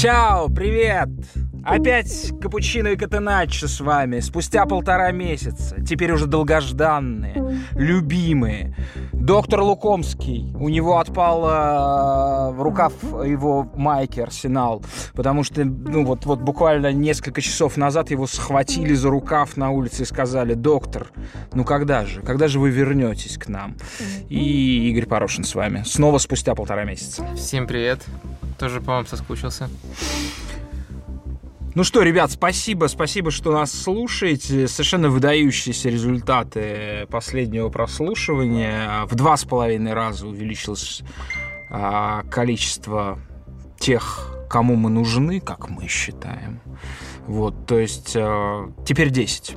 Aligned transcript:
Чао, 0.00 0.48
привет! 0.48 1.10
Опять 1.64 2.32
капучино 2.40 2.88
и 2.88 2.96
катеначо 2.96 3.68
с 3.68 3.80
вами. 3.80 4.20
Спустя 4.20 4.66
полтора 4.66 5.12
месяца. 5.12 5.76
Теперь 5.82 6.12
уже 6.12 6.26
долгожданные, 6.26 7.60
любимые. 7.72 8.74
Доктор 9.12 9.60
Лукомский. 9.60 10.52
У 10.58 10.68
него 10.68 10.98
отпал 10.98 12.52
э, 12.52 12.62
рукав 12.62 12.92
его 13.02 13.70
майки 13.74 14.20
Арсенал. 14.20 14.82
Потому 15.14 15.44
что, 15.44 15.64
ну 15.64 16.04
вот, 16.04 16.24
вот 16.24 16.40
буквально 16.40 16.92
несколько 16.92 17.40
часов 17.40 17.76
назад 17.76 18.10
его 18.10 18.26
схватили 18.26 18.94
за 18.94 19.10
рукав 19.10 19.56
на 19.56 19.70
улице 19.70 20.02
и 20.02 20.06
сказали, 20.06 20.54
доктор, 20.54 21.08
ну 21.52 21.64
когда 21.64 22.06
же? 22.06 22.22
Когда 22.22 22.48
же 22.48 22.58
вы 22.58 22.70
вернетесь 22.70 23.36
к 23.36 23.48
нам? 23.48 23.76
И 24.28 24.90
Игорь 24.90 25.06
Порошин 25.06 25.44
с 25.44 25.54
вами. 25.54 25.82
Снова 25.84 26.18
спустя 26.18 26.54
полтора 26.54 26.84
месяца. 26.84 27.26
Всем 27.36 27.66
привет. 27.66 28.00
Тоже 28.58 28.80
по 28.80 28.92
вам 28.92 29.06
соскучился. 29.06 29.68
Ну 31.76 31.84
что, 31.84 32.02
ребят, 32.02 32.32
спасибо, 32.32 32.86
спасибо, 32.86 33.30
что 33.30 33.52
нас 33.52 33.72
слушаете. 33.72 34.66
Совершенно 34.66 35.08
выдающиеся 35.08 35.88
результаты 35.88 37.06
последнего 37.08 37.68
прослушивания. 37.68 39.06
В 39.06 39.14
два 39.14 39.36
с 39.36 39.44
половиной 39.44 39.94
раза 39.94 40.26
увеличилось 40.26 41.02
а, 41.70 42.24
количество 42.24 43.20
тех, 43.78 44.46
кому 44.50 44.74
мы 44.74 44.90
нужны, 44.90 45.38
как 45.38 45.68
мы 45.70 45.86
считаем. 45.86 46.60
Вот, 47.28 47.66
то 47.66 47.78
есть 47.78 48.16
а, 48.16 48.72
теперь 48.84 49.10
10. 49.10 49.54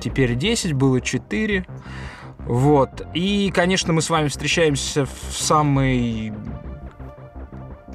Теперь 0.00 0.36
10, 0.36 0.72
было 0.72 1.02
4. 1.02 1.66
Вот. 2.38 3.06
И, 3.12 3.52
конечно, 3.54 3.92
мы 3.92 4.00
с 4.00 4.08
вами 4.08 4.28
встречаемся 4.28 5.04
в 5.04 5.12
самый 5.30 6.32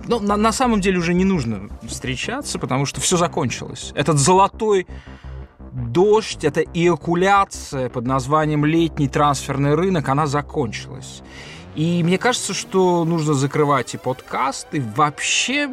ну, 0.07 0.19
на, 0.19 0.37
на 0.37 0.51
самом 0.51 0.81
деле 0.81 0.99
уже 0.99 1.13
не 1.13 1.25
нужно 1.25 1.69
встречаться, 1.83 2.59
потому 2.59 2.85
что 2.85 3.01
все 3.01 3.17
закончилось. 3.17 3.91
Этот 3.95 4.17
золотой 4.17 4.87
дождь, 5.71 6.43
эта 6.43 6.61
эякуляция 6.61 7.89
под 7.89 8.05
названием 8.05 8.65
летний 8.65 9.07
трансферный 9.07 9.75
рынок, 9.75 10.07
она 10.09 10.27
закончилась. 10.27 11.21
И 11.75 12.03
мне 12.03 12.17
кажется, 12.17 12.53
что 12.53 13.03
нужно 13.03 13.33
закрывать 13.33 13.93
и 13.93 13.97
подкаст, 13.97 14.67
и 14.71 14.79
вообще 14.79 15.69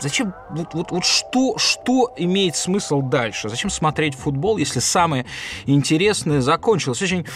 Зачем, 0.00 0.32
вот, 0.50 0.74
вот, 0.74 0.90
вот 0.92 1.04
что, 1.04 1.58
что 1.58 2.12
имеет 2.16 2.54
смысл 2.54 3.02
дальше? 3.02 3.48
Зачем 3.48 3.70
смотреть 3.70 4.14
футбол, 4.14 4.56
если 4.56 4.78
самое 4.78 5.26
интересное 5.66 6.40
закончилось? 6.40 7.02
Очень 7.02 7.26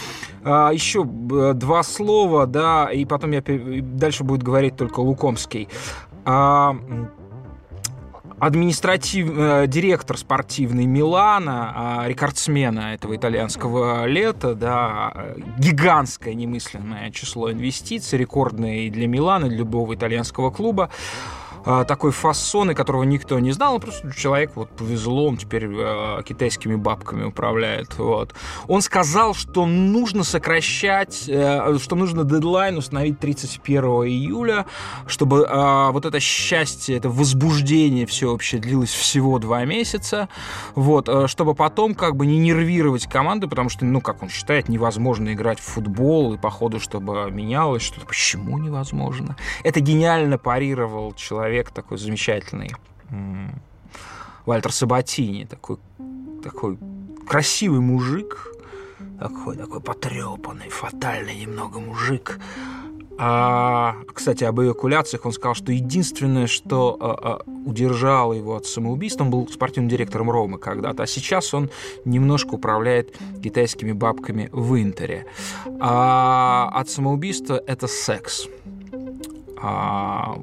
а, 0.44 0.70
еще 0.70 1.04
два 1.04 1.82
слова, 1.82 2.46
да, 2.46 2.88
и 2.92 3.04
потом 3.04 3.32
я 3.32 3.42
дальше 3.46 4.22
будет 4.22 4.42
говорить 4.42 4.76
только 4.76 5.00
Лукомский. 5.00 5.68
А, 6.24 6.76
административ, 8.38 9.30
э, 9.36 9.66
директор 9.68 10.18
спортивный 10.18 10.84
Милана, 10.84 11.72
а, 11.74 12.08
рекордсмена 12.08 12.94
этого 12.94 13.14
итальянского 13.14 14.04
лета, 14.06 14.56
да, 14.56 15.34
гигантское 15.58 16.34
немысленное 16.34 17.12
число 17.12 17.52
инвестиций, 17.52 18.18
рекордное 18.18 18.78
и 18.78 18.90
для 18.90 19.06
Милана, 19.06 19.44
и 19.44 19.48
для 19.48 19.58
любого 19.58 19.94
итальянского 19.94 20.50
клуба. 20.50 20.90
А, 20.90 21.41
такой 21.64 22.10
фасон, 22.10 22.70
и 22.70 22.74
которого 22.74 23.04
никто 23.04 23.38
не 23.38 23.52
знал, 23.52 23.78
просто 23.78 24.12
человек 24.12 24.52
вот 24.54 24.70
повезло, 24.70 25.28
он 25.28 25.36
теперь 25.36 25.66
э, 25.66 26.22
китайскими 26.24 26.74
бабками 26.74 27.24
управляет. 27.24 27.98
Вот. 27.98 28.34
Он 28.66 28.82
сказал, 28.82 29.34
что 29.34 29.66
нужно 29.66 30.24
сокращать, 30.24 31.28
э, 31.28 31.78
что 31.78 31.96
нужно 31.96 32.24
дедлайн 32.24 32.76
установить 32.78 33.20
31 33.20 33.84
июля, 33.84 34.66
чтобы 35.06 35.46
э, 35.48 35.90
вот 35.90 36.04
это 36.04 36.20
счастье, 36.20 36.96
это 36.96 37.08
возбуждение 37.08 38.06
всеобщее 38.06 38.60
длилось 38.60 38.92
всего 38.92 39.38
два 39.38 39.64
месяца, 39.64 40.28
вот, 40.74 41.08
э, 41.08 41.26
чтобы 41.28 41.54
потом 41.54 41.94
как 41.94 42.16
бы 42.16 42.26
не 42.26 42.38
нервировать 42.38 43.06
команды, 43.06 43.46
потому 43.46 43.68
что, 43.68 43.84
ну, 43.84 44.00
как 44.00 44.22
он 44.22 44.28
считает, 44.28 44.68
невозможно 44.68 45.32
играть 45.32 45.60
в 45.60 45.64
футбол, 45.64 46.34
и 46.34 46.38
походу, 46.38 46.80
чтобы 46.80 47.30
менялось 47.30 47.82
что-то. 47.82 48.06
Почему 48.06 48.58
невозможно? 48.58 49.36
Это 49.62 49.80
гениально 49.80 50.38
парировал 50.38 51.12
человек 51.14 51.51
человек 51.52 51.70
такой 51.70 51.98
замечательный, 51.98 52.70
Вальтер 54.46 54.72
Сабатини, 54.72 55.44
такой, 55.44 55.76
такой 56.42 56.78
красивый 57.28 57.80
мужик, 57.80 58.48
такой, 59.20 59.56
такой 59.56 59.80
потрепанный, 59.80 60.70
фатальный 60.70 61.36
немного 61.36 61.78
мужик. 61.78 62.38
А, 63.18 63.96
кстати, 64.14 64.44
об 64.44 64.60
эвакуляциях 64.60 65.26
он 65.26 65.32
сказал, 65.32 65.54
что 65.54 65.70
единственное, 65.70 66.46
что 66.46 66.96
а, 66.98 67.10
а, 67.12 67.50
удержало 67.66 68.32
его 68.32 68.56
от 68.56 68.64
самоубийства, 68.64 69.24
он 69.24 69.30
был 69.30 69.48
спортивным 69.48 69.90
директором 69.90 70.30
Ромы 70.30 70.58
когда-то, 70.58 71.02
а 71.02 71.06
сейчас 71.06 71.52
он 71.52 71.68
немножко 72.06 72.54
управляет 72.54 73.14
китайскими 73.44 73.92
бабками 73.92 74.48
в 74.52 74.80
Интере. 74.80 75.26
А 75.78 76.70
от 76.72 76.88
самоубийства 76.88 77.62
это 77.66 77.86
секс. 77.86 78.48
А, 79.64 80.40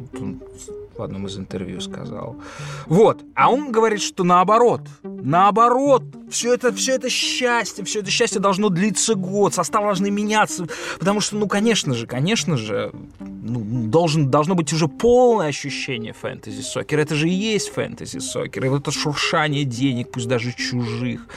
в 0.97 1.01
одном 1.01 1.27
из 1.27 1.37
интервью 1.37 1.81
сказал. 1.81 2.37
Вот. 2.85 3.21
А 3.35 3.51
он 3.51 3.71
говорит, 3.71 4.01
что 4.01 4.23
наоборот. 4.23 4.81
Наоборот. 5.03 6.03
Все 6.29 6.53
это, 6.53 6.71
все 6.73 6.95
это 6.95 7.09
счастье, 7.09 7.83
все 7.83 7.99
это 7.99 8.09
счастье 8.11 8.39
должно 8.39 8.69
длиться 8.69 9.15
год. 9.15 9.53
Составы 9.53 9.87
должны 9.87 10.09
меняться. 10.09 10.67
Потому 10.99 11.19
что, 11.19 11.35
ну, 11.35 11.47
конечно 11.47 11.93
же, 11.93 12.07
конечно 12.07 12.55
же, 12.55 12.93
ну, 13.19 13.89
должен, 13.89 14.31
должно 14.31 14.55
быть 14.55 14.71
уже 14.71 14.87
полное 14.87 15.47
ощущение 15.47 16.13
фэнтези-сокера. 16.13 17.01
Это 17.01 17.15
же 17.15 17.27
и 17.27 17.33
есть 17.33 17.73
фэнтези-сокер. 17.73 18.73
Это 18.73 18.91
шуршание 18.91 19.65
денег, 19.65 20.11
пусть 20.11 20.29
даже 20.29 20.53
чужих. 20.53 21.27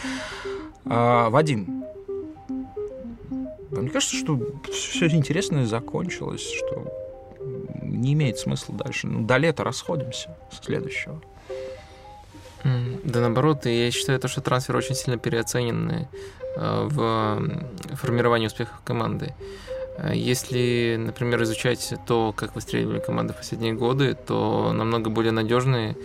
А, 0.84 1.31
Вадим, 1.31 1.84
мне 3.71 3.91
кажется, 3.91 4.15
что 4.16 4.38
все 4.72 5.09
интересное 5.09 5.66
закончилось, 5.66 6.42
что 6.42 7.02
не 7.97 8.12
имеет 8.14 8.38
смысла 8.38 8.75
дальше. 8.75 9.06
Ну, 9.06 9.25
до 9.26 9.36
лета 9.36 9.64
расходимся 9.64 10.36
с 10.50 10.64
следующего. 10.64 11.20
Да 12.64 13.20
наоборот, 13.20 13.66
я 13.66 13.91
считаю, 13.91 14.20
то, 14.20 14.28
что 14.28 14.41
трансфер 14.41 14.76
очень 14.76 14.94
сильно 14.94 15.19
переоцененный 15.19 16.06
э, 16.56 16.88
в 16.88 17.97
формировании 17.97 18.47
успехов 18.47 18.80
команды. 18.84 19.34
Э, 19.97 20.12
если, 20.14 20.97
например, 20.98 21.42
изучать 21.42 21.94
то, 22.06 22.32
как 22.32 22.54
выстреливали 22.54 23.00
команды 23.00 23.32
в 23.32 23.36
последние 23.36 23.75
годы, 23.75 24.14
то 24.14 24.72
намного 24.72 25.10
более 25.10 25.32
надежные 25.32 25.97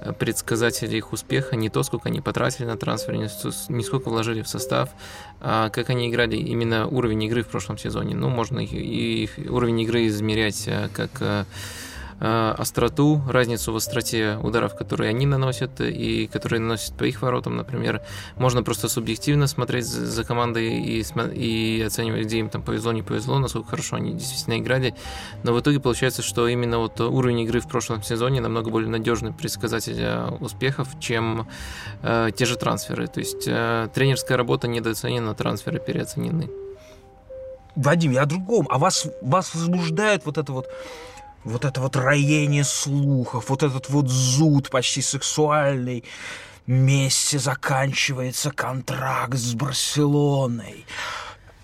Э, 0.00 0.12
предсказатели 0.12 0.96
их 0.96 1.12
успеха, 1.12 1.56
не 1.56 1.70
то, 1.70 1.82
сколько 1.82 2.08
они 2.08 2.20
потратили 2.20 2.66
на 2.66 2.76
трансфер, 2.76 3.14
не 3.14 3.82
сколько 3.82 4.10
вложили 4.10 4.42
в 4.42 4.48
состав, 4.48 4.90
а 5.40 5.70
как 5.70 5.90
они 5.90 6.08
играли, 6.08 6.36
именно 6.36 6.86
уровень 6.86 7.24
игры 7.24 7.42
в 7.42 7.48
прошлом 7.48 7.78
сезоне. 7.78 8.14
Ну, 8.14 8.28
можно 8.28 8.60
и 8.60 9.24
их 9.24 9.38
уровень 9.50 9.80
игры 9.80 10.06
измерять 10.06 10.64
э, 10.68 10.88
как 10.92 11.46
остроту, 12.20 13.22
разницу 13.28 13.72
в 13.72 13.76
остроте 13.76 14.38
ударов, 14.42 14.76
которые 14.76 15.10
они 15.10 15.26
наносят 15.26 15.80
и 15.80 16.26
которые 16.26 16.60
наносят 16.60 16.96
по 16.96 17.04
их 17.04 17.22
воротам, 17.22 17.56
например. 17.56 18.02
Можно 18.36 18.62
просто 18.62 18.88
субъективно 18.88 19.46
смотреть 19.46 19.86
за 19.86 20.24
командой 20.24 20.80
и, 20.80 21.04
и 21.34 21.82
оценивать, 21.82 22.26
где 22.26 22.38
им 22.38 22.48
там 22.48 22.62
повезло, 22.62 22.92
не 22.92 23.02
повезло, 23.02 23.38
насколько 23.38 23.70
хорошо 23.70 23.96
они 23.96 24.12
действительно 24.12 24.58
играли. 24.58 24.94
Но 25.42 25.52
в 25.52 25.60
итоге 25.60 25.80
получается, 25.80 26.22
что 26.22 26.48
именно 26.48 26.78
вот 26.78 27.00
уровень 27.00 27.40
игры 27.40 27.60
в 27.60 27.68
прошлом 27.68 28.02
сезоне 28.02 28.40
намного 28.40 28.70
более 28.70 28.90
надежный 28.90 29.32
предсказатель 29.32 29.98
э, 29.98 30.28
успехов, 30.40 30.88
чем 31.00 31.48
э, 32.02 32.30
те 32.34 32.44
же 32.44 32.56
трансферы. 32.56 33.06
То 33.06 33.20
есть 33.20 33.44
э, 33.46 33.88
тренерская 33.94 34.36
работа 34.36 34.68
недооценена, 34.68 35.34
трансферы 35.34 35.78
переоценены. 35.78 36.50
Вадим, 37.76 38.10
я 38.10 38.22
о 38.22 38.26
другом. 38.26 38.66
А 38.70 38.78
вас, 38.78 39.06
вас 39.22 39.54
возбуждает 39.54 40.26
вот 40.26 40.36
это 40.36 40.52
вот 40.52 40.68
вот 41.48 41.64
это 41.64 41.80
вот 41.80 41.96
роение 41.96 42.64
слухов, 42.64 43.48
вот 43.48 43.62
этот 43.62 43.88
вот 43.88 44.08
зуд 44.08 44.70
почти 44.70 45.02
сексуальный. 45.02 46.04
Месси 46.66 47.38
заканчивается 47.38 48.50
контракт 48.50 49.34
с 49.34 49.54
Барселоной. 49.54 50.84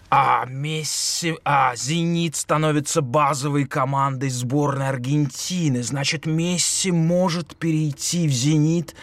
А 0.09 0.47
Месси, 0.47 1.37
а 1.45 1.75
Зенит 1.77 2.37
становится 2.37 3.03
базовой 3.03 3.65
командой 3.65 4.31
сборной 4.31 4.89
Аргентины. 4.89 5.83
Значит, 5.83 6.25
Месси 6.25 6.91
может 6.91 7.57
перейти 7.57 8.29
в 8.29 8.33
Зенит 8.33 8.95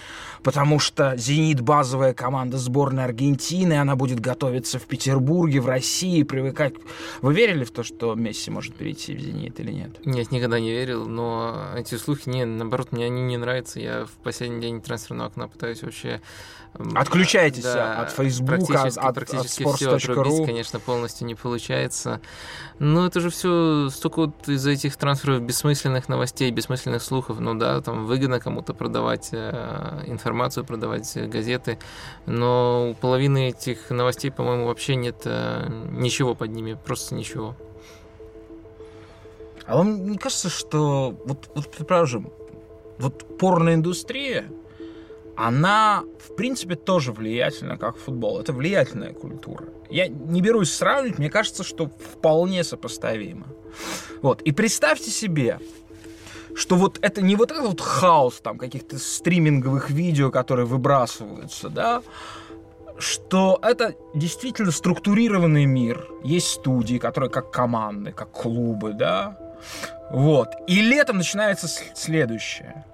потому 0.44 0.80
что 0.80 1.16
«Зенит»— 1.18 1.62
базовая 1.62 2.14
команда 2.14 2.58
сборной 2.58 3.06
Аргентины, 3.06 3.74
она 3.74 3.96
будет 3.96 4.20
готовиться 4.20 4.80
в 4.80 4.84
Петербурге, 4.84 5.62
в 5.62 5.68
России, 5.68 6.24
привыкать. 6.24 6.74
Вы 7.22 7.34
верили 7.34 7.64
в 7.64 7.72
то, 7.72 7.84
что 7.84 8.16
Месси 8.16 8.52
может 8.52 8.76
перейти 8.76 9.16
в 9.16 9.20
«Зенит» 9.20 9.60
или 9.60 9.72
нет? 9.72 10.06
Нет, 10.06 10.32
никогда 10.32 10.60
не 10.60 10.72
верил, 10.72 11.08
но 11.08 11.72
эти 11.76 11.96
слухи, 11.96 12.30
не, 12.30 12.46
наоборот, 12.46 12.92
мне 12.92 13.06
они 13.06 13.22
не 13.22 13.38
нравятся. 13.38 13.80
Я 13.80 14.06
в 14.06 14.12
последний 14.24 14.62
день 14.62 14.82
трансферного 14.82 15.30
окна 15.30 15.48
пытаюсь 15.48 15.82
вообще 15.84 16.22
Отключайтесь 16.96 17.64
да, 17.64 18.02
от 18.02 18.12
Фейсбука, 18.12 18.84
от, 18.84 19.16
практически 19.16 19.64
от, 19.64 19.70
от 19.70 19.82
sports.ru. 19.82 20.46
конечно, 20.46 20.80
полностью 20.80 21.28
не 21.28 21.36
получается. 21.36 22.22
Но 22.80 23.06
это 23.06 23.20
же 23.20 23.30
все 23.30 23.90
столько 23.90 24.22
вот 24.22 24.48
из-за 24.48 24.72
этих 24.72 24.96
трансферов 24.96 25.42
бессмысленных 25.42 26.08
новостей, 26.08 26.50
бессмысленных 26.50 27.04
слухов. 27.04 27.40
Ну 27.40 27.56
да, 27.56 27.82
там 27.82 28.06
выгодно 28.06 28.40
кому-то 28.40 28.74
продавать 28.74 29.30
э, 29.34 30.04
информацию, 30.08 30.66
продавать 30.66 31.14
газеты. 31.30 31.78
Но 32.26 32.92
у 32.92 32.94
половины 32.96 33.50
этих 33.50 33.90
новостей, 33.90 34.32
по-моему, 34.32 34.68
вообще 34.68 34.96
нет 34.96 35.24
э, 35.26 35.68
ничего 35.92 36.36
под 36.36 36.52
ними, 36.52 36.78
просто 36.86 37.16
ничего. 37.16 37.58
А 39.68 39.78
вам 39.78 40.10
не 40.10 40.18
кажется, 40.18 40.50
что 40.50 41.16
вот, 41.26 41.50
вот 41.54 42.08
же, 42.08 42.24
вот 42.98 43.38
порноиндустрия, 43.38 44.50
она, 45.48 46.04
в 46.20 46.36
принципе, 46.36 46.76
тоже 46.76 47.12
влиятельна, 47.12 47.78
как 47.78 47.98
футбол. 47.98 48.40
Это 48.40 48.54
влиятельная 48.54 49.14
культура. 49.14 49.66
Я 49.90 50.08
не 50.08 50.42
берусь 50.42 50.72
сравнивать, 50.72 51.18
мне 51.18 51.30
кажется, 51.30 51.64
что 51.64 51.88
вполне 51.88 52.64
сопоставимо. 52.64 53.48
Вот. 54.22 54.42
И 54.44 54.52
представьте 54.52 55.10
себе, 55.10 55.60
что 56.56 56.76
вот 56.76 57.00
это 57.02 57.22
не 57.22 57.36
вот 57.36 57.52
этот 57.52 57.66
вот 57.66 57.82
хаос 57.82 58.40
там 58.42 58.58
каких-то 58.58 59.00
стриминговых 59.00 59.90
видео, 59.90 60.30
которые 60.30 60.68
выбрасываются, 60.68 61.70
да, 61.70 62.04
что 63.00 63.60
это 63.64 63.96
действительно 64.14 64.72
структурированный 64.72 65.66
мир. 65.66 66.08
Есть 66.24 66.48
студии, 66.48 67.00
которые 67.00 67.32
как 67.32 67.52
команды, 67.52 68.12
как 68.12 68.32
клубы, 68.32 68.94
да, 68.94 69.38
вот. 70.12 70.50
И 70.68 70.82
летом 70.82 71.18
начинается 71.18 71.68
следующее. 71.96 72.86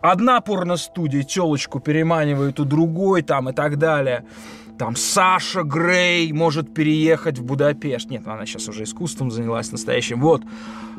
Одна 0.00 0.40
порно-студия 0.40 1.22
телочку 1.22 1.80
переманивает 1.80 2.60
у 2.60 2.64
другой 2.64 3.22
там 3.22 3.50
и 3.50 3.52
так 3.52 3.78
далее. 3.78 4.24
Там 4.78 4.94
Саша 4.94 5.62
Грей 5.62 6.32
может 6.32 6.72
переехать 6.72 7.38
в 7.38 7.44
Будапешт. 7.44 8.08
Нет, 8.10 8.26
она 8.26 8.46
сейчас 8.46 8.68
уже 8.68 8.84
искусством 8.84 9.30
занялась 9.30 9.72
настоящим. 9.72 10.20
Вот. 10.20 10.42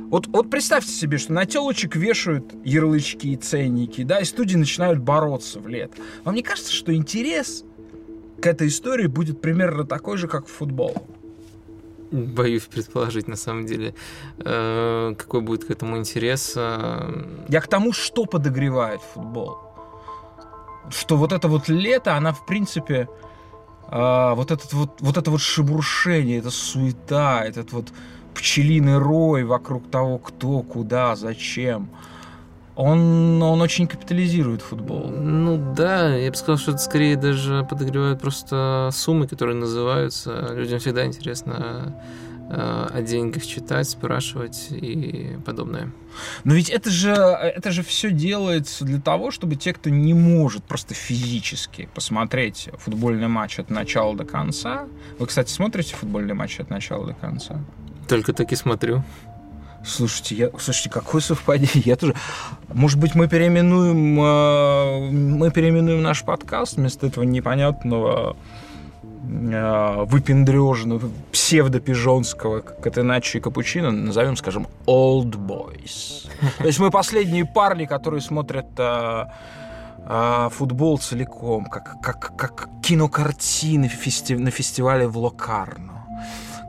Вот, 0.10 0.28
вот 0.28 0.50
представьте 0.50 0.92
себе, 0.92 1.18
что 1.18 1.34
на 1.34 1.46
телочек 1.46 1.96
вешают 1.96 2.54
ярлычки 2.66 3.28
и 3.28 3.36
ценники, 3.38 4.04
да, 4.04 4.20
и 4.20 4.26
студии 4.26 4.56
начинают 4.56 5.00
бороться 5.00 5.60
в 5.60 5.68
лет. 5.68 5.92
Вам 6.24 6.36
не 6.36 6.42
кажется, 6.42 6.74
что 6.74 6.94
интерес 6.94 7.64
к 8.42 8.48
этой 8.48 8.68
истории 8.70 9.06
будет 9.06 9.40
примерно 9.40 9.86
такой 9.86 10.18
же, 10.18 10.28
как 10.28 10.48
в 10.48 10.52
футбол? 10.52 10.96
Боюсь 12.36 12.64
предположить, 12.64 13.28
на 13.28 13.36
самом 13.36 13.66
деле, 13.66 13.94
э, 14.40 15.14
какой 15.18 15.42
будет 15.42 15.66
к 15.66 15.72
этому 15.72 15.98
интерес. 15.98 16.54
Э. 16.56 17.46
Я 17.50 17.62
к 17.62 17.68
тому, 17.68 17.94
что 17.94 18.26
подогревает 18.26 19.02
футбол. 19.02 19.58
Что 20.90 21.18
вот 21.18 21.32
это 21.32 21.48
вот 21.48 21.70
лето, 21.70 22.16
она, 22.16 22.32
в 22.32 22.46
принципе, 22.46 23.08
э, 23.92 24.34
вот, 24.36 24.52
этот 24.52 24.74
вот, 24.74 25.02
вот 25.02 25.18
это 25.18 25.32
вот 25.32 25.42
шебуршение, 25.42 26.40
это 26.40 26.50
суета, 26.50 27.44
этот 27.46 27.74
вот 27.74 27.94
пчелиный 28.34 28.98
рой 28.98 29.44
вокруг 29.44 29.90
того, 29.92 30.18
кто, 30.18 30.62
куда, 30.62 31.16
зачем– 31.16 31.90
он, 32.80 33.44
он 33.44 33.62
очень 33.62 33.88
капитализирует 33.88 34.62
футбол. 34.62 35.10
Ну 35.10 35.74
да, 35.76 36.16
я 36.16 36.32
бы 36.32 36.38
сказал, 36.38 36.58
что 36.58 36.72
это 36.72 36.80
скорее 36.80 37.18
даже 37.18 37.68
подогревают 37.70 38.22
просто 38.22 38.90
суммы, 38.94 39.28
которые 39.28 39.58
называются. 39.58 40.54
Людям 40.54 40.80
всегда 40.80 41.06
интересно 41.06 41.94
э, 42.50 42.88
о 42.94 43.02
деньгах 43.02 43.46
читать, 43.46 43.90
спрашивать 43.90 44.68
и 44.72 45.38
подобное. 45.46 45.92
Но 46.46 46.54
ведь 46.54 46.70
это 46.70 46.90
же, 46.90 47.12
это 47.12 47.72
же 47.72 47.84
все 47.84 48.12
делается 48.12 48.86
для 48.86 49.02
того, 49.02 49.32
чтобы 49.32 49.58
те, 49.58 49.74
кто 49.74 49.90
не 49.90 50.14
может 50.14 50.64
просто 50.64 50.94
физически 50.94 51.90
посмотреть 51.94 52.70
футбольный 52.78 53.28
матч 53.28 53.60
от 53.60 53.70
начала 53.70 54.16
до 54.16 54.24
конца. 54.24 54.88
Вы, 55.20 55.28
кстати, 55.28 55.52
смотрите 55.52 55.98
футбольный 55.98 56.34
матч 56.34 56.62
от 56.62 56.70
начала 56.70 57.08
до 57.08 57.14
конца? 57.14 57.60
Только 58.08 58.32
так 58.32 58.54
и 58.54 58.56
смотрю. 58.56 59.04
Слушайте, 59.90 60.36
я, 60.36 60.50
слушайте, 60.60 60.90
какое 60.90 61.22
совпадение. 61.22 61.82
Я 61.86 61.96
тоже. 61.96 62.14
Может 62.70 63.00
быть, 63.00 63.16
мы 63.16 63.28
переименуем, 63.28 64.20
э, 64.22 65.10
мы 65.12 65.52
переименуем 65.52 66.02
наш 66.04 66.24
подкаст 66.24 66.78
вместо 66.78 67.08
этого 67.08 67.24
непонятного 67.24 68.38
э, 69.24 70.06
выпендрежного, 70.06 71.10
псевдопижонского, 71.32 72.60
как 72.62 72.86
это 72.86 73.02
иначе 73.02 73.42
капучино, 73.42 73.92
назовем, 73.92 74.38
скажем, 74.38 74.68
Old 74.86 75.32
Boys. 75.32 76.30
То 76.60 76.68
есть 76.68 76.80
мы 76.80 76.92
последние 76.92 77.46
парни, 77.46 77.86
которые 77.86 78.22
смотрят 78.22 78.68
э, 78.78 79.26
э, 80.06 80.50
футбол 80.52 81.00
целиком, 81.00 81.66
как, 81.66 82.00
как, 82.02 82.36
как 82.38 82.70
кинокартины 82.84 83.88
фести 83.88 84.36
на 84.36 84.52
фестивале 84.52 85.08
в 85.08 85.18
Локарно. 85.18 86.06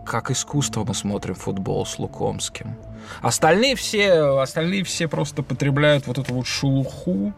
Как 0.07 0.31
искусство 0.31 0.85
мы 0.85 0.95
смотрим 0.95 1.35
футбол 1.35 1.85
с 1.85 1.99
Лукомским. 1.99 2.77
Остальные 3.23 3.77
все, 3.77 4.39
остальные 4.39 4.85
все 4.85 5.09
просто 5.09 5.43
потребляют 5.43 6.07
вот 6.07 6.19
эту 6.19 6.35
вот 6.35 6.47
шелуху, 6.47 7.35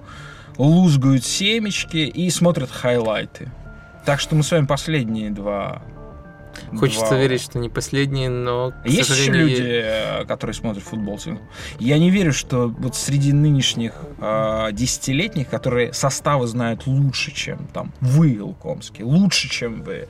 лузгают 0.59 1.25
семечки 1.25 1.97
и 1.97 2.31
смотрят 2.31 2.71
хайлайты. 2.71 3.51
Так 4.05 4.21
что 4.21 4.35
мы 4.35 4.43
с 4.43 4.51
вами 4.51 4.67
последние 4.67 5.31
два 5.31 5.83
Хочется 6.77 7.09
два... 7.09 7.19
верить, 7.19 7.43
что 7.43 7.59
не 7.59 7.69
последние, 7.69 8.29
но, 8.29 8.73
к 8.73 8.87
Есть 8.87 9.09
сожалению... 9.09 9.49
еще 9.49 9.63
люди, 9.63 9.83
э, 9.85 10.25
которые 10.27 10.55
смотрят 10.55 10.83
футбол. 10.83 11.13
Я 11.79 11.99
не 11.99 12.11
верю, 12.11 12.33
что 12.33 12.69
вот 12.69 12.97
среди 12.97 13.33
нынешних 13.33 13.93
э, 14.19 14.69
десятилетних, 14.73 15.49
которые 15.49 15.93
составы 15.93 16.47
знают 16.47 16.87
лучше, 16.87 17.33
чем 17.33 17.67
там 17.73 17.93
вы, 18.01 18.39
Лукомский, 18.41 19.05
лучше, 19.05 19.49
чем 19.49 19.83
вы. 19.83 20.09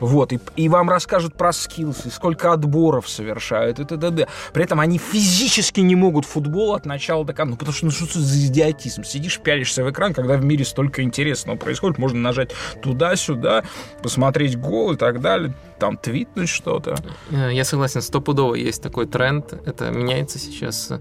Вот, 0.00 0.32
и, 0.32 0.40
и 0.56 0.68
вам 0.68 0.90
расскажут 0.90 1.34
про 1.36 1.52
скиллсы, 1.52 2.10
сколько 2.10 2.52
отборов 2.52 3.08
совершают, 3.08 3.78
и 3.78 3.84
т.д. 3.84 4.26
При 4.52 4.64
этом 4.64 4.80
они 4.80 4.98
физически 4.98 5.80
не 5.80 5.94
могут 5.94 6.24
футбол 6.24 6.74
от 6.74 6.84
начала 6.86 7.24
до 7.24 7.32
конца. 7.32 7.50
Ну, 7.50 7.56
потому 7.56 7.74
что, 7.74 7.86
ну, 7.86 7.90
что 7.92 8.04
это 8.04 8.18
за 8.18 8.46
идиотизм? 8.46 9.04
Сидишь, 9.04 9.38
пялишься 9.38 9.84
в 9.84 9.90
экран, 9.90 10.14
когда 10.14 10.36
в 10.36 10.44
мире 10.44 10.64
столько 10.64 11.02
интересного 11.02 11.56
происходит, 11.56 11.98
можно 11.98 12.18
нажать 12.18 12.50
туда-сюда, 12.82 13.64
посмотреть 14.02 14.58
гол 14.58 14.92
и 14.92 14.96
так 14.96 15.20
далее 15.20 15.54
там 15.80 15.96
твитнуть 15.96 16.48
что-то. 16.48 16.96
Э, 17.30 17.50
я 17.52 17.64
согласен, 17.64 18.02
стопудово 18.02 18.54
есть 18.54 18.82
такой 18.82 19.06
тренд. 19.06 19.52
Это 19.52 19.90
меняется 19.90 20.38
сейчас, 20.38 20.92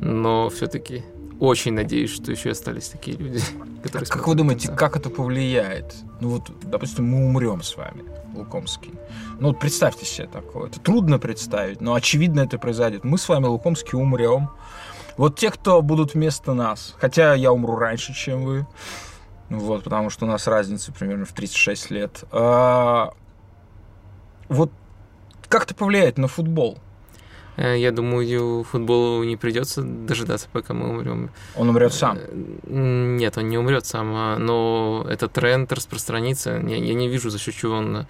но 0.00 0.48
все-таки 0.48 1.04
очень 1.38 1.74
надеюсь, 1.74 2.10
что 2.10 2.32
еще 2.32 2.50
остались 2.50 2.88
такие 2.88 3.16
люди, 3.16 3.40
которые... 3.82 4.08
Как 4.08 4.26
вы 4.26 4.34
думаете, 4.34 4.72
как 4.72 4.96
это 4.96 5.10
повлияет? 5.10 5.94
Ну 6.20 6.30
вот, 6.30 6.50
допустим, 6.62 7.06
мы 7.06 7.26
умрем 7.26 7.62
с 7.62 7.76
вами, 7.76 8.04
Лукомский. 8.34 8.92
Ну 9.38 9.48
вот 9.48 9.60
представьте 9.60 10.06
себе 10.06 10.26
такое. 10.26 10.68
Это 10.68 10.80
трудно 10.80 11.18
представить, 11.18 11.80
но 11.80 11.94
очевидно 11.94 12.40
это 12.40 12.58
произойдет. 12.58 13.04
Мы 13.04 13.18
с 13.18 13.28
вами, 13.28 13.46
Лукомский, 13.46 13.98
умрем. 13.98 14.50
Вот 15.16 15.38
те, 15.38 15.50
кто 15.50 15.80
будут 15.82 16.14
вместо 16.14 16.54
нас, 16.54 16.96
хотя 16.98 17.34
я 17.34 17.52
умру 17.52 17.76
раньше, 17.76 18.14
чем 18.14 18.44
вы, 18.44 18.66
вот, 19.48 19.84
потому 19.84 20.10
что 20.10 20.24
у 20.24 20.28
нас 20.28 20.46
разница 20.48 20.92
примерно 20.92 21.24
в 21.24 21.32
36 21.32 21.90
лет. 21.90 22.24
А, 22.32 23.12
вот 24.48 24.70
как 25.48 25.64
это 25.64 25.74
повлияет 25.74 26.18
на 26.18 26.28
футбол? 26.28 26.78
Э, 27.56 27.78
я 27.78 27.92
думаю, 27.92 28.64
футболу 28.64 29.24
не 29.24 29.36
придется 29.36 29.82
дожидаться, 29.82 30.48
пока 30.52 30.74
мы 30.74 30.90
умрем. 30.90 31.30
Он 31.56 31.68
умрет 31.68 31.92
сам? 31.92 32.18
Э, 32.18 32.28
нет, 32.64 33.38
он 33.38 33.48
не 33.48 33.58
умрет 33.58 33.86
сам, 33.86 34.12
а, 34.14 34.38
но 34.38 35.06
этот 35.08 35.32
тренд 35.32 35.72
распространится. 35.72 36.62
Я, 36.66 36.76
я 36.76 36.94
не 36.94 37.08
вижу, 37.08 37.30
за 37.30 37.38
счет 37.38 37.54
чего 37.54 37.74
он 37.76 38.06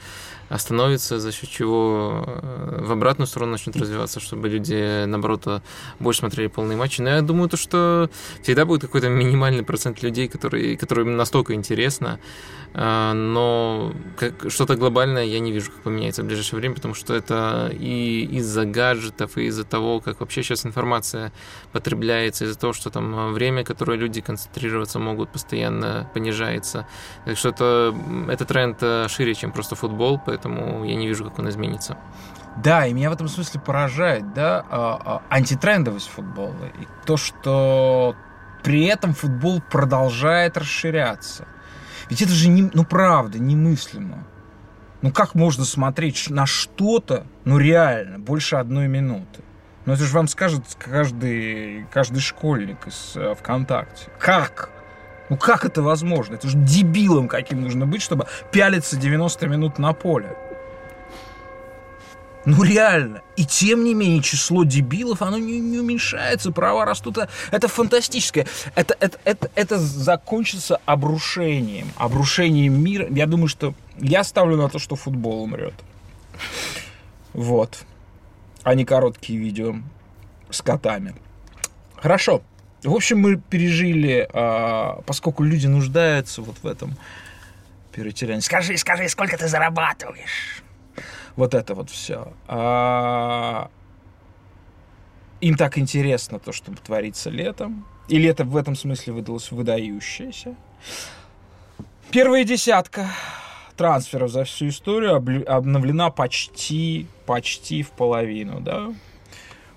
остановится, 0.49 1.19
за 1.19 1.33
счет 1.33 1.51
чего 1.51 2.25
э, 2.27 2.83
в 2.85 2.93
обратную 2.93 3.27
сторону 3.27 3.53
начнет 3.53 3.77
развиваться, 3.77 4.21
чтобы 4.21 4.49
люди, 4.49 5.05
наоборот, 5.05 5.63
больше 6.01 6.21
смотрели 6.21 6.49
полные 6.49 6.77
матчи. 6.77 7.01
Но 7.01 7.11
я 7.11 7.23
думаю, 7.23 7.49
то, 7.49 7.57
что 7.57 8.11
всегда 8.43 8.65
будет 8.65 8.83
какой-то 8.83 9.09
минимальный 9.09 9.63
процент 9.63 10.03
людей, 10.03 10.29
которые, 10.29 10.77
которым 10.77 11.17
настолько 11.17 11.55
интересно, 11.55 12.19
но 12.75 13.93
что-то 14.49 14.75
глобальное 14.75 15.25
я 15.25 15.39
не 15.39 15.53
вижу, 15.53 15.71
как 15.71 15.83
поменяется 15.83 16.23
в 16.23 16.27
ближайшее 16.27 16.59
время, 16.59 16.75
потому 16.75 16.95
что 16.95 17.15
это 17.15 17.71
и 17.73 18.29
из-за 18.33 18.65
гаджетов, 18.65 19.34
и 19.37 19.47
из-за 19.47 19.65
того, 19.65 20.01
как 20.01 20.21
вообще 20.21 20.43
сейчас 20.43 20.67
информация 20.67 21.33
потребляется, 21.73 22.45
из-за 22.45 22.59
того, 22.59 22.73
что 22.73 22.91
там 22.91 23.33
время, 23.33 23.65
которое 23.65 23.99
люди 23.99 24.21
концентрироваться 24.21 24.99
могут, 24.99 25.31
постоянно 25.31 26.09
понижается. 26.15 26.87
Так 27.25 27.37
что 27.37 27.49
это, 27.49 27.95
это 28.29 28.45
тренд 28.45 28.79
э, 28.83 29.09
шире, 29.09 29.35
чем 29.35 29.53
просто 29.53 29.75
футбол, 29.75 30.21
поэтому 30.25 30.85
я 30.85 30.95
не 30.95 31.07
вижу, 31.07 31.25
как 31.25 31.39
он 31.39 31.49
изменится. 31.49 31.97
Да, 32.57 32.87
и 32.87 32.93
меня 32.93 33.11
в 33.11 33.15
этом 33.15 33.29
смысле 33.29 33.61
поражает, 33.61 34.33
да, 34.33 34.65
а, 34.71 35.01
а, 35.05 35.23
антитрендовость 35.29 36.09
футбола. 36.09 36.67
И 36.81 36.87
то, 37.05 37.17
что 37.17 38.15
при 38.63 38.85
этом 38.85 39.13
футбол 39.13 39.61
продолжает 39.61 40.57
расширяться. 40.57 41.47
Ведь 42.09 42.23
это 42.23 42.33
же, 42.33 42.49
не, 42.49 42.71
ну 42.73 42.85
правда, 42.85 43.39
немыслимо. 43.39 44.25
Ну 45.05 45.13
как 45.13 45.35
можно 45.35 45.67
смотреть 45.67 46.31
на 46.31 46.47
что-то, 46.47 47.27
ну 47.45 47.59
реально, 47.59 48.19
больше 48.19 48.57
одной 48.57 48.89
минуты? 48.89 49.43
Ну 49.85 49.93
это 49.93 50.03
же 50.03 50.15
вам 50.15 50.27
скажет 50.29 50.63
каждый, 50.79 51.85
каждый 51.93 52.21
школьник 52.21 52.87
из 52.87 53.13
э, 53.15 53.35
ВКонтакте. 53.35 54.07
Как? 54.19 54.71
Ну 55.29 55.37
как 55.37 55.67
это 55.67 55.83
возможно? 55.83 56.37
Это 56.37 56.49
же 56.49 56.57
дебилом 56.57 57.29
каким 57.29 57.61
нужно 57.61 57.85
быть, 57.85 58.01
чтобы 58.01 58.29
пялиться 58.51 58.97
90 58.97 59.47
минут 59.47 59.79
на 59.79 59.93
поле. 59.93 60.39
Ну 62.47 62.63
реально. 62.63 63.23
И 63.37 63.45
тем 63.45 63.85
не 63.85 63.95
менее 63.95 64.23
число 64.23 64.65
дебилов, 64.65 65.23
оно 65.23 65.39
не, 65.39 65.61
не 65.61 65.79
уменьшается, 65.79 66.53
права 66.53 66.85
растут. 66.85 67.19
Это 67.51 67.69
фантастическое. 67.69 68.47
Это, 68.75 68.97
это, 69.01 69.19
это, 69.25 69.51
это 69.55 69.79
закончится 69.79 70.81
обрушением. 70.85 71.89
Обрушением 71.97 72.83
мира. 72.83 73.07
Я 73.11 73.27
думаю, 73.27 73.49
что 73.49 73.75
я 73.99 74.25
ставлю 74.25 74.57
на 74.57 74.69
то, 74.69 74.79
что 74.79 74.97
футбол 74.97 75.43
умрет. 75.43 75.75
Вот. 77.33 77.85
А 78.63 78.75
не 78.75 78.85
короткие 78.85 79.39
видео 79.39 79.77
с 80.51 80.61
котами. 80.63 81.15
Хорошо. 81.97 82.43
В 82.83 82.95
общем, 82.95 83.19
мы 83.19 83.37
пережили, 83.37 84.29
а, 84.33 85.01
поскольку 85.07 85.43
люди 85.43 85.67
нуждаются 85.67 86.43
вот 86.43 86.57
в 86.63 86.67
этом 86.67 86.95
перетерянии. 87.93 88.41
Скажи, 88.41 88.77
скажи, 88.77 89.09
сколько 89.09 89.39
ты 89.39 89.49
зарабатываешь? 89.49 90.63
Вот 91.37 91.55
это 91.55 91.75
вот 91.75 91.91
все. 91.91 92.33
А, 92.47 93.71
им 95.41 95.57
так 95.57 95.79
интересно 95.79 96.39
то, 96.39 96.53
что 96.53 96.73
творится 96.73 97.31
летом. 97.31 97.87
И 98.09 98.19
лето 98.19 98.45
в 98.45 98.57
этом 98.57 98.77
смысле 98.77 99.15
выдалось 99.15 99.51
выдающееся. 99.51 100.55
Первая 102.11 102.45
десятка 102.45 103.09
трансферов 103.77 104.31
за 104.31 104.45
всю 104.45 104.69
историю 104.69 105.17
обновлена 105.47 106.11
почти, 106.11 107.07
почти 107.27 107.83
в 107.83 107.91
половину, 107.91 108.61
да. 108.61 108.93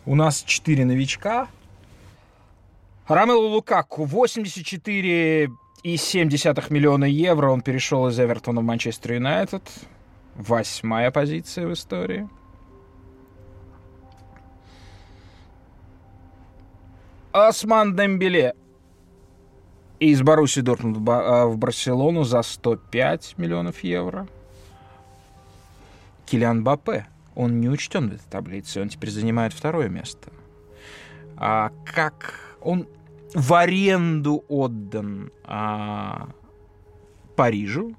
У 0.06 0.16
нас 0.16 0.44
4 0.44 0.86
новичка, 0.86 1.48
Рамелу 3.08 3.48
Лукаку 3.48 4.06
84,7 4.06 5.48
миллиона 6.70 7.06
евро. 7.06 7.50
Он 7.50 7.62
перешел 7.62 8.10
из 8.10 8.20
Эвертона 8.20 8.60
в 8.60 8.66
Манчестер 8.66 9.14
Юнайтед. 9.14 9.64
Восьмая 10.38 11.10
позиция 11.10 11.68
в 11.68 11.74
истории. 11.74 12.30
Осман 17.32 17.96
Дембеле 17.96 18.56
из 20.00 20.22
Баруси 20.22 20.62
Дортмунд 20.62 20.98
а, 21.10 21.48
в 21.48 21.58
Барселону 21.58 22.24
за 22.24 22.44
105 22.44 23.36
миллионов 23.38 23.84
евро. 23.84 24.28
Килиан 26.26 26.64
Бапе. 26.64 27.08
Он 27.36 27.60
не 27.60 27.70
учтен 27.70 28.10
в 28.10 28.14
этой 28.14 28.30
таблице. 28.30 28.82
Он 28.82 28.90
теперь 28.90 29.10
занимает 29.10 29.54
второе 29.54 29.90
место. 29.90 30.32
А 31.36 31.72
как 31.86 32.40
он 32.62 32.88
в 33.34 33.54
аренду 33.54 34.44
отдан 34.48 35.32
а, 35.44 36.30
Парижу, 37.36 37.96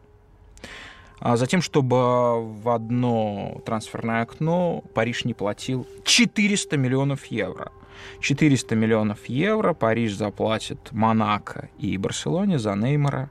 затем, 1.20 1.62
чтобы 1.62 2.44
в 2.44 2.68
одно 2.68 3.60
трансферное 3.64 4.22
окно 4.22 4.82
Париж 4.94 5.25
не 5.25 5.34
платил 5.34 5.87
400 6.04 6.76
миллионов 6.76 7.26
евро. 7.26 7.72
400 8.20 8.75
миллионов 8.75 9.26
евро 9.26 9.75
Париж 9.75 10.14
заплатит 10.14 10.92
Монако 10.92 11.68
и 11.78 11.96
Барселоне 11.96 12.58
за 12.58 12.75
Неймара 12.75 13.30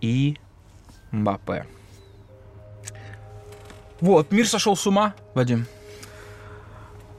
и 0.00 0.36
Мбаппе. 1.12 1.66
Вот, 4.00 4.32
мир 4.32 4.46
сошел 4.46 4.76
с 4.76 4.86
ума, 4.86 5.14
Вадим. 5.34 5.66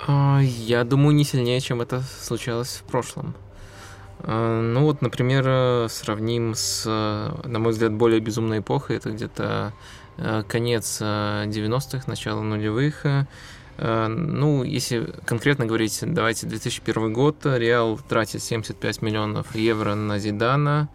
А, 0.06 0.40
я 0.42 0.84
думаю, 0.84 1.16
не 1.16 1.24
сильнее, 1.24 1.60
чем 1.62 1.82
это 1.82 2.02
случалось 2.02 2.76
в 2.76 2.84
прошлом. 2.84 3.34
А, 4.20 4.62
ну 4.62 4.84
вот, 4.84 5.02
например, 5.02 5.44
э, 5.48 5.88
сравним 5.90 6.54
с, 6.56 6.84
э, 6.86 7.48
на 7.48 7.60
мой 7.60 7.74
взгляд, 7.74 7.94
более 7.94 8.20
безумной 8.20 8.60
эпохой. 8.60 8.98
Это 8.98 9.12
где-то 9.12 9.74
э, 10.18 10.44
конец 10.48 11.02
90-х, 11.02 12.04
начало 12.08 12.42
нулевых. 12.42 13.06
Ну, 13.78 14.64
если 14.64 15.14
конкретно 15.26 15.66
говорить, 15.66 16.00
давайте 16.02 16.48
2001 16.48 17.12
год. 17.12 17.36
Реал 17.44 18.00
тратит 18.08 18.42
75 18.42 19.02
миллионов 19.02 19.54
евро 19.54 19.96
на 19.96 20.18
Зидана. 20.18 20.88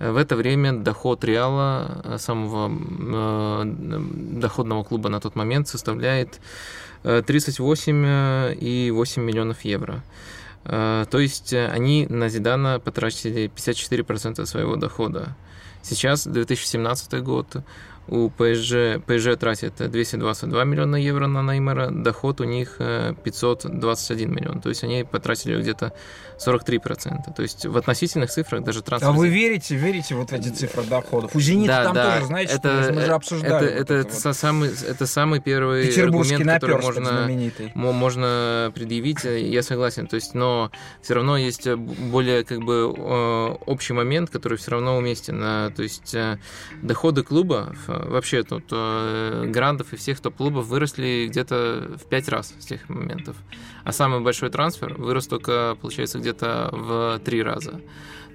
В 0.00 0.16
это 0.16 0.34
время 0.34 0.72
доход 0.72 1.24
Реала, 1.24 2.16
самого 2.18 3.64
доходного 3.64 4.82
клуба 4.82 5.08
на 5.08 5.20
тот 5.20 5.36
момент, 5.36 5.68
составляет 5.68 6.40
38,8 7.04 9.20
миллионов 9.20 9.64
евро. 9.64 10.02
Э, 10.68 11.06
то 11.10 11.18
есть 11.18 11.52
э, 11.52 11.68
они 11.68 12.06
на 12.08 12.28
Зидана 12.28 12.80
потратили 12.80 13.50
54% 13.54 14.44
своего 14.46 14.76
дохода. 14.76 15.36
Сейчас 15.82 16.26
2017 16.26 17.22
год, 17.22 17.46
у 18.08 18.30
ПСЖ, 18.30 19.00
ПСЖ 19.04 19.36
тратит 19.38 19.74
222 19.78 20.64
миллиона 20.64 20.96
евро 20.96 21.26
на 21.26 21.42
Неймара, 21.42 21.90
доход 21.90 22.40
у 22.40 22.44
них 22.44 22.78
521 22.78 24.28
э, 24.28 24.32
миллион. 24.32 24.60
То 24.60 24.68
есть 24.68 24.84
они 24.84 25.04
потратили 25.04 25.60
где-то 25.60 25.92
43%. 26.38 27.34
То 27.34 27.42
есть 27.42 27.66
в 27.66 27.76
относительных 27.76 28.30
цифрах 28.30 28.62
даже 28.62 28.82
трансфер... 28.82 29.10
А 29.10 29.12
вы 29.12 29.28
верите, 29.28 29.74
верите 29.74 30.14
вот 30.14 30.30
в 30.30 30.32
эти 30.32 30.48
цифры 30.48 30.84
доходов? 30.84 31.34
У 31.34 31.40
«Зенита» 31.40 31.72
да, 31.72 31.84
там 31.84 31.94
да, 31.94 32.14
тоже, 32.14 32.26
знаете, 32.26 32.54
это, 32.54 32.82
что 32.82 32.92
мы 32.92 33.00
же 33.02 33.12
обсуждали. 33.12 33.66
Это, 33.66 33.74
это, 33.74 33.94
это, 33.94 34.28
вот. 34.28 34.36
самый, 34.36 34.70
это 34.70 35.06
самый 35.06 35.40
первый 35.40 35.88
аргумент, 36.02 36.44
который 36.44 36.80
можно, 36.80 37.30
можно 37.74 38.72
предъявить. 38.74 39.24
Я 39.24 39.62
согласен. 39.62 40.06
То 40.06 40.16
есть, 40.16 40.34
но 40.34 40.70
все 41.02 41.14
равно 41.14 41.36
есть 41.36 41.68
более 41.68 42.44
как 42.44 42.60
бы 42.60 42.86
общий 43.66 43.94
момент, 43.94 44.30
который 44.30 44.58
все 44.58 44.72
равно 44.72 44.96
уместен. 44.96 45.36
То 45.36 45.82
есть 45.82 46.14
э, 46.14 46.38
доходы 46.82 47.22
клуба, 47.22 47.74
вообще 48.04 48.42
тут 48.42 48.64
э, 48.70 49.44
грандов 49.48 49.92
и 49.92 49.96
всех 49.96 50.20
топ-клубов 50.20 50.66
выросли 50.66 51.26
где-то 51.28 51.96
в 51.96 52.08
пять 52.08 52.28
раз 52.28 52.54
с 52.58 52.66
тех 52.66 52.88
моментов. 52.88 53.36
А 53.84 53.92
самый 53.92 54.20
большой 54.20 54.50
трансфер 54.50 54.94
вырос 54.94 55.26
только, 55.26 55.76
получается, 55.80 56.18
где-то 56.18 56.70
в 56.72 57.20
три 57.24 57.42
раза. 57.42 57.80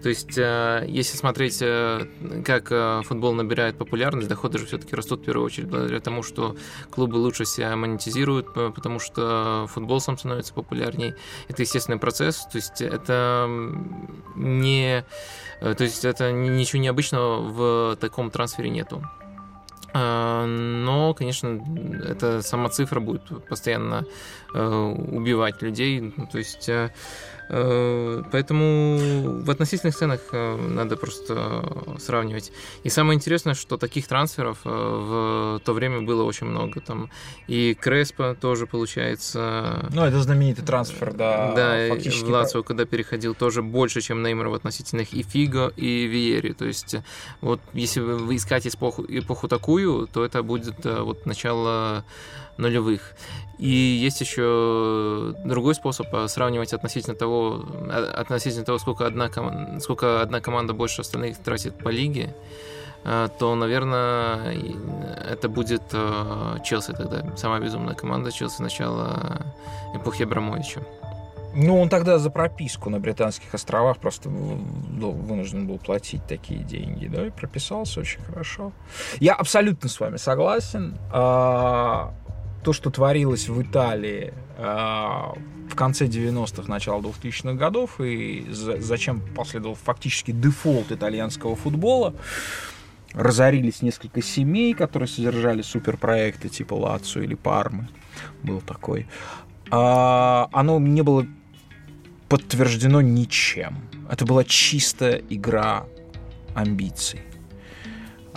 То 0.01 0.09
есть, 0.09 0.37
э, 0.37 0.85
если 0.87 1.15
смотреть, 1.15 1.59
э, 1.61 2.07
как 2.43 2.71
э, 2.71 3.01
футбол 3.03 3.33
набирает 3.33 3.77
популярность, 3.77 4.27
доходы 4.27 4.57
же 4.57 4.65
все-таки 4.65 4.95
растут 4.95 5.21
в 5.21 5.25
первую 5.25 5.45
очередь 5.45 5.67
благодаря 5.67 5.99
тому, 5.99 6.23
что 6.23 6.55
клубы 6.89 7.15
лучше 7.17 7.45
себя 7.45 7.75
монетизируют, 7.75 8.53
потому 8.53 8.99
что 8.99 9.67
футбол 9.69 9.99
сам 9.99 10.17
становится 10.17 10.53
популярней. 10.53 11.13
Это 11.47 11.61
естественный 11.61 11.99
процесс, 11.99 12.47
то 12.51 12.57
есть 12.57 12.81
это 12.81 13.47
не... 14.35 15.05
То 15.59 15.83
есть 15.83 16.05
это 16.05 16.31
ничего 16.31 16.81
необычного 16.81 17.41
в 17.41 17.95
таком 17.97 18.31
трансфере 18.31 18.71
нету. 18.71 19.03
Но, 19.93 21.13
конечно, 21.13 21.59
эта 22.07 22.41
сама 22.41 22.69
цифра 22.69 22.99
будет 22.99 23.23
постоянно 23.47 24.05
убивать 24.53 25.61
людей. 25.61 26.13
То 26.31 26.37
есть 26.37 26.69
Э, 26.69 26.89
поэтому 27.49 29.41
в 29.43 29.49
относительных 29.49 29.95
ценах 29.95 30.21
э, 30.31 30.55
надо 30.55 30.95
просто 30.95 31.97
сравнивать. 31.99 32.51
И 32.83 32.89
самое 32.89 33.17
интересное, 33.17 33.53
что 33.53 33.77
таких 33.77 34.07
трансферов 34.07 34.59
э, 34.65 34.69
в 34.69 35.61
то 35.63 35.73
время 35.73 36.01
было 36.01 36.23
очень 36.23 36.47
много. 36.47 36.79
Там 36.81 37.09
и 37.47 37.73
Креспо 37.73 38.35
тоже 38.39 38.67
получается. 38.67 39.89
Ну, 39.93 40.03
это 40.03 40.21
знаменитый 40.21 40.65
трансфер, 40.65 41.13
да. 41.13 41.53
Да, 41.55 41.87
фактически 41.89 42.25
в 42.25 42.29
Лацио, 42.29 42.63
когда 42.63 42.85
переходил, 42.85 43.35
тоже 43.35 43.61
больше, 43.61 44.01
чем 44.01 44.23
Неймар 44.23 44.47
в 44.47 44.53
относительных 44.53 45.13
и 45.13 45.23
Фиго, 45.23 45.73
и 45.75 46.05
Виери. 46.05 46.53
То 46.53 46.65
есть, 46.65 46.95
вот 47.41 47.59
если 47.73 47.99
вы 47.99 48.35
искать 48.35 48.67
эпоху, 48.67 49.05
эпоху 49.07 49.47
такую, 49.47 50.07
то 50.07 50.23
это 50.23 50.43
будет 50.43 50.85
вот 50.85 51.25
начало 51.25 52.05
нулевых. 52.57 53.13
И 53.57 53.69
есть 53.69 54.21
еще 54.21 55.35
другой 55.45 55.75
способ 55.75 56.07
сравнивать 56.27 56.73
относительно 56.73 57.15
того, 57.15 57.40
относительно 58.15 58.65
того, 58.65 58.79
сколько 58.79 59.05
одна, 59.05 59.29
команда, 59.29 59.79
сколько 59.79 60.21
одна 60.21 60.41
команда 60.41 60.73
больше 60.73 61.01
остальных 61.01 61.37
тратит 61.37 61.77
по 61.77 61.89
лиге, 61.89 62.35
э, 63.03 63.29
то, 63.39 63.55
наверное, 63.55 64.53
это 65.29 65.49
будет 65.49 65.83
э, 65.93 66.57
Челси 66.63 66.93
тогда. 66.93 67.35
Самая 67.35 67.61
безумная 67.61 67.95
команда 67.95 68.31
Челси 68.31 68.61
начала 68.61 69.45
эпохи 69.93 70.23
Абрамовича. 70.23 70.81
Ну, 71.53 71.81
он 71.81 71.89
тогда 71.89 72.17
за 72.17 72.29
прописку 72.29 72.89
на 72.89 72.99
Британских 72.99 73.53
островах 73.53 73.97
просто 73.97 74.29
ну, 74.29 75.11
вынужден 75.11 75.67
был 75.67 75.77
платить 75.79 76.25
такие 76.25 76.63
деньги, 76.63 77.07
да, 77.07 77.27
и 77.27 77.29
прописался 77.29 77.99
очень 77.99 78.21
хорошо. 78.21 78.71
Я 79.19 79.33
абсолютно 79.33 79.89
с 79.89 79.99
вами 79.99 80.17
согласен. 80.17 80.97
А, 81.11 82.13
то, 82.63 82.73
что 82.73 82.89
творилось 82.89 83.49
в 83.49 83.61
Италии 83.61 84.33
э, 84.33 84.50
в 84.61 85.75
конце 85.75 86.05
90-х, 86.05 86.67
начало 86.67 87.01
2000-х 87.01 87.53
годов, 87.53 87.99
и 87.99 88.45
за, 88.49 88.79
зачем 88.79 89.21
последовал 89.35 89.75
фактически 89.75 90.31
дефолт 90.31 90.91
итальянского 90.91 91.55
футбола, 91.55 92.13
разорились 93.13 93.81
несколько 93.81 94.21
семей, 94.21 94.73
которые 94.73 95.07
содержали 95.07 95.61
суперпроекты 95.61 96.49
типа 96.49 96.75
Лацо 96.75 97.21
или 97.21 97.35
Пармы, 97.35 97.89
был 98.43 98.61
такой, 98.61 99.07
а, 99.71 100.49
оно 100.51 100.79
не 100.79 101.01
было 101.01 101.25
подтверждено 102.29 103.01
ничем. 103.01 103.77
Это 104.09 104.25
была 104.25 104.43
чистая 104.43 105.21
игра 105.29 105.85
амбиций. 106.53 107.21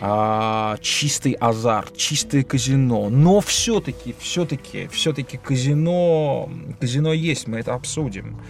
А, 0.00 0.76
чистый 0.80 1.32
азарт, 1.32 1.96
чистое 1.96 2.42
казино. 2.42 3.08
Но 3.10 3.40
все-таки, 3.40 4.14
все-таки, 4.18 4.88
все-таки 4.88 5.36
казино, 5.36 6.50
казино 6.80 7.12
есть, 7.12 7.46
мы 7.46 7.58
это 7.58 7.74
обсудим. 7.74 8.40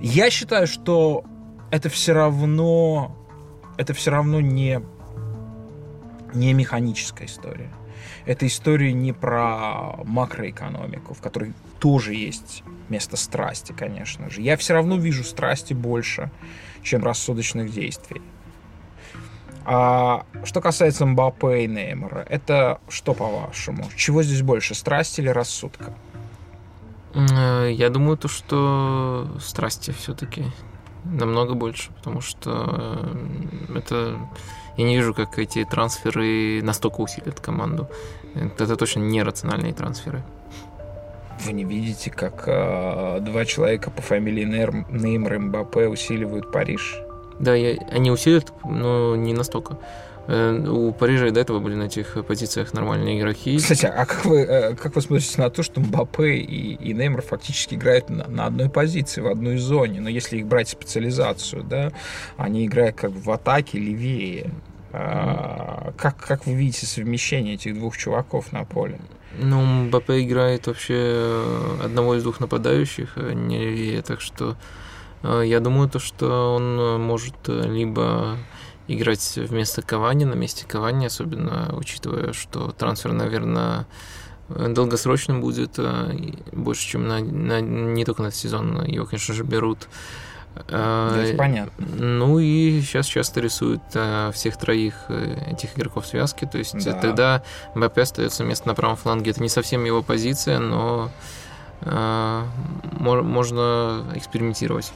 Я 0.00 0.30
считаю, 0.30 0.66
что 0.66 1.24
это 1.70 1.88
все 1.88 2.12
равно, 2.12 3.16
это 3.76 3.92
все 3.92 4.10
равно 4.10 4.40
не, 4.40 4.80
не 6.34 6.52
механическая 6.54 7.26
история. 7.26 7.70
Это 8.26 8.46
история 8.46 8.92
не 8.92 9.12
про 9.12 9.96
макроэкономику, 10.04 11.14
в 11.14 11.20
которой 11.20 11.52
тоже 11.78 12.14
есть 12.14 12.62
место 12.88 13.16
страсти, 13.16 13.72
конечно 13.72 14.30
же. 14.30 14.42
Я 14.42 14.56
все 14.56 14.74
равно 14.74 14.96
вижу 14.96 15.24
страсти 15.24 15.74
больше, 15.74 16.30
чем 16.82 17.04
рассудочных 17.04 17.72
действий. 17.72 18.20
А 19.64 20.24
что 20.44 20.60
касается 20.60 21.06
Мбаппе 21.06 21.64
и 21.64 21.66
Неймара, 21.66 22.24
это 22.28 22.80
что 22.88 23.14
по-вашему? 23.14 23.84
Чего 23.96 24.22
здесь 24.22 24.42
больше, 24.42 24.74
страсти 24.74 25.20
или 25.20 25.28
рассудка? 25.28 25.92
Э, 27.14 27.70
я 27.70 27.90
думаю, 27.90 28.16
то, 28.16 28.28
что 28.28 29.28
страсти 29.40 29.90
все-таки 29.90 30.44
намного 31.04 31.54
больше, 31.54 31.92
потому 31.92 32.20
что 32.20 33.08
э, 33.72 33.78
это 33.78 34.18
я 34.76 34.84
не 34.84 34.96
вижу, 34.96 35.14
как 35.14 35.38
эти 35.38 35.64
трансферы 35.64 36.62
настолько 36.62 37.00
усилят 37.00 37.40
команду. 37.40 37.88
Это 38.34 38.76
точно 38.76 39.00
не 39.00 39.22
рациональные 39.22 39.74
трансферы. 39.74 40.22
Вы 41.44 41.52
не 41.52 41.64
видите, 41.64 42.10
как 42.10 42.44
э, 42.46 43.18
два 43.20 43.44
человека 43.44 43.90
по 43.90 44.02
фамилии 44.02 44.44
Неймар 44.44 45.34
и 45.34 45.38
Мбаппе 45.38 45.88
усиливают 45.88 46.52
Париж? 46.52 47.02
Да, 47.40 47.54
я, 47.54 47.78
они 47.90 48.10
усилят, 48.10 48.52
но 48.64 49.16
не 49.16 49.32
настолько. 49.32 49.78
Э, 50.26 50.62
у 50.68 50.92
Парижа 50.92 51.26
и 51.26 51.30
до 51.30 51.40
этого 51.40 51.58
были 51.58 51.74
на 51.74 51.84
этих 51.84 52.24
позициях 52.26 52.74
нормальные 52.74 53.18
игроки. 53.18 53.56
Кстати, 53.56 53.86
а 53.86 54.04
как 54.04 54.26
вы, 54.26 54.40
э, 54.40 54.74
как 54.76 54.94
вы 54.94 55.00
смотрите 55.00 55.40
на 55.40 55.48
то, 55.48 55.62
что 55.62 55.80
Мбаппе 55.80 56.34
и, 56.36 56.74
и 56.74 56.92
Неймар 56.92 57.22
фактически 57.22 57.74
играют 57.74 58.10
на, 58.10 58.28
на 58.28 58.46
одной 58.46 58.68
позиции, 58.68 59.22
в 59.22 59.26
одной 59.26 59.56
зоне? 59.56 60.00
Но 60.00 60.10
если 60.10 60.36
их 60.36 60.46
брать 60.46 60.68
специализацию, 60.68 61.64
да, 61.64 61.92
они 62.36 62.66
играют 62.66 62.96
как 62.96 63.12
бы 63.12 63.20
в 63.20 63.30
атаке 63.30 63.78
левее. 63.78 64.50
А, 64.92 65.92
как, 65.96 66.16
как 66.18 66.46
вы 66.46 66.54
видите 66.54 66.84
совмещение 66.84 67.54
этих 67.54 67.74
двух 67.74 67.96
чуваков 67.96 68.52
на 68.52 68.64
поле? 68.64 68.98
Ну, 69.38 69.62
Мбаппе 69.62 70.22
играет 70.22 70.66
вообще 70.66 71.42
одного 71.82 72.16
из 72.16 72.22
двух 72.22 72.40
нападающих, 72.40 73.12
а 73.16 73.32
не 73.32 73.58
левее, 73.58 74.02
так 74.02 74.20
что 74.20 74.56
я 75.22 75.60
думаю, 75.60 75.88
то, 75.88 75.98
что 75.98 76.54
он 76.54 77.00
может 77.00 77.36
либо 77.46 78.38
играть 78.88 79.36
вместо 79.36 79.82
Кавани, 79.82 80.24
на 80.24 80.34
месте 80.34 80.66
Кавани, 80.66 81.06
особенно 81.06 81.74
учитывая, 81.76 82.32
что 82.32 82.72
трансфер, 82.72 83.12
наверное, 83.12 83.86
долгосрочным 84.48 85.40
будет, 85.40 85.74
э, 85.78 86.32
больше, 86.52 86.88
чем 86.88 87.06
на, 87.06 87.20
на, 87.20 87.60
не 87.60 88.04
только 88.04 88.22
на 88.22 88.28
этот 88.28 88.38
сезон, 88.38 88.84
его, 88.84 89.06
конечно 89.06 89.32
же, 89.34 89.44
берут. 89.44 89.88
Да, 90.68 91.24
понятно. 91.38 91.86
Ну 91.96 92.40
и 92.40 92.80
сейчас 92.80 93.06
часто 93.06 93.40
рисуют 93.40 93.82
всех 94.34 94.56
троих 94.56 94.94
этих 95.08 95.78
игроков 95.78 96.06
связки. 96.06 96.48
То 96.50 96.58
есть 96.58 96.84
да. 96.84 96.92
тогда 96.94 97.42
МБП 97.76 97.98
остается 97.98 98.42
место 98.42 98.66
на 98.66 98.74
правом 98.74 98.96
фланге. 98.96 99.30
Это 99.30 99.42
не 99.42 99.48
совсем 99.48 99.84
его 99.84 100.02
позиция, 100.02 100.58
но 100.58 101.06
э, 101.06 101.39
можно 101.82 104.04
экспериментировать. 104.14 104.92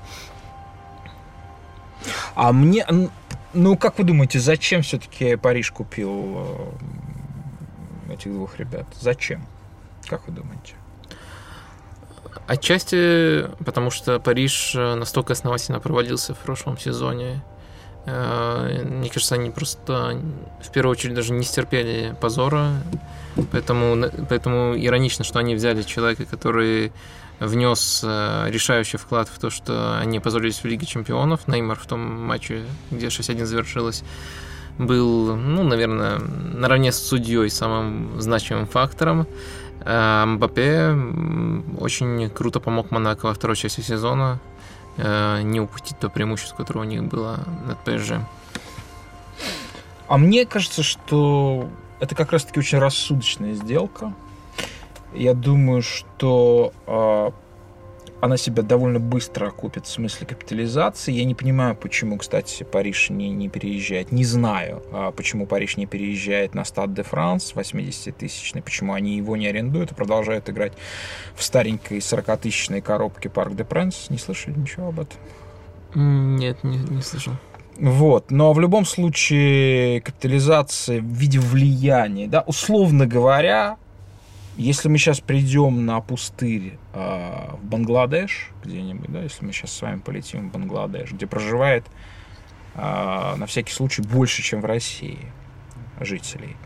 А 2.34 2.52
мне, 2.52 2.86
ну 3.54 3.76
как 3.76 3.98
вы 3.98 4.04
думаете, 4.04 4.40
зачем 4.40 4.82
все-таки 4.82 5.36
Париж 5.36 5.70
купил 5.70 6.74
этих 8.10 8.32
двух 8.32 8.58
ребят? 8.58 8.86
Зачем? 9.00 9.46
Как 10.06 10.26
вы 10.26 10.34
думаете? 10.34 10.74
Отчасти 12.46 13.48
потому, 13.64 13.90
что 13.90 14.20
Париж 14.20 14.74
настолько 14.74 15.32
основательно 15.32 15.80
проводился 15.80 16.34
в 16.34 16.38
прошлом 16.38 16.76
сезоне. 16.76 17.42
Мне 18.04 19.09
кажется, 19.09 19.37
они 19.37 19.50
просто 19.50 20.20
в 20.62 20.70
первую 20.70 20.92
очередь 20.92 21.14
даже 21.14 21.32
не 21.32 21.42
стерпели 21.42 22.14
позора. 22.20 22.72
Поэтому, 23.51 24.11
поэтому 24.29 24.75
иронично, 24.77 25.25
что 25.25 25.38
они 25.38 25.55
взяли 25.55 25.83
человека, 25.83 26.25
который 26.25 26.92
внес 27.40 28.01
решающий 28.05 28.97
вклад 28.97 29.29
в 29.29 29.38
то, 29.40 29.51
что 29.51 29.99
они 29.99 30.20
позорились 30.20 30.59
в 30.59 30.64
Лиге 30.64 30.87
Чемпионов. 30.87 31.49
Неймар 31.49 31.79
в 31.79 31.87
том 31.87 32.01
матче, 32.01 32.64
где 32.90 33.09
6-1 33.09 33.44
завершилось, 33.44 34.05
был, 34.79 35.37
ну, 35.37 35.62
наверное, 35.64 36.18
наравне 36.18 36.92
с 36.92 36.99
судьей 36.99 37.51
самым 37.51 38.20
значимым 38.20 38.66
фактором. 38.66 39.27
А 39.87 40.25
Мбаппе 40.25 40.97
очень 41.79 42.31
круто 42.31 42.61
помог 42.61 42.90
Монако 42.90 43.27
во 43.27 43.35
второй 43.35 43.57
части 43.57 43.83
сезона 43.83 44.40
э, 44.97 45.42
не 45.42 45.61
упустить 45.61 45.99
то 45.99 46.09
преимущество, 46.09 46.57
которое 46.57 46.81
у 46.81 46.85
них 46.85 47.05
было 47.05 47.40
над 47.66 47.79
ПСЖ. 47.85 48.14
А 50.09 50.16
мне 50.16 50.47
кажется, 50.47 50.83
что 50.83 51.68
это 52.04 52.14
как 52.14 52.32
раз-таки 52.32 52.58
очень 52.58 52.78
рассудочная 52.78 53.54
сделка. 53.54 54.14
Я 55.14 55.34
думаю, 55.34 55.82
что 55.82 56.72
а, 56.86 57.32
она 58.20 58.36
себя 58.36 58.62
довольно 58.62 58.98
быстро 58.98 59.48
окупит 59.48 59.86
в 59.86 59.90
смысле 59.90 60.26
капитализации. 60.26 61.12
Я 61.12 61.24
не 61.24 61.34
понимаю, 61.34 61.76
почему, 61.76 62.18
кстати, 62.18 62.62
Париж 62.64 63.10
не, 63.10 63.30
не 63.30 63.48
переезжает. 63.48 64.12
Не 64.12 64.24
знаю, 64.24 64.82
а, 64.92 65.12
почему 65.12 65.46
Париж 65.46 65.76
не 65.76 65.86
переезжает 65.86 66.54
на 66.54 66.64
Стад 66.64 66.92
де 66.94 67.02
Франс 67.02 67.52
80-тысячный, 67.54 68.62
почему 68.62 68.92
они 68.92 69.16
его 69.16 69.36
не 69.36 69.46
арендуют 69.46 69.92
и 69.92 69.94
продолжают 69.94 70.48
играть 70.50 70.72
в 71.34 71.42
старенькой 71.42 71.98
40-тысячной 71.98 72.80
коробке 72.80 73.28
Парк 73.28 73.54
де 73.54 73.64
Пренс. 73.64 74.10
Не 74.10 74.18
слышали 74.18 74.58
ничего 74.58 74.88
об 74.88 75.00
этом? 75.00 75.18
Нет, 75.94 76.64
не, 76.64 76.78
не 76.78 77.02
слышал. 77.02 77.34
Вот, 77.78 78.30
но 78.30 78.52
в 78.52 78.60
любом 78.60 78.84
случае 78.84 80.00
капитализация 80.00 81.00
в 81.00 81.04
виде 81.04 81.40
влияния, 81.40 82.28
да, 82.28 82.42
условно 82.42 83.06
говоря, 83.06 83.78
если 84.56 84.88
мы 84.88 84.98
сейчас 84.98 85.20
придем 85.20 85.84
на 85.84 86.00
пустырь 86.00 86.78
э, 86.92 87.56
в 87.60 87.64
Бангладеш 87.64 88.50
где-нибудь, 88.64 89.10
да, 89.10 89.22
если 89.22 89.44
мы 89.44 89.52
сейчас 89.52 89.72
с 89.72 89.82
вами 89.82 89.98
полетим 89.98 90.48
в 90.48 90.52
Бангладеш, 90.52 91.10
где 91.12 91.26
проживает 91.26 91.84
э, 92.76 93.34
на 93.37 93.46
всякий 93.46 93.72
случай 93.72 94.02
больше, 94.02 94.42
чем 94.42 94.60
в 94.60 94.64
России 94.66 95.18
жителей, 95.98 96.56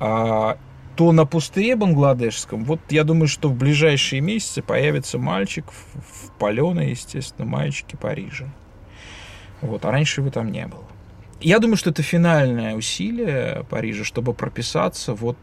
э, 0.00 0.54
то 0.96 1.12
на 1.12 1.26
пустыре 1.26 1.76
бангладешском, 1.76 2.64
вот 2.64 2.80
я 2.88 3.04
думаю, 3.04 3.28
что 3.28 3.48
в 3.48 3.54
ближайшие 3.54 4.20
месяцы 4.20 4.62
появится 4.62 5.18
мальчик 5.18 5.66
в, 5.70 6.28
в 6.28 6.30
паленой, 6.38 6.90
естественно, 6.90 7.46
маечке 7.46 7.96
Парижа. 7.96 8.48
Вот, 9.64 9.84
а 9.84 9.90
раньше 9.90 10.20
его 10.20 10.30
там 10.30 10.52
не 10.52 10.66
было. 10.66 10.84
Я 11.40 11.58
думаю, 11.58 11.76
что 11.76 11.90
это 11.90 12.02
финальное 12.02 12.74
усилие 12.74 13.64
Парижа, 13.68 14.04
чтобы 14.04 14.34
прописаться 14.34 15.14
вот 15.14 15.36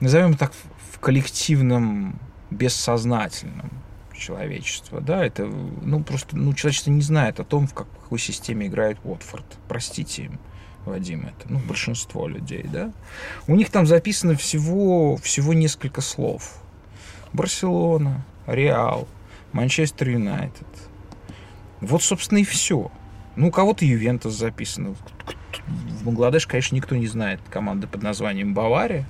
назовем 0.00 0.34
так, 0.34 0.52
в 0.92 0.98
коллективном, 0.98 2.18
бессознательном 2.50 3.70
человечества, 4.16 5.00
да, 5.00 5.24
это, 5.24 5.46
ну, 5.46 6.02
просто, 6.02 6.36
ну, 6.36 6.52
человечество 6.52 6.90
не 6.90 7.02
знает 7.02 7.40
о 7.40 7.44
том, 7.44 7.66
в 7.66 7.74
какой 7.74 8.18
системе 8.18 8.66
играет 8.66 8.98
Уотфорд, 9.04 9.46
простите 9.68 10.24
им, 10.24 10.38
Вадим, 10.84 11.26
это, 11.26 11.50
ну, 11.50 11.58
большинство 11.60 12.26
людей, 12.26 12.64
да, 12.70 12.92
у 13.46 13.54
них 13.54 13.70
там 13.70 13.86
записано 13.86 14.34
всего, 14.34 15.16
всего 15.16 15.54
несколько 15.54 16.00
слов. 16.00 16.60
Барселона, 17.32 18.24
Реал, 18.46 19.06
Манчестер 19.52 20.10
Юнайтед. 20.10 20.66
Вот, 21.80 22.02
собственно, 22.02 22.38
и 22.38 22.44
все. 22.44 22.90
Ну, 23.36 23.48
у 23.48 23.50
кого-то 23.50 23.84
Ювентус 23.84 24.34
записано. 24.34 24.94
В 25.66 26.04
Бангладеш, 26.04 26.46
конечно, 26.46 26.74
никто 26.74 26.96
не 26.96 27.06
знает 27.06 27.40
команды 27.50 27.86
под 27.86 28.02
названием 28.02 28.54
Бавария. 28.54 29.06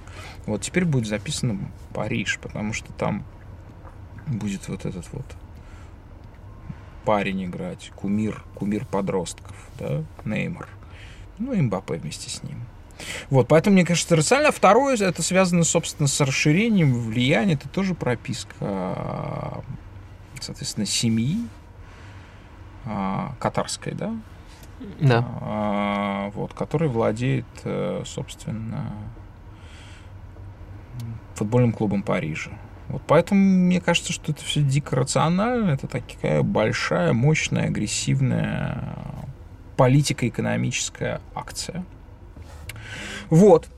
Вот 0.46 0.62
теперь 0.62 0.84
будет 0.84 1.06
записано 1.06 1.58
Париж, 1.94 2.38
потому 2.40 2.72
что 2.72 2.92
там 2.92 3.24
будет 4.26 4.68
вот 4.68 4.84
этот 4.84 5.06
вот 5.12 5.24
парень 7.04 7.44
играть, 7.44 7.90
кумир, 7.96 8.44
кумир 8.54 8.84
подростков, 8.84 9.56
да, 9.78 10.04
Неймар. 10.24 10.68
Ну, 11.38 11.52
и 11.52 11.60
Мбаппе 11.60 11.94
вместе 11.94 12.30
с 12.30 12.42
ним. 12.42 12.62
Вот, 13.30 13.48
поэтому, 13.48 13.74
мне 13.74 13.86
кажется, 13.86 14.14
рационально. 14.14 14.52
Второе, 14.52 14.96
это 14.96 15.22
связано, 15.22 15.64
собственно, 15.64 16.06
с 16.06 16.20
расширением 16.20 16.92
влияния. 16.92 17.54
Это 17.54 17.68
тоже 17.68 17.94
прописка, 17.94 19.62
соответственно, 20.40 20.86
семьи 20.86 21.38
а, 21.38 21.59
катарской, 23.38 23.92
да? 23.92 24.14
Да. 24.98 25.26
А, 25.42 26.30
вот, 26.30 26.54
который 26.54 26.88
владеет, 26.88 27.44
э, 27.64 28.02
собственно, 28.06 28.92
футбольным 31.34 31.72
клубом 31.72 32.02
Парижа. 32.02 32.50
Вот 32.88 33.02
поэтому 33.06 33.40
мне 33.40 33.80
кажется, 33.80 34.12
что 34.12 34.32
это 34.32 34.42
все 34.42 34.62
дико 34.62 34.96
рационально. 34.96 35.70
Это 35.70 35.86
такая 35.86 36.42
большая, 36.42 37.12
мощная, 37.12 37.66
агрессивная 37.66 38.96
политико-экономическая 39.76 41.20
акция. 41.34 41.84
Вот. 43.28 43.68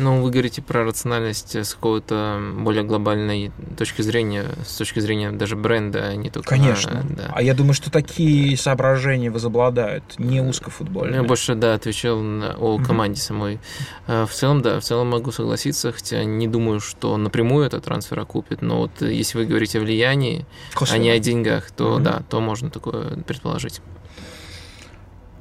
Ну, 0.00 0.22
вы 0.22 0.30
говорите 0.30 0.62
про 0.62 0.84
рациональность 0.84 1.54
с 1.54 1.74
какого-то 1.74 2.40
более 2.56 2.84
глобальной 2.84 3.52
точки 3.76 4.00
зрения, 4.00 4.46
с 4.66 4.76
точки 4.76 4.98
зрения 4.98 5.30
даже 5.30 5.56
бренда, 5.56 6.08
а 6.08 6.16
не 6.16 6.30
только... 6.30 6.48
Конечно. 6.48 7.04
На, 7.06 7.16
да. 7.16 7.32
А 7.34 7.42
я 7.42 7.52
думаю, 7.52 7.74
что 7.74 7.90
такие 7.90 8.56
соображения 8.56 9.30
возобладают, 9.30 10.18
не 10.18 10.40
узкофутбольные. 10.40 11.20
Я 11.20 11.22
больше, 11.22 11.54
да, 11.54 11.74
отвечал 11.74 12.18
на, 12.18 12.54
о 12.56 12.78
команде 12.78 13.20
mm-hmm. 13.20 13.24
самой. 13.24 13.58
А, 14.06 14.24
в 14.24 14.32
целом, 14.32 14.62
да, 14.62 14.80
в 14.80 14.84
целом 14.84 15.08
могу 15.08 15.32
согласиться, 15.32 15.92
хотя 15.92 16.24
не 16.24 16.48
думаю, 16.48 16.80
что 16.80 17.18
напрямую 17.18 17.66
этот 17.66 17.84
трансфер 17.84 18.20
окупит, 18.20 18.62
но 18.62 18.78
вот 18.78 19.02
если 19.02 19.36
вы 19.36 19.44
говорите 19.44 19.78
о 19.78 19.82
влиянии, 19.82 20.46
Косвенно. 20.72 20.98
а 20.98 21.04
не 21.04 21.10
о 21.10 21.18
деньгах, 21.18 21.70
то 21.72 21.98
mm-hmm. 21.98 22.02
да, 22.02 22.22
то 22.30 22.40
можно 22.40 22.70
такое 22.70 23.16
предположить. 23.26 23.82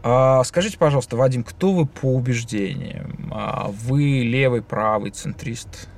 А, 0.01 0.43
скажите, 0.43 0.77
пожалуйста, 0.77 1.17
Вадим, 1.17 1.43
кто 1.43 1.73
вы 1.73 1.85
по 1.85 2.13
убеждениям? 2.13 3.29
А, 3.31 3.67
вы 3.69 4.21
левый, 4.23 4.61
правый, 4.61 5.11
центрист? 5.11 5.89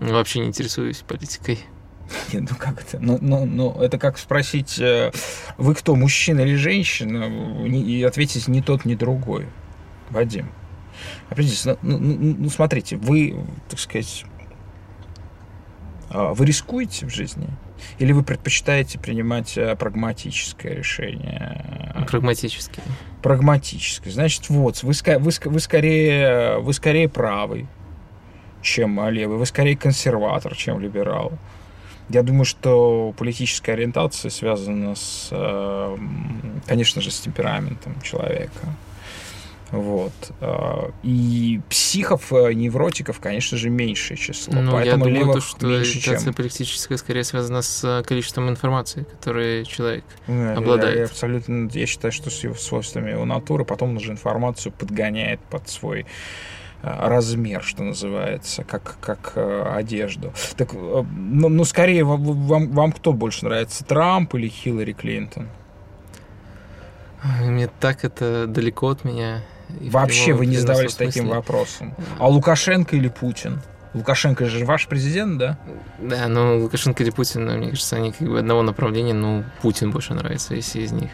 Вообще 0.00 0.40
не 0.40 0.46
интересуюсь 0.46 0.98
политикой. 1.06 1.58
Нет, 2.32 2.44
ну 2.50 2.56
как 2.56 2.82
это? 2.82 2.98
Ну, 3.00 3.18
ну, 3.20 3.44
ну, 3.44 3.72
это 3.80 3.98
как 3.98 4.18
спросить, 4.18 4.78
э, 4.78 5.12
вы 5.56 5.74
кто, 5.74 5.96
мужчина 5.96 6.40
или 6.40 6.56
женщина, 6.56 7.24
и 7.66 8.02
ответить 8.02 8.48
ни 8.48 8.60
тот, 8.60 8.84
ни 8.84 8.94
другой. 8.94 9.46
Вадим. 10.10 10.50
Определитесь, 11.30 11.64
ну, 11.64 11.76
ну, 11.82 11.98
ну, 11.98 12.36
ну 12.38 12.48
смотрите, 12.50 12.96
вы, 12.96 13.36
так 13.68 13.80
сказать, 13.80 14.24
а, 16.10 16.34
вы 16.34 16.46
рискуете 16.46 17.06
в 17.06 17.10
жизни? 17.10 17.48
Или 17.98 18.12
вы 18.12 18.22
предпочитаете 18.22 18.98
принимать 18.98 19.58
э, 19.58 19.74
прагматическое 19.74 20.74
решение? 20.74 22.04
Прагматическое. 22.08 22.84
Прагматическое. 23.24 24.12
Значит, 24.12 24.50
вот, 24.50 24.82
вы, 24.82 24.92
вы, 24.92 25.30
вы, 25.46 25.60
скорее, 25.60 26.58
вы 26.58 26.74
скорее 26.74 27.08
правый, 27.08 27.66
чем 28.60 29.08
левый. 29.08 29.38
Вы 29.38 29.46
скорее 29.46 29.78
консерватор, 29.78 30.54
чем 30.54 30.78
либерал. 30.78 31.32
Я 32.10 32.22
думаю, 32.22 32.44
что 32.44 33.14
политическая 33.16 33.72
ориентация 33.72 34.30
связана 34.30 34.94
с, 34.94 35.28
э, 35.30 35.96
конечно 36.66 37.00
же, 37.00 37.10
с 37.10 37.18
темпераментом 37.20 37.98
человека. 38.02 38.76
Вот. 39.74 40.12
А, 40.40 40.92
и 41.02 41.60
психов, 41.68 42.32
э, 42.32 42.52
невротиков, 42.52 43.18
конечно 43.20 43.58
же, 43.58 43.70
меньшее 43.70 44.16
число. 44.16 44.54
Ну, 44.54 44.72
Поэтому 44.72 45.06
я 45.06 45.20
думаю, 45.20 45.34
то, 45.34 45.40
что 45.40 45.66
меньше, 45.66 46.00
чем... 46.00 46.34
политическая 46.34 46.96
скорее 46.96 47.24
связана 47.24 47.62
с 47.62 47.82
э, 47.84 48.02
количеством 48.04 48.48
информации, 48.48 49.02
которой 49.02 49.64
человек 49.64 50.04
да, 50.28 50.56
обладает. 50.56 50.94
Я, 50.94 51.00
я 51.00 51.06
абсолютно, 51.06 51.68
я 51.72 51.86
считаю, 51.86 52.12
что 52.12 52.30
с 52.30 52.44
его 52.44 52.54
свойствами 52.54 53.10
его 53.10 53.24
натуры 53.24 53.64
потом 53.64 53.90
он 53.90 53.96
уже 53.96 54.12
информацию 54.12 54.72
подгоняет 54.72 55.40
под 55.40 55.68
свой 55.68 56.06
э, 56.82 57.08
размер, 57.08 57.62
что 57.62 57.82
называется, 57.82 58.62
как, 58.62 58.96
как 59.00 59.32
одежду. 59.36 60.32
Так, 60.56 60.72
ну, 60.72 61.48
ну 61.48 61.64
скорее, 61.64 62.04
вам, 62.04 62.70
вам 62.70 62.92
кто 62.92 63.12
больше 63.12 63.44
нравится, 63.44 63.84
Трамп 63.84 64.34
или 64.36 64.48
Хиллари 64.48 64.92
Клинтон? 64.92 65.48
Мне 67.40 67.68
так 67.80 68.04
это 68.04 68.46
далеко 68.46 68.88
от 68.88 69.04
меня. 69.04 69.42
Вообще 69.80 70.32
вы 70.32 70.46
не 70.46 70.56
задавались 70.56 70.94
таким 70.94 71.28
вопросом. 71.28 71.94
А 72.18 72.28
Лукашенко 72.28 72.96
или 72.96 73.08
Путин? 73.08 73.60
Лукашенко 73.94 74.46
же 74.46 74.64
ваш 74.64 74.88
президент, 74.88 75.38
да? 75.38 75.58
Да, 76.00 76.26
но 76.26 76.58
Лукашенко 76.58 77.04
или 77.04 77.10
Путин, 77.10 77.44
мне 77.46 77.70
кажется, 77.70 77.96
они 77.96 78.10
как 78.10 78.28
бы 78.28 78.40
одного 78.40 78.62
направления, 78.62 79.14
но 79.14 79.44
Путин 79.62 79.92
больше 79.92 80.14
нравится, 80.14 80.54
если 80.54 80.80
из 80.80 80.90
них. 80.90 81.10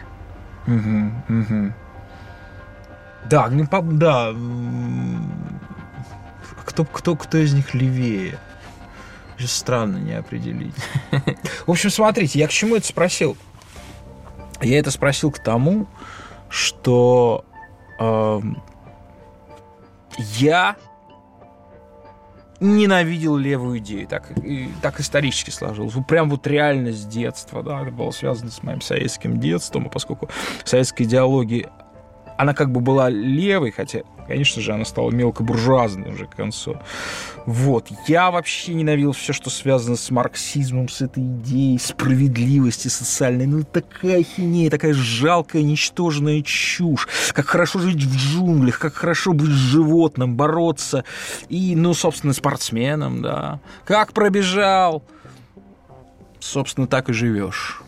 Угу, 0.67 1.13
угу. 1.29 1.73
Да, 3.29 3.49
ну, 3.49 3.69
да. 3.71 4.35
Кто, 6.65 6.85
кто, 6.85 7.17
кто 7.17 7.39
из 7.39 7.53
них 7.53 7.75
левее? 7.75 8.39
Странно 9.39 9.97
не 9.97 10.13
определить. 10.13 10.75
В 11.67 11.71
общем, 11.71 11.91
смотрите, 11.91 12.39
я 12.39 12.47
к 12.47 12.51
чему 12.51 12.77
это 12.77 12.87
спросил? 12.87 13.37
Я 14.61 14.79
это 14.79 14.91
спросил 14.91 15.31
к 15.31 15.39
тому, 15.39 15.87
что 16.49 17.45
я 20.19 20.77
ненавидел 22.61 23.37
левую 23.37 23.79
идею. 23.79 24.07
Так, 24.07 24.31
и, 24.39 24.71
так 24.83 25.01
исторически 25.01 25.51
сложилось. 25.51 25.95
Прям 26.07 26.31
вот 26.31 26.47
реально 26.47 26.93
с 26.93 27.05
детства, 27.05 27.63
да, 27.63 27.83
это 27.83 27.91
было 27.91 28.11
связано 28.11 28.51
с 28.51 28.63
моим 28.63 28.81
советским 28.81 29.41
детством, 29.41 29.87
а 29.87 29.89
поскольку 29.89 30.29
советская 30.65 31.07
идеология 31.07 31.71
она 32.41 32.55
как 32.55 32.73
бы 32.73 32.81
была 32.81 33.11
левой, 33.11 33.71
хотя, 33.71 34.01
конечно 34.27 34.63
же, 34.63 34.73
она 34.73 34.87
стала 34.87 35.11
мелкобуржуазной 35.11 36.15
уже 36.15 36.27
к 36.27 36.37
концу. 36.37 36.79
Вот. 37.45 37.89
Я 38.07 38.31
вообще 38.31 38.73
ненавидел 38.73 39.13
все, 39.13 39.35
что 39.35 39.51
связано 39.51 39.97
с 39.97 40.11
марксизмом, 40.11 40.89
с 40.89 41.03
этой 41.03 41.23
идеей 41.23 41.79
справедливости 41.79 42.89
социальной. 42.89 43.45
Ну, 43.45 43.63
такая 43.63 44.23
хинея, 44.23 44.71
такая 44.71 44.95
жалкая, 44.95 45.61
ничтожная 45.61 46.41
чушь. 46.41 47.09
Как 47.35 47.45
хорошо 47.45 47.79
жить 47.79 48.03
в 48.03 48.17
джунглях, 48.17 48.79
как 48.79 48.95
хорошо 48.95 49.35
быть 49.35 49.51
животным, 49.51 50.35
бороться. 50.35 51.05
И, 51.51 51.77
ну, 51.77 51.93
собственно, 51.93 52.33
спортсменом, 52.33 53.21
да. 53.21 53.61
Как 53.85 54.15
пробежал, 54.15 55.05
собственно, 56.39 56.87
так 56.87 57.11
и 57.11 57.13
живешь. 57.13 57.83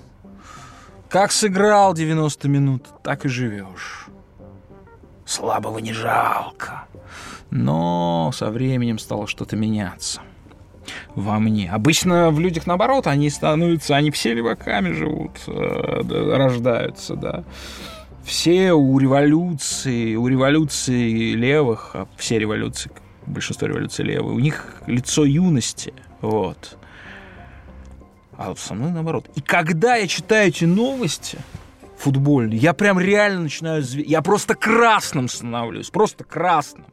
Как 1.09 1.33
сыграл 1.33 1.95
90 1.95 2.49
минут, 2.49 2.87
так 3.03 3.25
и 3.25 3.29
живешь 3.31 4.02
слабого 5.25 5.79
не 5.79 5.93
жалко. 5.93 6.85
Но 7.51 8.31
со 8.35 8.51
временем 8.51 8.99
стало 8.99 9.27
что-то 9.27 9.57
меняться 9.57 10.21
во 11.15 11.39
мне. 11.39 11.71
Обычно 11.71 12.31
в 12.31 12.41
людях 12.41 12.67
наоборот, 12.67 13.07
они 13.07 13.31
становятся, 13.31 13.97
они 13.97 14.11
все 14.11 14.35
леваками 14.35 14.93
живут, 14.93 15.33
э, 15.47 16.37
рождаются, 16.37 17.15
да. 17.15 17.45
Все 18.25 18.73
у 18.73 18.99
революции, 18.99 20.15
у 20.15 20.29
революции 20.29 21.33
левых, 21.33 21.91
а 21.95 22.07
все 22.17 22.39
революции, 22.39 22.91
большинство 23.27 23.67
революций 23.67 24.05
левые, 24.05 24.35
у 24.35 24.39
них 24.39 24.83
лицо 24.87 25.25
юности, 25.25 25.93
вот. 26.21 26.79
А 28.39 28.55
со 28.57 28.75
мной 28.75 28.93
наоборот. 28.93 29.29
И 29.35 29.41
когда 29.41 29.97
я 29.97 30.07
читаю 30.07 30.49
эти 30.49 30.65
новости, 30.65 31.39
футбольный. 32.03 32.57
Я 32.57 32.73
прям 32.73 32.99
реально 32.99 33.43
начинаю... 33.43 33.83
Зве... 33.83 34.03
Я 34.03 34.23
просто 34.23 34.55
красным 34.55 35.29
становлюсь. 35.29 35.91
Просто 35.91 36.25
красным. 36.25 36.87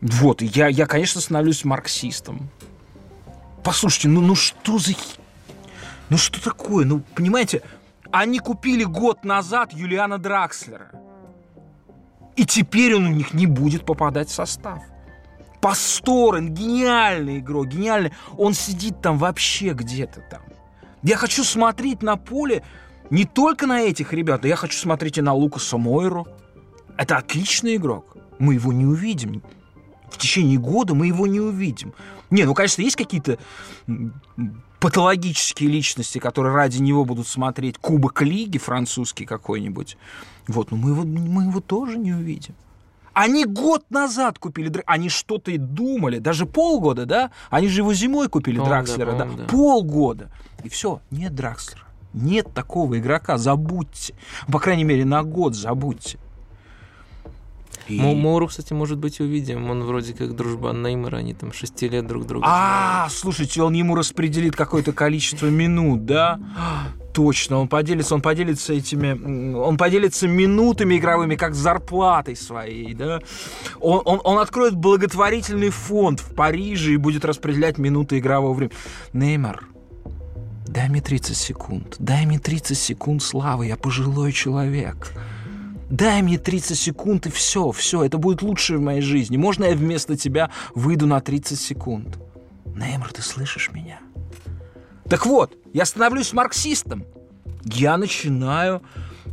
Вот, 0.00 0.42
я, 0.42 0.68
я, 0.68 0.86
конечно, 0.86 1.20
становлюсь 1.20 1.64
марксистом. 1.64 2.50
Послушайте, 3.64 4.08
ну, 4.08 4.20
ну 4.20 4.34
что 4.34 4.78
за... 4.78 4.92
Ну 6.08 6.16
что 6.16 6.42
такое? 6.42 6.84
Ну, 6.84 7.02
понимаете, 7.14 7.62
они 8.10 8.38
купили 8.38 8.84
год 8.84 9.24
назад 9.24 9.72
Юлиана 9.72 10.18
Дракслера. 10.18 10.90
И 12.36 12.44
теперь 12.44 12.94
он 12.94 13.06
у 13.06 13.10
них 13.10 13.34
не 13.34 13.46
будет 13.46 13.84
попадать 13.84 14.28
в 14.28 14.34
состав. 14.34 14.82
Пасторен, 15.60 16.54
гениальный 16.54 17.38
игрок, 17.38 17.66
гениальный. 17.66 18.12
Он 18.38 18.54
сидит 18.54 19.02
там 19.02 19.18
вообще 19.18 19.72
где-то 19.72 20.20
там. 20.30 20.40
Я 21.02 21.16
хочу 21.16 21.44
смотреть 21.44 22.02
на 22.02 22.16
поле 22.16 22.62
не 23.10 23.24
только 23.24 23.66
на 23.66 23.80
этих 23.80 24.12
ребят, 24.12 24.44
я 24.44 24.56
хочу 24.56 24.76
смотреть 24.76 25.18
и 25.18 25.22
на 25.22 25.34
Лукаса 25.34 25.78
Мойру. 25.78 26.28
Это 26.96 27.16
отличный 27.16 27.76
игрок. 27.76 28.16
Мы 28.38 28.54
его 28.54 28.72
не 28.72 28.86
увидим. 28.86 29.42
В 30.10 30.18
течение 30.18 30.58
года 30.58 30.94
мы 30.94 31.06
его 31.06 31.26
не 31.26 31.40
увидим. 31.40 31.94
Не, 32.30 32.44
ну, 32.44 32.54
конечно, 32.54 32.82
есть 32.82 32.96
какие-то 32.96 33.38
патологические 34.78 35.68
личности, 35.70 36.18
которые 36.18 36.54
ради 36.54 36.80
него 36.80 37.04
будут 37.04 37.26
смотреть 37.26 37.78
Кубок 37.78 38.22
Лиги 38.22 38.58
французский 38.58 39.24
какой-нибудь. 39.24 39.96
Вот, 40.46 40.70
но 40.70 40.76
мы 40.76 40.90
его, 40.90 41.04
мы 41.04 41.44
его 41.44 41.60
тоже 41.60 41.98
не 41.98 42.12
увидим. 42.12 42.54
Они 43.20 43.44
год 43.44 43.84
назад 43.90 44.38
купили 44.38 44.82
Они 44.86 45.10
что-то 45.10 45.50
и 45.50 45.58
думали, 45.58 46.18
даже 46.20 46.46
полгода, 46.46 47.04
да? 47.04 47.30
Они 47.50 47.68
же 47.68 47.82
его 47.82 47.92
зимой 47.92 48.30
купили, 48.30 48.58
Дракслера, 48.58 49.12
да, 49.12 49.26
да. 49.26 49.44
Полгода. 49.44 50.30
И 50.64 50.70
все, 50.70 51.02
нет 51.10 51.34
Дракслера. 51.34 51.82
Нет 52.14 52.54
такого 52.54 52.98
игрока, 52.98 53.36
забудьте. 53.36 54.14
По 54.50 54.58
крайней 54.58 54.84
мере, 54.84 55.04
на 55.04 55.22
год 55.22 55.54
забудьте. 55.54 56.18
И... 57.88 58.00
Моуру, 58.00 58.46
кстати, 58.46 58.72
может 58.72 58.98
быть, 58.98 59.20
увидим. 59.20 59.70
Он 59.70 59.82
вроде 59.84 60.14
как 60.14 60.34
дружба 60.34 60.72
Неймара, 60.72 61.18
они 61.18 61.34
там 61.34 61.52
шести 61.52 61.88
лет 61.88 62.06
друг 62.06 62.26
друга. 62.26 62.46
А, 62.48 63.08
слушайте, 63.10 63.62
он 63.62 63.72
ему 63.74 63.94
распределит 63.94 64.56
какое-то 64.56 64.92
количество 64.92 65.46
минут, 65.46 66.04
да? 66.04 66.38
Точно, 67.12 67.58
он 67.58 67.68
поделится, 67.68 68.14
он 68.14 68.22
поделится 68.22 68.72
этими, 68.72 69.54
он 69.54 69.76
поделится 69.76 70.28
минутами 70.28 70.96
игровыми, 70.96 71.34
как 71.34 71.54
зарплатой 71.54 72.36
своей, 72.36 72.94
да. 72.94 73.20
Он, 73.80 74.02
он, 74.04 74.20
он 74.22 74.38
откроет 74.38 74.74
благотворительный 74.74 75.70
фонд 75.70 76.20
в 76.20 76.34
Париже 76.34 76.92
и 76.92 76.96
будет 76.96 77.24
распределять 77.24 77.78
минуты 77.78 78.18
игрового 78.18 78.54
времени. 78.54 78.76
Неймар, 79.12 79.64
дай 80.68 80.88
мне 80.88 81.00
30 81.00 81.36
секунд, 81.36 81.96
дай 81.98 82.26
мне 82.26 82.38
30 82.38 82.78
секунд 82.78 83.22
славы, 83.22 83.66
я 83.66 83.76
пожилой 83.76 84.32
человек. 84.32 85.12
Дай 85.90 86.22
мне 86.22 86.38
30 86.38 86.78
секунд 86.78 87.26
и 87.26 87.30
все, 87.30 87.72
все, 87.72 88.04
это 88.04 88.16
будет 88.16 88.42
лучшее 88.42 88.78
в 88.78 88.82
моей 88.82 89.00
жизни. 89.00 89.36
Можно 89.36 89.64
я 89.64 89.74
вместо 89.74 90.16
тебя 90.16 90.50
выйду 90.72 91.06
на 91.06 91.20
30 91.20 91.58
секунд? 91.58 92.16
Неймар, 92.64 93.12
ты 93.12 93.22
слышишь 93.22 93.72
меня? 93.72 93.98
Так 95.08 95.26
вот, 95.26 95.52
я 95.72 95.84
становлюсь 95.84 96.32
марксистом. 96.32 97.04
Я 97.64 97.96
начинаю, 97.96 98.82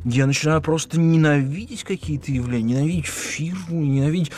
я 0.03 0.25
начинаю 0.25 0.59
просто 0.63 0.99
ненавидеть 0.99 1.83
какие-то 1.83 2.31
явления, 2.31 2.77
ненавидеть 2.77 3.05
фирму, 3.05 3.83
ненавидеть 3.83 4.31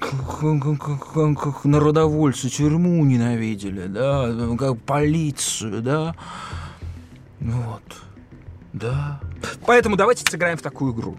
как, 0.00 1.38
как 1.38 1.64
народовольцы 1.64 2.48
тюрьму 2.48 3.04
ненавидели, 3.04 3.86
да, 3.86 4.56
как 4.58 4.82
полицию, 4.82 5.80
да. 5.80 6.16
Вот. 7.38 7.82
Да. 8.72 9.20
Поэтому 9.64 9.94
давайте 9.94 10.28
сыграем 10.28 10.58
в 10.58 10.62
такую 10.62 10.92
игру 10.92 11.16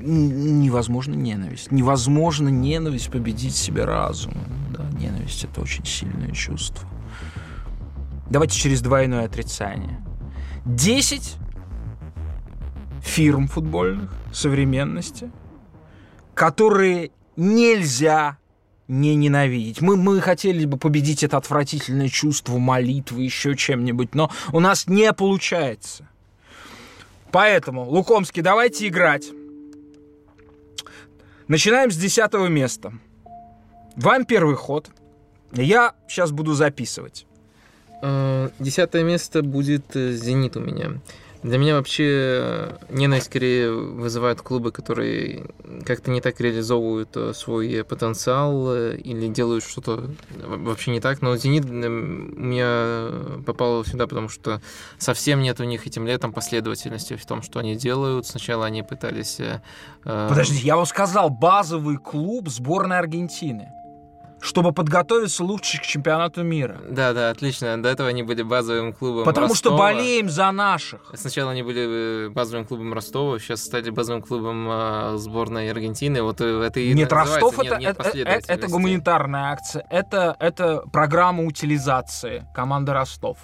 невозможно 0.00 1.14
ненависть. 1.14 1.70
Невозможно 1.70 2.48
ненависть 2.48 3.10
победить 3.10 3.54
себя 3.54 3.86
разумом. 3.86 4.44
Да, 4.70 4.84
ненависть 4.98 5.44
это 5.44 5.60
очень 5.60 5.84
сильное 5.84 6.32
чувство. 6.32 6.88
Давайте 8.28 8.58
через 8.58 8.80
двойное 8.80 9.24
отрицание. 9.24 10.00
Десять 10.64 11.36
фирм 13.02 13.48
футбольных 13.48 14.12
современности, 14.32 15.30
которые 16.34 17.10
нельзя 17.36 18.38
не 18.88 19.14
ненавидеть. 19.14 19.80
Мы, 19.80 19.96
мы 19.96 20.20
хотели 20.20 20.64
бы 20.64 20.76
победить 20.76 21.22
это 21.22 21.36
отвратительное 21.36 22.08
чувство 22.08 22.58
молитвы, 22.58 23.22
еще 23.22 23.56
чем-нибудь, 23.56 24.14
но 24.14 24.30
у 24.52 24.60
нас 24.60 24.86
не 24.88 25.12
получается. 25.12 26.08
Поэтому, 27.30 27.88
Лукомский, 27.88 28.42
давайте 28.42 28.88
играть. 28.88 29.30
Начинаем 31.50 31.90
с 31.90 31.96
десятого 31.96 32.46
места. 32.46 32.92
Вам 33.96 34.24
первый 34.24 34.54
ход. 34.54 34.88
Я 35.50 35.96
сейчас 36.06 36.30
буду 36.30 36.54
записывать. 36.54 37.26
Э, 38.02 38.50
десятое 38.60 39.02
место 39.02 39.42
будет 39.42 39.96
э, 39.96 40.12
«Зенит» 40.12 40.56
у 40.56 40.60
меня. 40.60 41.00
Для 41.42 41.56
меня 41.56 41.76
вообще 41.76 42.04
э, 42.06 42.76
ненависть 42.90 43.26
скорее 43.26 43.72
вызывают 43.72 44.42
клубы, 44.42 44.72
которые 44.72 45.46
как-то 45.86 46.10
не 46.10 46.20
так 46.20 46.38
реализовывают 46.38 47.16
э, 47.16 47.32
свой 47.32 47.82
потенциал 47.82 48.74
э, 48.74 48.96
или 48.98 49.26
делают 49.28 49.64
что-то 49.64 50.10
вообще 50.44 50.90
не 50.90 51.00
так. 51.00 51.22
Но 51.22 51.34
«Зенит» 51.36 51.64
у 51.64 51.72
меня 51.72 53.40
попал 53.46 53.84
сюда, 53.86 54.06
потому 54.06 54.28
что 54.28 54.60
совсем 54.98 55.40
нет 55.40 55.60
у 55.60 55.64
них 55.64 55.86
этим 55.86 56.06
летом 56.06 56.34
последовательности 56.34 57.16
в 57.16 57.24
том, 57.24 57.40
что 57.40 57.58
они 57.58 57.74
делают. 57.74 58.26
Сначала 58.26 58.66
они 58.66 58.82
пытались... 58.82 59.38
Подождите, 60.04 60.66
я 60.66 60.76
вам 60.76 60.86
сказал, 60.86 61.30
базовый 61.30 61.96
клуб 61.96 62.48
сборной 62.50 62.98
Аргентины 62.98 63.68
чтобы 64.40 64.72
подготовиться 64.72 65.44
лучше 65.44 65.78
к 65.78 65.82
чемпионату 65.82 66.42
мира. 66.42 66.80
Да, 66.88 67.12
да, 67.12 67.30
отлично. 67.30 67.80
До 67.82 67.88
этого 67.88 68.08
они 68.08 68.22
были 68.22 68.42
базовым 68.42 68.92
клубом 68.92 69.24
Потому 69.24 69.48
Ростова. 69.48 69.76
что 69.76 69.78
болеем 69.78 70.28
за 70.28 70.50
наших. 70.50 71.00
Сначала 71.14 71.52
они 71.52 71.62
были 71.62 72.26
э, 72.26 72.28
базовым 72.30 72.64
клубом 72.66 72.92
Ростова, 72.94 73.38
сейчас 73.38 73.64
стали 73.64 73.90
базовым 73.90 74.22
клубом 74.22 74.68
э, 74.70 75.16
сборной 75.16 75.70
Аргентины. 75.70 76.22
Вот 76.22 76.40
э, 76.40 76.62
это 76.62 76.80
и 76.80 76.92
Нет, 76.94 77.12
Ростов 77.12 77.58
это, 77.58 77.76
нет, 77.76 77.98
нет 78.14 78.26
это, 78.26 78.52
это 78.52 78.68
гуманитарная 78.68 79.52
акция. 79.52 79.86
Это, 79.90 80.36
это 80.38 80.82
программа 80.92 81.44
утилизации 81.44 82.46
команды 82.54 82.92
Ростов. 82.92 83.38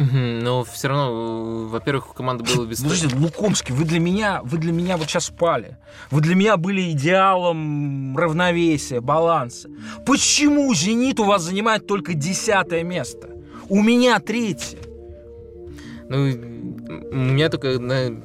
Но 0.00 0.64
все 0.64 0.88
равно, 0.88 1.68
во-первых, 1.68 2.10
у 2.10 2.14
команды 2.14 2.44
было 2.44 2.64
без... 2.64 2.82
Подождите, 2.82 3.14
Лукомский, 3.16 3.74
вы 3.74 3.84
для 3.84 4.00
меня, 4.00 4.40
вы 4.42 4.58
для 4.58 4.72
меня 4.72 4.96
вот 4.96 5.08
сейчас 5.08 5.26
спали. 5.26 5.76
Вы 6.10 6.20
для 6.22 6.34
меня 6.34 6.56
были 6.56 6.90
идеалом 6.92 8.16
равновесия, 8.16 9.00
баланса. 9.00 9.68
Почему 10.06 10.72
«Зенит» 10.74 11.20
у 11.20 11.24
вас 11.24 11.42
занимает 11.42 11.86
только 11.86 12.14
десятое 12.14 12.82
место? 12.82 13.28
У 13.68 13.82
меня 13.82 14.18
третье. 14.20 14.78
Ну, 16.10 16.24
у 17.12 17.14
меня 17.14 17.48
только 17.48 17.78
на 17.78 18.20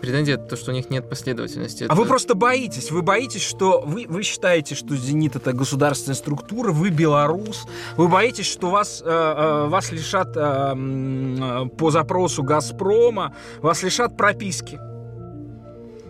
претензия 0.00 0.38
то, 0.38 0.56
что 0.56 0.70
у 0.70 0.74
них 0.74 0.88
нет 0.88 1.10
последовательности. 1.10 1.84
А 1.86 1.94
вы 1.94 2.06
просто 2.06 2.34
боитесь. 2.34 2.90
Вы 2.90 3.02
боитесь, 3.02 3.42
что 3.42 3.82
вы, 3.84 4.06
вы 4.08 4.22
считаете, 4.22 4.74
что 4.74 4.96
«Зенит»— 4.96 5.36
это 5.36 5.52
государственная 5.52 6.16
структура, 6.16 6.72
вы 6.72 6.88
белорус. 6.88 7.66
Вы 7.98 8.08
боитесь, 8.08 8.46
что 8.46 8.70
вас, 8.70 9.02
э, 9.04 9.06
э, 9.06 9.66
вас 9.68 9.92
лишат 9.92 10.34
э, 10.36 10.40
э, 10.40 11.66
по 11.76 11.90
запросу 11.90 12.42
«Газпрома», 12.42 13.34
вас 13.60 13.82
лишат 13.82 14.16
прописки. 14.16 14.80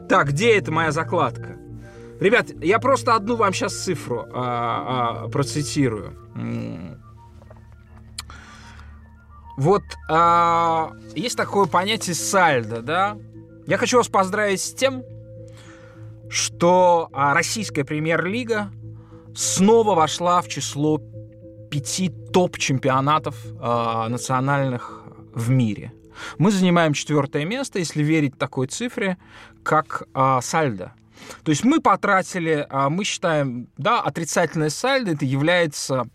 Так, 0.08 0.28
где 0.28 0.56
это 0.56 0.70
моя 0.70 0.92
закладка? 0.92 1.56
Ребят, 2.20 2.46
я 2.62 2.78
просто 2.78 3.16
одну 3.16 3.34
вам 3.34 3.52
сейчас 3.52 3.74
цифру 3.74 4.24
э, 4.32 5.24
э, 5.26 5.28
процитирую. 5.30 6.16
Вот 9.58 9.82
а, 10.08 10.92
есть 11.16 11.36
такое 11.36 11.66
понятие 11.66 12.14
сальдо, 12.14 12.80
да? 12.80 13.18
Я 13.66 13.76
хочу 13.76 13.96
вас 13.96 14.06
поздравить 14.06 14.60
с 14.60 14.72
тем, 14.72 15.02
что 16.30 17.08
а, 17.12 17.34
российская 17.34 17.82
премьер-лига 17.82 18.70
снова 19.34 19.96
вошла 19.96 20.42
в 20.42 20.48
число 20.48 21.02
пяти 21.72 22.08
топ-чемпионатов 22.08 23.34
а, 23.60 24.08
национальных 24.08 25.02
в 25.34 25.50
мире. 25.50 25.92
Мы 26.38 26.52
занимаем 26.52 26.92
четвертое 26.92 27.44
место, 27.44 27.80
если 27.80 28.04
верить 28.04 28.38
такой 28.38 28.68
цифре, 28.68 29.18
как 29.64 30.04
а, 30.14 30.40
сальдо. 30.40 30.92
То 31.42 31.50
есть 31.50 31.64
мы 31.64 31.80
потратили, 31.80 32.66
а, 32.68 32.90
мы 32.90 33.04
считаем, 33.04 33.68
да, 33.76 34.00
отрицательное 34.00 34.70
сальдо 34.70 35.12
это 35.12 35.24
является, 35.24 36.08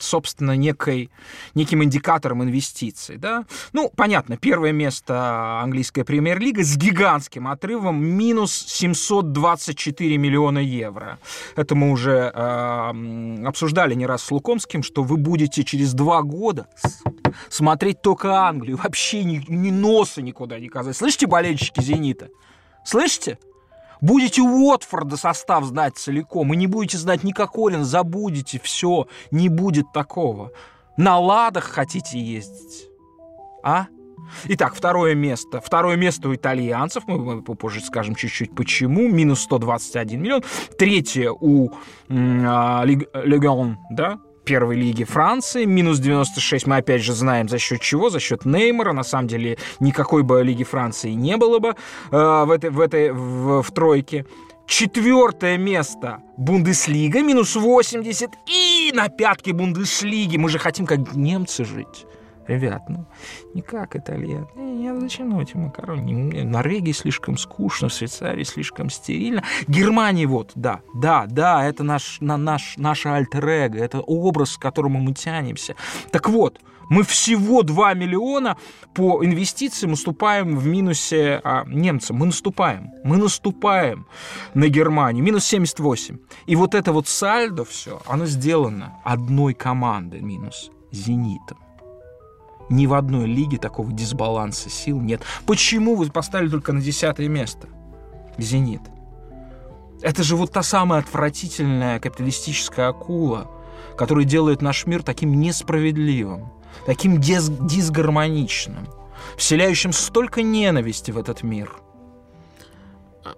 собственно, 0.00 0.56
некой, 0.56 1.10
неким 1.54 1.82
индикатором 1.82 2.42
инвестиций. 2.42 3.16
Да? 3.16 3.44
Ну, 3.72 3.90
понятно, 3.94 4.36
первое 4.36 4.72
место 4.72 5.60
английская 5.60 6.04
премьер-лига 6.04 6.62
с 6.62 6.76
гигантским 6.76 7.48
отрывом 7.48 8.04
минус 8.04 8.52
724 8.52 10.16
миллиона 10.18 10.58
евро. 10.58 11.18
Это 11.56 11.74
мы 11.74 11.90
уже 11.90 12.32
э, 12.34 13.46
обсуждали 13.46 13.94
не 13.94 14.06
раз 14.06 14.22
с 14.22 14.30
Лукомским, 14.30 14.82
что 14.82 15.02
вы 15.02 15.16
будете 15.16 15.64
через 15.64 15.94
два 15.94 16.22
года 16.22 16.66
смотреть 17.48 18.02
только 18.02 18.40
Англию, 18.40 18.76
вообще 18.76 19.24
ни, 19.24 19.44
ни 19.48 19.70
носа 19.70 20.22
никуда 20.22 20.58
не 20.58 20.68
казать. 20.68 20.96
Слышите, 20.96 21.26
болельщики 21.26 21.80
«Зенита»? 21.80 22.28
Слышите? 22.84 23.38
Будете 24.00 24.42
Уотфорда 24.42 25.16
состав 25.16 25.64
знать 25.64 25.96
целиком, 25.96 26.52
и 26.52 26.56
не 26.56 26.66
будете 26.66 26.98
знать 26.98 27.24
ни 27.24 27.32
Кокорин, 27.32 27.84
забудете, 27.84 28.60
все, 28.62 29.06
не 29.30 29.48
будет 29.48 29.92
такого. 29.92 30.52
На 30.96 31.18
ладах 31.18 31.64
хотите 31.64 32.18
ездить? 32.18 32.88
А? 33.62 33.86
Итак, 34.44 34.74
второе 34.74 35.14
место. 35.14 35.60
Второе 35.60 35.96
место 35.96 36.28
у 36.28 36.34
итальянцев. 36.34 37.04
Мы 37.06 37.42
попозже 37.42 37.80
скажем 37.80 38.14
чуть-чуть 38.14 38.54
почему. 38.54 39.08
Минус 39.08 39.40
121 39.42 40.20
миллион. 40.20 40.42
Третье 40.78 41.30
у 41.30 41.70
э, 42.08 42.84
Легон, 43.24 43.78
да? 43.90 44.18
Первой 44.46 44.76
лиги 44.76 45.04
Франции. 45.04 45.66
Минус 45.66 45.98
96 45.98 46.66
мы 46.66 46.76
опять 46.76 47.02
же 47.02 47.12
знаем 47.12 47.48
за 47.48 47.58
счет 47.58 47.82
чего, 47.82 48.08
за 48.08 48.20
счет 48.20 48.46
Неймара. 48.46 48.92
На 48.92 49.02
самом 49.02 49.28
деле 49.28 49.58
никакой 49.80 50.22
бы 50.22 50.42
лиги 50.42 50.64
Франции 50.64 51.10
не 51.10 51.36
было 51.36 51.58
бы 51.58 51.74
э, 52.10 52.44
в 52.46 52.50
этой, 52.50 52.70
в, 52.70 52.80
этой 52.80 53.12
в, 53.12 53.62
в 53.62 53.70
тройке. 53.72 54.24
Четвертое 54.66 55.58
место 55.58 56.22
Бундеслига, 56.36 57.22
минус 57.22 57.56
80. 57.56 58.30
И 58.46 58.92
на 58.94 59.08
пятке 59.08 59.52
Бундеслиги. 59.52 60.36
Мы 60.38 60.48
же 60.48 60.58
хотим 60.58 60.86
как 60.86 61.14
немцы 61.14 61.64
жить. 61.64 62.06
Ребят, 62.46 62.82
ну, 62.88 63.06
не 63.54 63.62
как 63.62 63.96
итальян. 63.96 64.48
Не, 64.54 64.94
зачем 65.00 65.30
ну, 65.30 65.40
эти 65.40 65.56
макароны? 65.56 66.44
Норвегии 66.44 66.92
слишком 66.92 67.36
скучно, 67.36 67.88
в 67.88 67.92
Швейцарии 67.92 68.44
слишком 68.44 68.88
стерильно. 68.88 69.42
Германия 69.66 70.26
вот, 70.26 70.52
да, 70.54 70.80
да, 70.94 71.26
да, 71.28 71.64
это 71.64 71.82
наш, 71.82 72.18
на, 72.20 72.36
наш, 72.36 72.76
наше 72.76 73.08
альтер-эго, 73.08 73.78
это 73.78 74.00
образ, 74.00 74.56
к 74.56 74.62
которому 74.62 75.00
мы 75.00 75.12
тянемся. 75.12 75.74
Так 76.12 76.28
вот, 76.28 76.60
мы 76.88 77.02
всего 77.02 77.62
2 77.62 77.94
миллиона 77.94 78.56
по 78.94 79.24
инвестициям 79.24 79.92
уступаем 79.92 80.56
в 80.56 80.66
минусе 80.66 81.40
а, 81.42 81.64
немцам. 81.66 82.16
Мы 82.16 82.26
наступаем. 82.26 82.92
Мы 83.02 83.16
наступаем 83.16 84.06
на 84.54 84.68
Германию. 84.68 85.24
Минус 85.24 85.44
78. 85.46 86.18
И 86.46 86.54
вот 86.54 86.74
это 86.74 86.92
вот 86.92 87.08
сальдо 87.08 87.64
все, 87.64 88.00
оно 88.06 88.26
сделано 88.26 88.94
одной 89.04 89.54
командой 89.54 90.20
минус. 90.20 90.70
Зенитом. 90.92 91.58
Ни 92.68 92.86
в 92.86 92.94
одной 92.94 93.26
лиге 93.26 93.58
такого 93.58 93.92
дисбаланса 93.92 94.70
сил 94.70 95.00
нет. 95.00 95.22
Почему 95.46 95.94
вы 95.94 96.10
поставили 96.10 96.48
только 96.48 96.72
на 96.72 96.80
десятое 96.80 97.28
место? 97.28 97.68
Зенит. 98.38 98.82
Это 100.02 100.22
же 100.22 100.36
вот 100.36 100.52
та 100.52 100.62
самая 100.62 101.00
отвратительная 101.00 102.00
капиталистическая 102.00 102.88
акула, 102.88 103.50
который 103.96 104.24
делает 104.24 104.62
наш 104.62 104.86
мир 104.86 105.02
таким 105.02 105.40
несправедливым, 105.40 106.52
таким 106.84 107.20
дис 107.20 107.48
дисгармоничным, 107.48 108.88
вселяющим 109.36 109.92
столько 109.92 110.42
ненависти 110.42 111.10
в 111.12 111.18
этот 111.18 111.42
мир– 111.42 111.72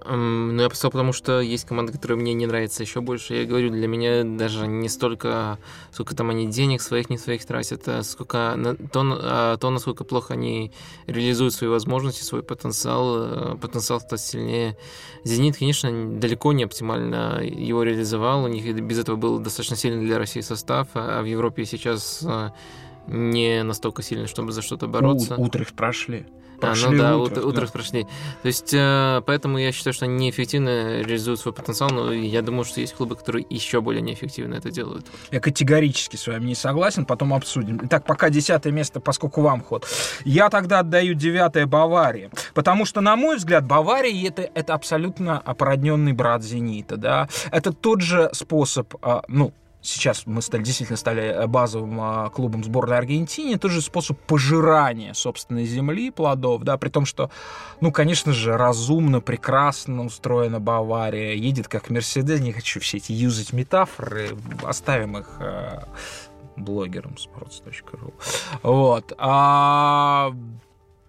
ну, 0.06 0.60
я 0.60 0.68
поставил, 0.68 0.92
потому 0.92 1.12
что 1.12 1.40
есть 1.40 1.66
команды, 1.66 1.92
которые 1.92 2.18
мне 2.18 2.34
не 2.34 2.46
нравятся 2.46 2.82
еще 2.82 3.00
больше. 3.00 3.34
Я 3.34 3.44
говорю, 3.44 3.70
для 3.70 3.86
меня 3.86 4.24
даже 4.24 4.66
не 4.66 4.88
столько, 4.88 5.58
сколько 5.92 6.14
там 6.14 6.30
они 6.30 6.46
денег 6.46 6.80
своих, 6.80 7.10
не 7.10 7.18
своих 7.18 7.44
тратят, 7.44 7.86
а 7.88 8.02
сколько, 8.02 8.58
то, 8.92 9.18
а 9.22 9.56
то, 9.56 9.70
насколько 9.70 10.04
плохо 10.04 10.34
они 10.34 10.72
реализуют 11.06 11.54
свои 11.54 11.70
возможности, 11.70 12.22
свой 12.22 12.42
потенциал. 12.42 13.16
Э, 13.16 13.56
потенциал 13.56 14.00
стать 14.00 14.20
сильнее. 14.20 14.76
«Зенит», 15.24 15.56
конечно, 15.58 16.18
далеко 16.18 16.52
не 16.52 16.64
оптимально 16.64 17.40
его 17.42 17.82
реализовал. 17.82 18.44
У 18.44 18.48
них 18.48 18.74
без 18.82 18.98
этого 18.98 19.16
был 19.16 19.38
достаточно 19.38 19.76
сильный 19.76 20.04
для 20.04 20.18
России 20.18 20.40
состав, 20.40 20.88
а 20.94 21.22
в 21.22 21.24
Европе 21.24 21.64
сейчас 21.64 22.20
э, 22.22 22.50
не 23.06 23.62
настолько 23.62 24.02
сильный, 24.02 24.26
чтобы 24.26 24.52
за 24.52 24.62
что-то 24.62 24.86
бороться. 24.86 25.36
У, 25.36 25.44
Утрехт 25.44 25.74
прошли. 25.74 26.26
А, 26.60 26.74
ну 26.76 26.96
да, 26.96 27.16
утро, 27.16 27.42
утро 27.42 27.66
да. 27.66 27.72
прошли. 27.72 28.04
То 28.42 28.48
есть, 28.48 28.72
э, 28.74 29.22
поэтому 29.26 29.58
я 29.58 29.72
считаю, 29.72 29.94
что 29.94 30.06
они 30.06 30.26
неэффективно 30.26 31.02
реализуют 31.02 31.40
свой 31.40 31.54
потенциал, 31.54 31.90
но 31.90 32.12
я 32.12 32.42
думаю, 32.42 32.64
что 32.64 32.80
есть 32.80 32.94
клубы, 32.94 33.16
которые 33.16 33.46
еще 33.48 33.80
более 33.80 34.02
неэффективно 34.02 34.54
это 34.54 34.70
делают. 34.70 35.06
Я 35.30 35.40
категорически 35.40 36.16
с 36.16 36.26
вами 36.26 36.46
не 36.46 36.54
согласен, 36.54 37.04
потом 37.04 37.34
обсудим. 37.34 37.80
Итак, 37.84 38.04
пока 38.04 38.30
десятое 38.30 38.72
место, 38.72 39.00
поскольку 39.00 39.42
вам 39.42 39.62
ход. 39.62 39.86
Я 40.24 40.50
тогда 40.50 40.80
отдаю 40.80 41.14
девятое 41.14 41.66
Баварии, 41.66 42.30
потому 42.54 42.84
что, 42.84 43.00
на 43.00 43.16
мой 43.16 43.36
взгляд, 43.36 43.66
Бавария 43.66 44.28
это, 44.28 44.50
это 44.54 44.74
абсолютно 44.74 45.38
опородненный 45.38 46.12
брат 46.12 46.42
Зенита, 46.42 46.96
да. 46.96 47.28
Это 47.50 47.72
тот 47.72 48.00
же 48.00 48.30
способ, 48.32 48.94
а, 49.02 49.22
ну, 49.28 49.52
сейчас 49.80 50.26
мы 50.26 50.42
стали, 50.42 50.62
действительно 50.62 50.96
стали 50.96 51.22
э, 51.22 51.46
базовым 51.46 52.00
а, 52.00 52.30
клубом 52.30 52.64
сборной 52.64 52.98
Аргентины, 52.98 53.58
тот 53.58 53.70
же 53.70 53.80
способ 53.80 54.18
пожирания 54.18 55.12
собственной 55.14 55.64
земли, 55.64 56.10
плодов, 56.10 56.62
да, 56.62 56.76
при 56.76 56.88
том, 56.88 57.04
что, 57.04 57.30
ну, 57.80 57.92
конечно 57.92 58.32
же, 58.32 58.56
разумно, 58.56 59.20
прекрасно 59.20 60.04
устроена 60.04 60.60
Бавария, 60.60 61.34
едет 61.34 61.68
как 61.68 61.90
Мерседес, 61.90 62.40
не 62.40 62.52
хочу 62.52 62.80
все 62.80 62.98
эти 62.98 63.12
юзать 63.12 63.52
метафоры, 63.52 64.30
оставим 64.62 65.18
их 65.18 65.36
э, 65.40 65.80
блогерам 66.56 67.16
sports.ru. 67.16 68.12
Вот. 68.62 69.12
А 69.18 70.32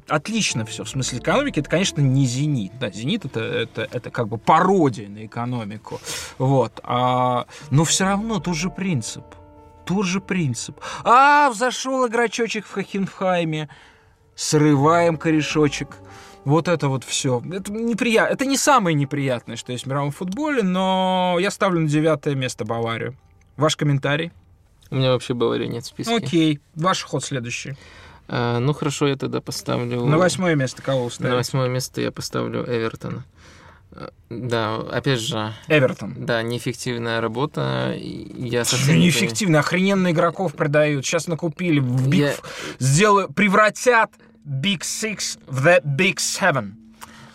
отлично 0.09 0.65
все 0.65 0.83
в 0.83 0.89
смысле 0.89 1.19
экономики. 1.19 1.59
Это, 1.59 1.69
конечно, 1.69 2.01
не 2.01 2.25
«Зенит». 2.25 2.73
Да, 2.79 2.89
«Зенит» 2.91 3.25
это, 3.25 3.39
это, 3.39 3.87
это 3.91 4.09
как 4.09 4.27
бы 4.27 4.37
пародия 4.37 5.07
на 5.07 5.25
экономику. 5.25 5.99
Вот. 6.37 6.79
А, 6.83 7.45
но 7.69 7.83
все 7.83 8.05
равно 8.05 8.39
тот 8.39 8.55
же 8.55 8.69
принцип. 8.69 9.23
Тот 9.85 10.05
же 10.05 10.21
принцип. 10.21 10.79
А, 11.03 11.49
взошел 11.49 12.07
игрочочек 12.07 12.65
в 12.65 12.71
Хохенхайме. 12.71 13.69
Срываем 14.35 15.17
корешочек. 15.17 15.97
Вот 16.45 16.67
это 16.67 16.87
вот 16.87 17.03
все. 17.03 17.41
Это, 17.51 17.71
неприятно. 17.71 18.33
это 18.33 18.45
не 18.45 18.57
самое 18.57 18.95
неприятное, 18.95 19.55
что 19.55 19.71
есть 19.71 19.85
в 19.85 19.87
мировом 19.87 20.11
футболе, 20.11 20.63
но 20.63 21.37
я 21.39 21.51
ставлю 21.51 21.81
на 21.81 21.87
девятое 21.87 22.35
место 22.35 22.65
Баварию. 22.65 23.15
Ваш 23.57 23.75
комментарий? 23.75 24.31
У 24.89 24.95
меня 24.95 25.11
вообще 25.11 25.33
Баварии 25.33 25.67
нет 25.67 25.83
в 25.83 25.87
списке. 25.87 26.15
Окей. 26.15 26.59
Ваш 26.75 27.03
ход 27.03 27.23
следующий. 27.23 27.75
А, 28.31 28.59
ну 28.59 28.73
хорошо, 28.73 29.07
я 29.07 29.15
тогда 29.15 29.41
поставлю... 29.41 30.05
На 30.05 30.17
восьмое 30.19 30.53
место 30.55 30.83
кого 30.83 31.05
уставить? 31.05 31.31
На 31.31 31.35
восьмое 31.35 31.67
место 31.67 31.99
я 31.99 32.11
поставлю 32.11 32.63
Эвертона. 32.63 33.25
А, 33.91 34.11
да, 34.29 34.75
опять 34.75 35.19
же... 35.19 35.51
Эвертон. 35.67 36.13
Да, 36.15 36.43
неэффективная 36.43 37.21
работа. 37.21 37.95
Я 37.97 38.65
совсем 38.65 38.99
неэффективно. 38.99 39.59
Охрененно 39.59 40.11
игроков 40.11 40.53
продают. 40.53 41.05
Сейчас 41.05 41.27
накупили. 41.27 41.79
В 41.79 42.07
Big... 42.07 42.17
я... 42.17 42.33
Сделают... 42.77 43.33
Превратят 43.33 44.11
Big 44.45 44.81
Six 44.81 45.39
в 45.47 45.65
The 45.65 45.83
Big 45.83 46.17
Seven. 46.17 46.73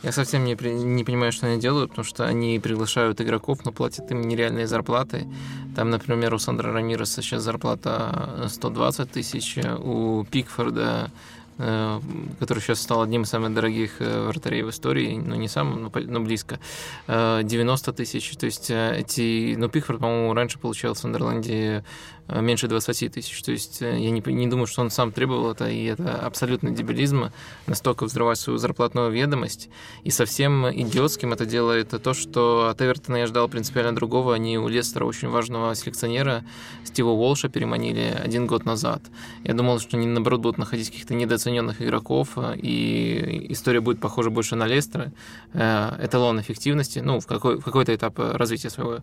Я 0.05 0.13
совсем 0.13 0.45
не, 0.45 0.53
не 0.53 1.03
понимаю, 1.03 1.33
что 1.33 1.47
они 1.47 1.59
делают, 1.59 1.91
потому 1.91 2.05
что 2.05 2.27
они 2.27 2.59
приглашают 2.59 3.23
игроков, 3.23 3.65
но 3.65 3.73
платят 3.73 4.11
им 4.11 4.21
нереальные 4.21 4.67
зарплаты. 4.67 5.27
Там, 5.75 5.89
например, 5.89 6.35
у 6.35 6.39
Сандра 6.39 6.73
Рамиреса 6.73 7.23
сейчас 7.23 7.43
зарплата 7.43 8.45
120 8.49 9.11
тысяч, 9.11 9.57
у 9.79 10.25
Пикфорда 10.31 11.11
Э, 11.57 12.01
который 12.41 12.59
сейчас 12.59 12.81
стал 12.81 13.03
одним 13.03 13.23
из 13.23 13.29
самых 13.29 13.55
дорогих 13.55 14.01
э, 14.01 14.27
вратарей 14.27 14.63
в 14.63 14.71
истории, 14.71 15.23
ну 15.25 15.37
не 15.37 15.47
сам, 15.47 15.89
но, 15.95 16.21
близко, 16.21 16.59
90 17.07 17.91
э, 17.91 17.95
тысяч. 17.95 18.37
То 18.37 18.47
есть 18.47 18.71
эти, 18.71 19.55
ну 19.57 19.69
Пикфорд, 19.69 20.01
по-моему, 20.01 20.35
раньше 20.35 20.59
получал 20.59 20.95
в 20.95 20.99
Сандерленде 20.99 21.85
меньше 22.29 22.69
20 22.69 23.13
тысяч. 23.13 23.43
То 23.43 23.53
есть 23.53 23.81
я 23.81 24.11
не, 24.11 24.23
не 24.33 24.47
думаю, 24.47 24.67
что 24.67 24.83
он 24.83 24.91
сам 24.91 25.13
требовал 25.13 25.51
это, 25.51 25.69
и 25.69 25.85
это 25.85 26.17
абсолютно 26.17 26.71
дебилизм, 26.71 27.31
настолько 27.67 28.05
взрывать 28.05 28.39
свою 28.39 28.59
зарплатную 28.59 29.11
ведомость. 29.11 29.69
И 30.03 30.11
совсем 30.11 30.69
идиотским 30.69 31.33
это 31.33 31.47
делает 31.47 31.91
то, 32.03 32.15
что 32.15 32.69
от 32.69 32.81
Эвертона 32.81 33.17
я 33.17 33.27
ждал 33.27 33.49
принципиально 33.49 33.95
другого. 33.95 34.35
Они 34.35 34.59
у 34.59 34.69
Лестера 34.69 35.05
очень 35.05 35.29
важного 35.29 35.75
селекционера 35.75 36.45
Стива 36.85 37.11
Уолша 37.11 37.49
переманили 37.49 38.15
один 38.25 38.47
год 38.47 38.65
назад. 38.65 39.03
Я 39.43 39.55
думал, 39.55 39.81
что 39.81 39.97
они, 39.97 40.07
наоборот, 40.07 40.41
будут 40.41 40.59
находить 40.59 40.91
каких-то 40.91 41.15
недооцененных 41.15 41.83
игроков, 41.83 42.31
э, 42.37 42.57
и 42.57 43.53
история 43.53 43.81
будет 43.81 44.01
похожа 44.01 44.31
больше 44.31 44.57
на 44.57 44.67
Лестера, 44.67 45.13
э, 45.53 45.91
эталон 46.01 46.41
эффективности, 46.41 47.01
ну, 47.01 47.21
в, 47.21 47.27
какой, 47.27 47.59
в 47.59 47.65
какой-то 47.65 47.95
этап 47.95 48.19
развития 48.19 48.71
своего, 48.71 48.99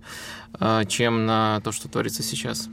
э, 0.59 0.85
чем 0.87 1.25
на 1.25 1.59
то, 1.61 1.71
что 1.71 1.89
творится 1.89 2.23
сейчас. 2.23 2.69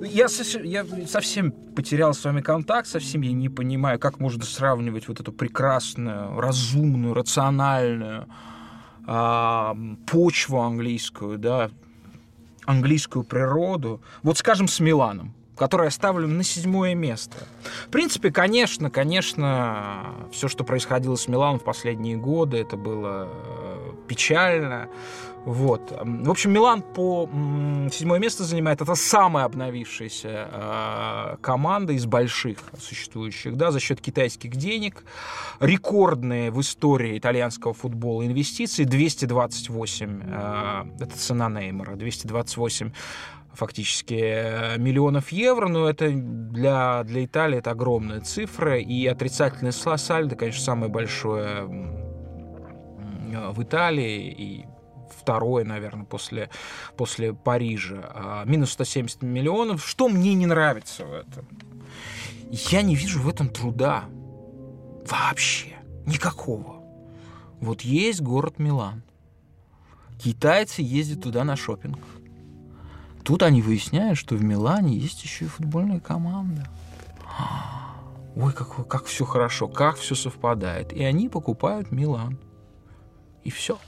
Я, 0.00 0.26
я 0.62 0.86
совсем 1.06 1.50
потерял 1.50 2.14
с 2.14 2.24
вами 2.24 2.40
контакт, 2.40 2.86
совсем 2.86 3.22
я 3.22 3.32
не 3.32 3.48
понимаю, 3.48 3.98
как 3.98 4.20
можно 4.20 4.44
сравнивать 4.44 5.08
вот 5.08 5.20
эту 5.20 5.32
прекрасную, 5.32 6.40
разумную, 6.40 7.14
рациональную 7.14 8.28
э, 9.06 9.74
почву 10.06 10.60
английскую, 10.60 11.38
да, 11.38 11.70
английскую 12.64 13.24
природу, 13.24 14.00
вот 14.22 14.38
скажем, 14.38 14.68
с 14.68 14.80
Миланом 14.80 15.34
который 15.58 15.86
я 15.86 15.90
ставлю 15.90 16.26
на 16.28 16.42
седьмое 16.42 16.94
место. 16.94 17.36
В 17.86 17.90
принципе, 17.90 18.30
конечно, 18.30 18.90
конечно, 18.90 20.14
все, 20.32 20.48
что 20.48 20.64
происходило 20.64 21.16
с 21.16 21.28
Миланом 21.28 21.58
в 21.58 21.64
последние 21.64 22.16
годы, 22.16 22.58
это 22.58 22.76
было 22.76 23.28
э, 23.28 23.90
печально. 24.06 24.88
Вот. 25.44 25.92
В 26.02 26.30
общем, 26.30 26.52
Милан 26.52 26.82
по 26.82 27.28
седьмое 27.90 28.18
место 28.18 28.44
занимает. 28.44 28.80
Это 28.80 28.94
самая 28.94 29.44
обновившаяся 29.44 30.48
э, 30.50 31.36
команда 31.40 31.92
из 31.92 32.06
больших 32.06 32.58
существующих, 32.78 33.56
да, 33.56 33.70
за 33.70 33.80
счет 33.80 34.00
китайских 34.00 34.56
денег. 34.56 35.04
Рекордные 35.60 36.50
в 36.50 36.60
истории 36.60 37.18
итальянского 37.18 37.72
футбола 37.72 38.26
инвестиции 38.26 38.84
228. 38.84 40.22
Э, 40.24 40.84
это 41.00 41.16
цена 41.16 41.48
Неймара. 41.48 41.96
228 41.96 42.92
фактически 43.54 44.14
э, 44.14 44.78
миллионов 44.78 45.32
евро, 45.32 45.68
но 45.68 45.88
это 45.88 46.10
для, 46.10 47.02
для 47.04 47.24
Италии 47.24 47.58
это 47.58 47.72
огромная 47.72 48.20
цифра, 48.20 48.78
и 48.78 49.06
отрицательное 49.06 49.72
сальдо, 49.72 50.36
конечно, 50.36 50.62
самое 50.62 50.92
большое 50.92 51.66
в 53.50 53.62
Италии, 53.62 54.30
и 54.30 54.64
второе, 55.12 55.64
наверное, 55.64 56.04
после, 56.04 56.50
после 56.96 57.32
Парижа. 57.32 58.10
А, 58.14 58.44
минус 58.44 58.72
170 58.72 59.22
миллионов. 59.22 59.86
Что 59.86 60.08
мне 60.08 60.34
не 60.34 60.46
нравится 60.46 61.04
в 61.04 61.12
этом? 61.12 61.46
Я 62.50 62.82
не 62.82 62.94
вижу 62.94 63.20
в 63.20 63.28
этом 63.28 63.48
труда. 63.48 64.04
Вообще. 65.06 65.76
Никакого. 66.06 66.82
Вот 67.60 67.82
есть 67.82 68.20
город 68.20 68.58
Милан. 68.58 69.02
Китайцы 70.18 70.82
ездят 70.82 71.22
туда 71.22 71.44
на 71.44 71.56
шопинг. 71.56 71.98
Тут 73.24 73.42
они 73.42 73.62
выясняют, 73.62 74.18
что 74.18 74.34
в 74.36 74.42
Милане 74.42 74.96
есть 74.96 75.22
еще 75.22 75.44
и 75.44 75.48
футбольная 75.48 76.00
команда. 76.00 76.66
Ой, 78.36 78.52
как, 78.52 78.88
как 78.88 79.04
все 79.04 79.24
хорошо, 79.24 79.68
как 79.68 79.96
все 79.96 80.14
совпадает. 80.14 80.92
И 80.92 81.02
они 81.04 81.28
покупают 81.28 81.90
Милан. 81.90 82.38
И 83.44 83.50
все. 83.50 83.78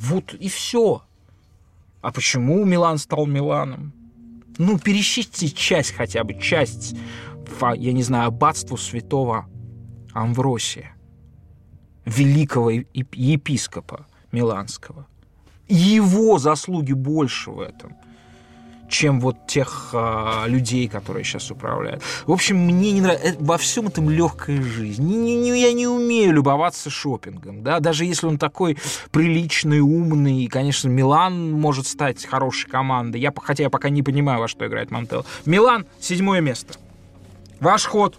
Вот 0.00 0.34
и 0.34 0.48
все. 0.48 1.02
А 2.00 2.12
почему 2.12 2.64
Милан 2.64 2.98
стал 2.98 3.26
Миланом? 3.26 3.92
Ну, 4.56 4.78
пересчитайте 4.78 5.50
часть 5.50 5.92
хотя 5.92 6.24
бы, 6.24 6.34
часть, 6.34 6.96
я 7.60 7.92
не 7.92 8.02
знаю, 8.02 8.28
аббатству 8.28 8.76
святого 8.76 9.46
Амвросия, 10.12 10.94
великого 12.04 12.70
епископа 12.70 14.06
Миланского. 14.32 15.06
Его 15.68 16.38
заслуги 16.38 16.92
больше 16.92 17.50
в 17.50 17.60
этом– 17.60 17.94
чем 18.88 19.20
вот 19.20 19.46
тех 19.46 19.90
а, 19.92 20.44
людей, 20.46 20.88
которые 20.88 21.24
сейчас 21.24 21.50
управляют. 21.50 22.02
В 22.26 22.32
общем, 22.32 22.58
мне 22.58 22.92
не 22.92 23.00
нравится. 23.00 23.36
Во 23.38 23.58
всем 23.58 23.88
этом 23.88 24.10
легкая 24.10 24.62
жизнь. 24.62 25.02
Не, 25.02 25.36
не, 25.36 25.60
я 25.60 25.72
не 25.72 25.86
умею 25.86 26.32
любоваться 26.32 26.90
шопингом, 26.90 27.62
да, 27.62 27.80
даже 27.80 28.04
если 28.04 28.26
он 28.26 28.38
такой 28.38 28.78
приличный, 29.10 29.80
умный. 29.80 30.44
И, 30.44 30.48
конечно, 30.48 30.88
Милан 30.88 31.52
может 31.52 31.86
стать 31.86 32.24
хорошей 32.24 32.68
командой. 32.70 33.20
Я, 33.20 33.32
хотя 33.36 33.64
я 33.64 33.70
пока 33.70 33.88
не 33.88 34.02
понимаю, 34.02 34.40
во 34.40 34.48
что 34.48 34.66
играет 34.66 34.90
Монтел. 34.90 35.24
Милан, 35.44 35.86
седьмое 36.00 36.40
место. 36.40 36.78
Ваш 37.60 37.84
ход. 37.86 38.18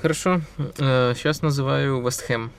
Хорошо. 0.00 0.40
Сейчас 0.76 1.40
э, 1.40 1.44
называю 1.44 2.00
Вестхэм. 2.04 2.52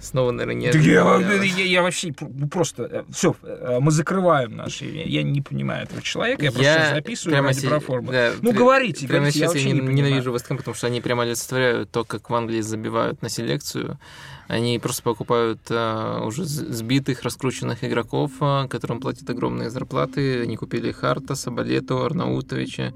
Снова, 0.00 0.30
наверное, 0.30 0.54
не 0.54 0.66
я, 0.66 1.42
я, 1.42 1.64
я 1.64 1.82
вообще 1.82 2.12
просто... 2.50 2.84
Э, 2.84 3.04
Все, 3.10 3.34
э, 3.42 3.78
мы 3.80 3.90
закрываем 3.90 4.56
наши... 4.56 4.84
Я 4.84 5.22
не 5.22 5.42
понимаю 5.42 5.84
этого 5.84 6.02
человека, 6.02 6.44
я, 6.44 6.50
я 6.50 6.52
просто 6.52 6.94
записываю 6.94 7.32
прямо 7.34 7.48
ради 7.48 7.68
проформы. 7.68 8.12
Да, 8.12 8.32
ну, 8.40 8.50
при, 8.50 8.58
говорите, 8.58 9.06
Прямо 9.08 9.18
говорите, 9.26 9.38
сейчас 9.38 9.54
я, 9.56 9.60
я 9.60 9.72
не 9.72 9.80
ненавижу 9.80 10.32
Вестхэм, 10.32 10.56
потому 10.56 10.74
что 10.74 10.86
они 10.86 11.00
прямо 11.00 11.24
олицетворяют 11.24 11.90
то, 11.90 12.04
как 12.04 12.30
в 12.30 12.34
Англии 12.34 12.60
забивают 12.60 13.22
на 13.22 13.28
селекцию. 13.28 13.98
Они 14.46 14.78
просто 14.78 15.02
покупают 15.02 15.60
а, 15.70 16.24
уже 16.24 16.44
сбитых, 16.44 17.22
раскрученных 17.22 17.84
игроков, 17.84 18.32
а, 18.40 18.66
которым 18.66 19.00
платят 19.00 19.28
огромные 19.28 19.68
зарплаты. 19.68 20.42
Они 20.42 20.56
купили 20.56 20.90
Харта, 20.90 21.34
Сабалету, 21.34 22.02
Арнаутовича. 22.02 22.94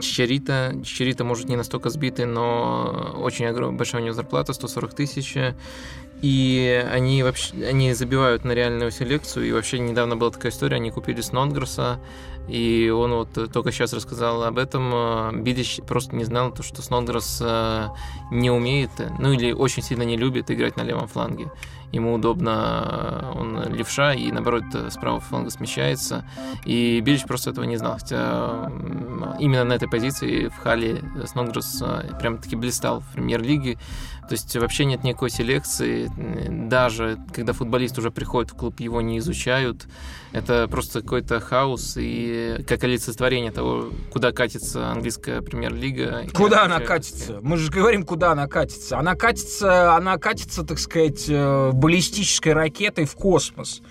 Чичарита. 0.00 0.74
Чичарита, 0.84 1.24
может, 1.24 1.48
не 1.48 1.56
настолько 1.56 1.90
сбитый, 1.90 2.24
но 2.24 3.14
очень 3.18 3.50
большая 3.72 4.00
у 4.00 4.04
него 4.04 4.14
зарплата, 4.14 4.52
140 4.52 4.94
тысяч. 4.94 5.36
И 6.24 6.82
они 6.90 7.22
вообще 7.22 7.52
они 7.66 7.92
забивают 7.92 8.44
на 8.44 8.52
реальную 8.52 8.90
селекцию. 8.90 9.46
И 9.46 9.52
вообще 9.52 9.78
недавно 9.78 10.16
была 10.16 10.30
такая 10.30 10.52
история, 10.52 10.76
они 10.76 10.90
купили 10.90 11.20
Снонгресса, 11.20 12.00
и 12.48 12.88
он 12.88 13.12
вот 13.12 13.52
только 13.52 13.70
сейчас 13.72 13.92
рассказал 13.92 14.42
об 14.42 14.56
этом. 14.56 15.44
Бидич 15.44 15.80
просто 15.86 16.16
не 16.16 16.24
знал, 16.24 16.50
то, 16.50 16.62
что 16.62 16.80
Снонгресс 16.80 17.42
э, 17.44 17.88
не 18.30 18.50
умеет, 18.50 18.88
ну 19.18 19.32
или 19.32 19.52
очень 19.52 19.82
сильно 19.82 20.02
не 20.04 20.16
любит 20.16 20.50
играть 20.50 20.78
на 20.78 20.82
левом 20.82 21.08
фланге 21.08 21.50
ему 21.94 22.14
удобно, 22.14 23.32
он 23.36 23.72
левша, 23.72 24.14
и 24.14 24.30
наоборот 24.32 24.64
справа 24.90 25.20
фланга 25.20 25.50
смещается. 25.50 26.24
И 26.64 27.00
Билич 27.00 27.24
просто 27.24 27.50
этого 27.50 27.64
не 27.64 27.76
знал. 27.76 27.98
Хотя 27.98 28.70
именно 29.38 29.64
на 29.64 29.74
этой 29.74 29.88
позиции 29.88 30.48
в 30.48 30.56
Хале 30.56 31.02
Снонгресс 31.26 31.82
прям 32.20 32.38
таки 32.38 32.56
блистал 32.56 33.00
в 33.00 33.12
премьер-лиге. 33.14 33.78
То 34.28 34.32
есть 34.32 34.56
вообще 34.56 34.86
нет 34.86 35.04
никакой 35.04 35.28
селекции. 35.28 36.10
Даже 36.68 37.18
когда 37.32 37.52
футболист 37.52 37.98
уже 37.98 38.10
приходит 38.10 38.52
в 38.52 38.56
клуб, 38.56 38.80
его 38.80 39.02
не 39.02 39.18
изучают. 39.18 39.86
Это 40.32 40.66
просто 40.66 41.02
какой-то 41.02 41.40
хаос 41.40 41.96
и 41.98 42.64
как 42.66 42.82
олицетворение 42.84 43.52
того, 43.52 43.90
куда 44.10 44.32
катится 44.32 44.88
английская 44.88 45.42
премьер-лига. 45.42 46.26
Куда 46.34 46.64
она 46.64 46.80
катится? 46.80 47.38
Мы 47.42 47.58
же 47.58 47.70
говорим, 47.70 48.04
куда 48.04 48.32
она 48.32 48.48
катится. 48.48 48.98
Она 48.98 49.14
катится, 49.14 49.94
она 49.94 50.16
катится, 50.16 50.64
так 50.64 50.78
сказать, 50.78 51.26
э, 51.28 51.70
баллистической 51.84 52.54
ракетой 52.54 53.04
в 53.04 53.14
космос 53.14 53.82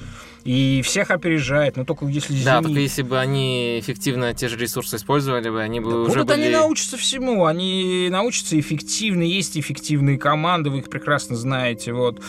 и 0.44 0.82
всех 0.84 1.12
опережает, 1.12 1.78
но 1.78 1.86
только 1.86 2.06
если 2.08 2.44
Да, 2.44 2.62
только 2.62 2.80
если 2.80 3.04
бы 3.04 3.20
они 3.20 3.80
эффективно 3.80 4.34
те 4.34 4.50
же 4.50 4.58
ресурсы 4.58 4.96
использовали 4.96 5.50
бы, 5.50 5.62
они 5.62 5.80
бы 5.80 5.92
да, 5.92 5.98
уже 5.98 6.10
будут 6.10 6.28
были... 6.28 6.42
они 6.42 6.50
научатся 6.50 6.98
всему, 6.98 7.46
они 7.46 8.10
научатся 8.10 8.60
эффективно, 8.60 9.22
есть 9.22 9.58
эффективные 9.58 10.18
команды, 10.18 10.72
вы 10.72 10.80
их 10.80 10.90
прекрасно 10.90 11.36
знаете, 11.36 11.94
вот. 11.94 12.20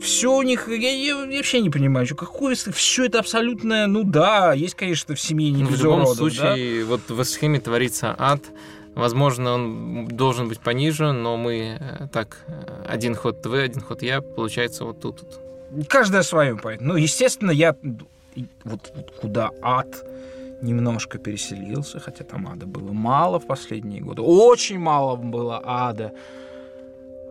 Все 0.00 0.34
у 0.34 0.42
них, 0.42 0.68
я, 0.68 0.90
я 0.90 1.16
вообще 1.16 1.60
не 1.60 1.70
понимаю, 1.70 2.06
что 2.06 2.14
какое 2.14 2.56
все 2.56 3.04
это 3.04 3.18
абсолютно, 3.18 3.86
ну 3.86 4.04
да, 4.04 4.54
есть, 4.54 4.74
конечно, 4.74 5.14
в 5.14 5.20
семье 5.20 5.50
не 5.50 5.62
ну, 5.62 5.68
В 5.68 5.82
любом 5.82 6.06
случае, 6.06 6.80
да? 6.80 6.86
вот 6.86 7.08
в 7.08 7.24
схеме 7.24 7.60
творится 7.60 8.16
ад, 8.18 8.42
Возможно, 8.94 9.54
он 9.54 10.08
должен 10.08 10.48
быть 10.48 10.60
пониже, 10.60 11.12
но 11.12 11.36
мы 11.36 11.78
э, 11.80 12.08
так, 12.12 12.44
э, 12.48 12.84
один 12.88 13.14
ход 13.14 13.46
вы, 13.46 13.62
один 13.62 13.80
ход 13.80 14.02
я, 14.02 14.20
получается 14.20 14.84
вот 14.84 15.00
тут. 15.00 15.22
вот. 15.70 15.88
Каждое 15.88 16.22
свое 16.22 16.56
поэтому. 16.56 16.90
Ну, 16.90 16.96
естественно, 16.96 17.52
я 17.52 17.76
вот 18.64 18.92
куда 19.20 19.50
ад 19.62 20.04
немножко 20.62 21.18
переселился, 21.18 22.00
хотя 22.00 22.24
там 22.24 22.48
ада 22.48 22.66
было 22.66 22.92
мало 22.92 23.38
в 23.38 23.46
последние 23.46 24.02
годы. 24.02 24.22
Очень 24.22 24.78
мало 24.78 25.16
было 25.16 25.62
ада 25.64 26.12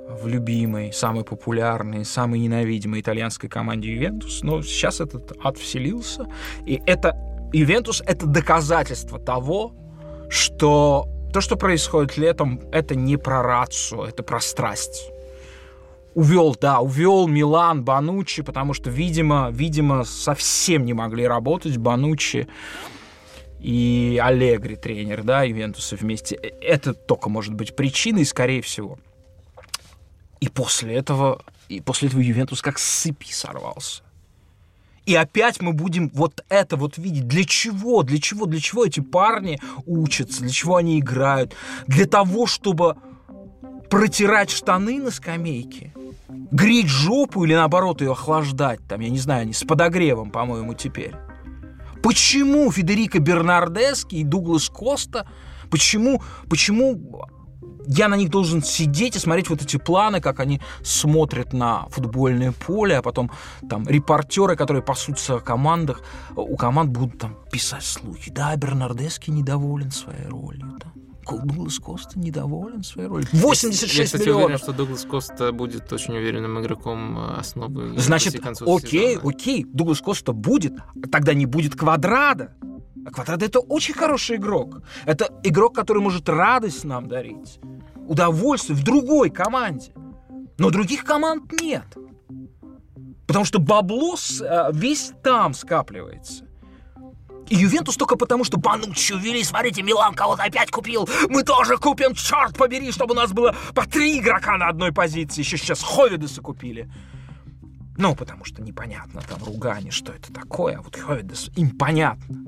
в 0.10 0.28
любимой, 0.28 0.92
самой 0.92 1.24
популярной, 1.24 2.04
самой 2.06 2.40
ненавидимой 2.40 3.02
итальянской 3.02 3.50
команде 3.50 3.94
Ювентус. 3.94 4.44
Но 4.44 4.62
сейчас 4.62 5.02
этот 5.02 5.34
ад 5.44 5.58
вселился. 5.58 6.26
И 6.66 6.82
это 6.86 7.16
Ювентус— 7.54 8.02
это 8.06 8.26
доказательство 8.26 9.20
того, 9.20 9.74
что 10.30 11.08
то, 11.34 11.42
что 11.42 11.56
происходит 11.56 12.18
летом, 12.18 12.62
это 12.72 12.96
не 12.96 13.18
про 13.18 13.42
рацию, 13.42 14.04
это 14.04 14.24
про 14.24 14.40
страсть 14.40 15.12
увел, 16.14 16.56
да, 16.60 16.80
увел 16.80 17.28
Милан, 17.28 17.84
Банучи, 17.84 18.44
потому 18.44 18.74
что, 18.74 18.90
видимо, 18.90 19.50
видимо, 19.52 20.04
совсем 20.04 20.86
не 20.86 20.94
могли 20.94 21.26
работать 21.28 21.78
Банучи 21.78 22.48
и 23.60 24.20
Аллегри, 24.22 24.76
тренер, 24.76 25.24
да, 25.24 25.44
Ювентуса 25.44 25.96
вместе. 25.96 26.36
Это 26.36 26.94
только 26.94 27.30
может 27.30 27.54
быть 27.54 27.76
причиной, 27.76 28.26
скорее 28.26 28.62
всего. 28.62 29.00
И 30.40 30.50
после 30.50 30.96
этого, 30.96 31.42
и 31.68 31.82
после 31.82 32.08
этого 32.08 32.22
Ювентус 32.22 32.62
как 32.62 32.80
с 32.80 33.02
цепи 33.02 33.32
сорвался. 33.32 34.04
И 35.06 35.16
опять 35.16 35.62
мы 35.62 35.74
будем 35.74 36.10
вот 36.14 36.44
это 36.50 36.78
вот 36.78 36.98
видеть. 36.98 37.28
Для 37.28 37.46
чего? 37.46 38.04
Для 38.04 38.20
чего? 38.20 38.46
Для 38.46 38.60
чего 38.60 38.86
эти 38.86 39.00
парни 39.00 39.60
учатся? 39.86 40.42
Для 40.42 40.52
чего 40.52 40.76
они 40.76 41.00
играют? 41.00 41.56
Для 41.88 42.06
того, 42.06 42.46
чтобы 42.46 42.96
протирать 43.90 44.52
штаны 44.52 45.00
на 45.00 45.12
скамейке? 45.12 45.94
греть 46.52 46.88
жопу 46.88 47.44
или 47.46 47.54
наоборот 47.54 48.02
ее 48.02 48.12
охлаждать, 48.12 48.80
там, 48.88 49.00
я 49.02 49.10
не 49.10 49.20
знаю, 49.20 49.44
они 49.44 49.54
с 49.54 49.64
подогревом, 49.64 50.32
по-моему, 50.32 50.74
теперь. 50.74 51.16
Почему 52.02 52.72
Федерико 52.72 53.20
Бернардески 53.20 54.16
и 54.16 54.24
Дуглас 54.24 54.70
Коста, 54.70 55.28
почему, 55.70 56.22
почему 56.50 57.24
я 57.92 58.08
на 58.08 58.16
них 58.16 58.30
должен 58.30 58.62
сидеть 58.62 59.16
и 59.16 59.20
смотреть 59.20 59.50
вот 59.50 59.64
эти 59.64 59.78
планы, 59.78 60.22
как 60.22 60.40
они 60.40 60.62
смотрят 60.84 61.54
на 61.54 61.88
футбольное 61.90 62.52
поле, 62.52 62.98
а 62.98 63.02
потом 63.02 63.32
там 63.68 63.88
репортеры, 63.88 64.56
которые 64.56 64.84
пасутся 64.84 65.36
о 65.36 65.40
командах, 65.40 66.02
у 66.36 66.56
команд 66.56 66.92
будут 66.92 67.18
там 67.18 67.36
писать 67.52 67.84
слухи. 67.84 68.30
Да, 68.30 68.56
Бернардески 68.56 69.32
недоволен 69.32 69.90
своей 69.90 70.28
ролью. 70.28 70.78
Да. 70.80 70.92
Дуглас 71.44 71.80
Коста 71.80 72.20
недоволен 72.20 72.84
своей 72.84 73.08
ролью. 73.08 73.28
86 73.32 73.94
я, 73.94 74.00
я, 74.00 74.06
кстати, 74.06 74.22
миллионов. 74.22 74.46
уверен, 74.46 74.60
что 74.60 74.74
Дуглас 74.74 75.06
Коста 75.06 75.52
будет 75.52 75.92
очень 75.92 76.16
уверенным 76.16 76.60
игроком 76.60 77.18
э, 77.18 77.40
основы. 77.40 78.00
Значит, 78.00 78.36
окей, 78.36 79.16
сезона. 79.16 79.30
окей, 79.30 79.66
Дуглас 79.66 80.02
Коста 80.02 80.34
будет, 80.34 80.74
тогда 81.12 81.34
не 81.34 81.46
будет 81.48 81.76
квадрата. 81.76 82.54
А 83.06 83.12
квадрат 83.12 83.44
это 83.44 83.60
очень 83.60 83.94
хороший 83.94 84.38
игрок. 84.38 84.82
Это 85.06 85.30
игрок, 85.44 85.76
который 85.76 86.02
может 86.02 86.28
радость 86.30 86.84
нам 86.84 87.08
дарить, 87.08 87.60
удовольствие 88.08 88.78
в 88.78 88.84
другой 88.84 89.30
команде. 89.30 89.94
Но 90.58 90.70
других 90.70 91.06
команд 91.06 91.52
нет. 91.62 91.86
Потому 93.26 93.46
что 93.46 93.60
бабло 93.60 94.16
э, 94.16 94.70
весь 94.74 95.14
там 95.24 95.54
скапливается. 95.54 96.46
И 97.50 97.56
Ювентус 97.56 97.96
только 97.96 98.16
потому, 98.16 98.44
что 98.44 98.58
Бануччи 98.58 99.14
увели, 99.14 99.44
смотрите, 99.44 99.82
Милан 99.82 100.14
кого-то 100.14 100.44
опять 100.44 100.70
купил, 100.70 101.10
мы 101.30 101.44
тоже 101.44 101.78
купим, 101.78 102.14
черт 102.14 102.56
побери, 102.56 102.92
чтобы 102.92 103.14
у 103.14 103.18
нас 103.18 103.32
было 103.32 103.56
по 103.74 103.88
три 103.88 104.20
игрока 104.20 104.58
на 104.58 104.68
одной 104.68 104.92
позиции, 104.92 105.42
еще 105.42 105.58
сейчас 105.58 105.82
Ховидеса 105.82 106.42
купили. 106.42 106.92
Ну, 107.98 108.16
потому 108.16 108.46
что 108.46 108.62
непонятно 108.62 109.22
там 109.28 109.44
ругание, 109.44 109.92
что 109.92 110.14
это 110.14 110.32
такое, 110.32 110.78
а 110.78 110.82
вот 110.82 110.96
Ховидес, 110.96 111.50
им 111.56 111.72
понятно. 111.72 112.46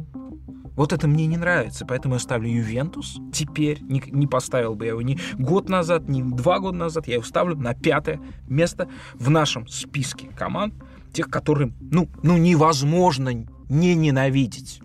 Вот 0.76 0.94
это 0.94 1.08
мне 1.08 1.28
не 1.28 1.38
нравится, 1.38 1.86
поэтому 1.86 2.16
я 2.16 2.20
ставлю 2.20 2.50
Ювентус 2.50 3.20
теперь. 3.34 3.82
Не, 3.82 4.02
не 4.08 4.26
поставил 4.26 4.76
бы 4.76 4.86
я 4.86 4.92
его 4.92 5.02
ни 5.02 5.20
год 5.38 5.70
назад, 5.70 6.08
ни 6.08 6.22
два 6.22 6.60
года 6.60 6.78
назад. 6.78 7.08
Я 7.08 7.16
его 7.16 7.24
ставлю 7.24 7.56
на 7.56 7.74
пятое 7.74 8.20
место 8.48 8.90
в 9.16 9.30
нашем 9.30 9.68
списке 9.68 10.30
команд, 10.30 10.74
тех, 11.14 11.30
которым, 11.30 11.76
ну, 11.80 12.10
ну 12.24 12.38
невозможно 12.38 13.30
не 13.70 13.96
ненавидеть. 13.96 14.82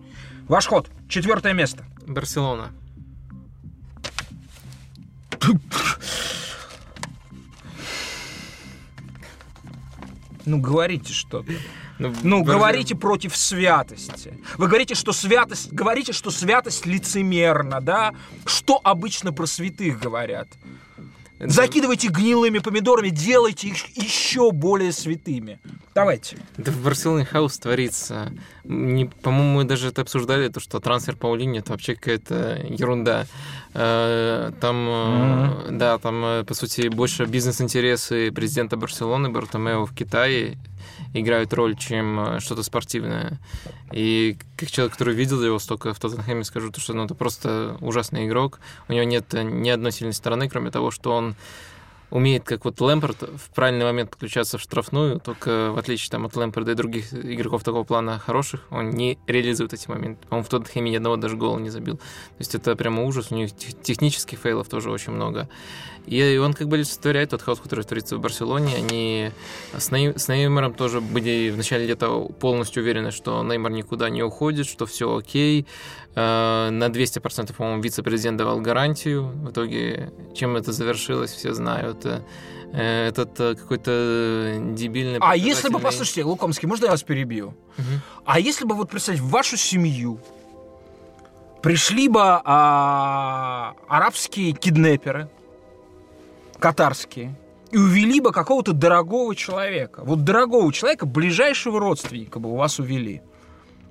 Ваш 0.47 0.67
ход. 0.67 0.89
Четвертое 1.07 1.53
место. 1.53 1.85
Барселона. 2.05 2.69
Ну, 10.45 10.61
говорите 10.61 11.11
что-то. 11.11 11.51
Ну, 11.99 12.13
ну 12.23 12.43
говорите 12.43 12.95
против 12.95 13.35
святости. 13.35 14.33
Вы 14.57 14.67
говорите, 14.67 14.95
что 14.95 15.11
святость, 15.11 15.71
говорите, 15.71 16.13
что 16.13 16.31
святость 16.31 16.85
лицемерна, 16.85 17.81
да? 17.81 18.13
Что 18.45 18.79
обычно 18.83 19.33
про 19.33 19.45
святых 19.45 19.99
говорят? 19.99 20.47
Закидывайте 21.39 22.07
гнилыми 22.07 22.59
помидорами, 22.59 23.09
делайте 23.09 23.67
их 23.67 23.95
еще 23.95 24.51
более 24.51 24.91
святыми. 24.91 25.59
Давайте. 25.93 26.37
Да 26.57 26.71
в 26.71 26.83
Барселоне 26.83 27.25
хаос 27.25 27.59
творится. 27.59 28.33
Не, 28.63 29.05
по-моему, 29.05 29.57
мы 29.57 29.63
даже 29.63 29.89
это 29.89 30.01
обсуждали, 30.01 30.49
то, 30.49 30.59
что 30.59 30.79
трансфер 30.79 31.15
Паулини 31.15 31.59
это 31.59 31.71
вообще 31.71 31.95
какая-то 31.95 32.65
ерунда. 32.69 33.27
Э, 33.73 34.51
там, 34.59 34.75
mm-hmm. 34.75 35.77
да, 35.77 35.97
там, 35.99 36.25
э, 36.25 36.43
по 36.43 36.53
сути, 36.55 36.87
больше 36.87 37.25
бизнес-интересы 37.25 38.31
президента 38.31 38.75
Барселоны 38.75 39.29
Бартомео 39.29 39.85
в 39.85 39.93
Китае 39.93 40.57
играют 41.19 41.53
роль, 41.53 41.75
чем 41.75 42.39
что-то 42.39 42.63
спортивное. 42.63 43.39
И 43.91 44.37
как 44.57 44.71
человек, 44.71 44.93
который 44.93 45.15
видел 45.15 45.41
его 45.43 45.59
столько 45.59 45.93
в 45.93 45.99
Тоттенхэме, 45.99 46.43
скажу, 46.43 46.71
то, 46.71 46.79
что 46.79 46.93
ну, 46.93 47.05
это 47.05 47.15
просто 47.15 47.77
ужасный 47.81 48.27
игрок. 48.27 48.59
У 48.87 48.93
него 48.93 49.03
нет 49.03 49.33
ни 49.33 49.69
одной 49.69 49.91
сильной 49.91 50.13
стороны, 50.13 50.49
кроме 50.49 50.71
того, 50.71 50.91
что 50.91 51.11
он 51.11 51.35
умеет, 52.09 52.43
как 52.43 52.65
вот 52.65 52.79
Лэмпорт, 52.79 53.21
в 53.21 53.49
правильный 53.53 53.85
момент 53.85 54.11
подключаться 54.11 54.57
в 54.57 54.61
штрафную, 54.61 55.19
только 55.19 55.71
в 55.71 55.77
отличие 55.77 56.09
там, 56.09 56.25
от 56.25 56.35
Лэмпорда 56.35 56.71
и 56.71 56.75
других 56.75 57.13
игроков 57.13 57.63
такого 57.63 57.83
плана 57.83 58.17
хороших, 58.19 58.65
он 58.69 58.91
не 58.91 59.17
реализует 59.27 59.73
эти 59.73 59.89
моменты. 59.89 60.25
Он 60.29 60.43
в 60.43 60.49
Тоттенхэме 60.49 60.91
ни 60.91 60.95
одного 60.95 61.17
даже 61.17 61.35
гола 61.35 61.59
не 61.59 61.69
забил. 61.69 61.97
То 61.97 62.03
есть 62.39 62.55
это 62.55 62.75
прямо 62.75 63.03
ужас. 63.03 63.27
У 63.31 63.35
них 63.35 63.55
технических 63.55 64.39
фейлов 64.39 64.69
тоже 64.69 64.89
очень 64.89 65.11
много. 65.11 65.49
И 66.07 66.37
он 66.37 66.53
как 66.53 66.69
бы 66.69 66.77
олицетворяет 66.77 67.31
тот 67.31 67.41
хаос, 67.41 67.59
который 67.59 67.83
творится 67.83 68.17
в 68.17 68.21
Барселоне. 68.21 68.75
Они 68.75 69.31
с, 69.77 69.91
Ней... 69.91 70.17
с 70.17 70.29
Неймаром 70.29 70.73
тоже 70.73 71.01
были 71.01 71.49
в 71.51 71.57
начале 71.57 71.85
лета 71.85 72.09
полностью 72.39 72.81
уверены, 72.81 73.11
что 73.11 73.43
Неймар 73.43 73.71
никуда 73.71 74.09
не 74.09 74.23
уходит, 74.23 74.67
что 74.67 74.85
все 74.85 75.17
окей. 75.17 75.67
Э, 76.15 76.69
на 76.71 76.85
200%, 76.85 77.53
по-моему, 77.53 77.81
вице-президент 77.81 78.37
давал 78.37 78.61
гарантию. 78.61 79.27
В 79.27 79.51
итоге, 79.51 80.13
чем 80.33 80.55
это 80.55 80.71
завершилось, 80.71 81.31
все 81.31 81.53
знают 81.53 82.05
э, 82.05 82.21
этот 82.73 83.39
э, 83.39 83.55
какой-то 83.55 84.61
дебильный... 84.75 85.19
А 85.19 85.35
если 85.35 85.69
бы, 85.69 85.79
послушайте, 85.79 86.23
Лукомский, 86.23 86.67
можно 86.67 86.85
я 86.85 86.91
вас 86.91 87.03
перебью? 87.03 87.47
Угу. 87.77 87.85
А 88.25 88.39
если 88.39 88.65
бы, 88.65 88.75
вот 88.75 88.89
представить, 88.89 89.19
в 89.19 89.29
вашу 89.29 89.57
семью 89.57 90.19
пришли 91.61 92.07
бы 92.07 92.21
а, 92.23 93.73
арабские 93.87 94.53
киднеперы, 94.53 95.29
катарские, 96.59 97.39
и 97.71 97.77
увели 97.77 98.19
бы 98.19 98.31
какого-то 98.31 98.73
дорогого 98.73 99.35
человека. 99.35 100.01
Вот 100.03 100.23
дорогого 100.23 100.71
человека, 100.71 101.05
ближайшего 101.05 101.79
родственника 101.79 102.39
бы 102.39 102.51
у 102.51 102.55
вас 102.55 102.79
увели. 102.79 103.21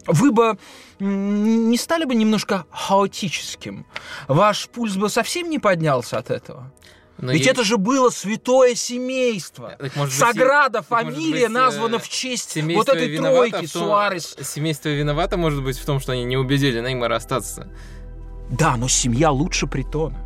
Вы 0.07 0.31
бы 0.31 0.57
не 1.01 1.77
стали 1.77 2.05
бы 2.05 2.15
немножко 2.15 2.65
хаотическим? 2.71 3.87
Ваш 4.29 4.69
пульс 4.69 4.97
бы 4.97 5.09
совсем 5.09 5.51
не 5.51 5.59
поднялся 5.59 6.19
от 6.19 6.31
этого? 6.31 6.73
Но 7.19 7.33
Ведь 7.33 7.41
есть... 7.41 7.51
это 7.51 7.65
же 7.65 7.79
было 7.79 8.11
святое 8.11 8.75
семейство. 8.75 9.75
Так, 9.79 9.97
может 9.97 10.15
Саграда 10.15 10.81
быть, 10.81 10.89
фамилия 10.89 11.47
быть, 11.47 11.55
названа 11.55 11.99
в 11.99 12.09
честь 12.09 12.57
вот 12.63 12.89
этой 12.89 13.17
тройки 13.17 13.67
том, 13.67 13.83
Суарес. 13.83 14.37
Семейство 14.43 14.91
виновато, 14.91 15.39
может 15.39 15.65
быть, 15.65 15.79
в 15.79 15.87
том, 15.87 15.99
что 15.99 16.13
они 16.13 16.25
не 16.25 16.37
убедили 16.37 16.79
Неймара 16.81 17.17
остаться. 17.17 17.69
Да, 18.51 18.77
но 18.77 18.87
семья 18.87 19.31
лучше 19.31 19.67
притона. 19.67 20.19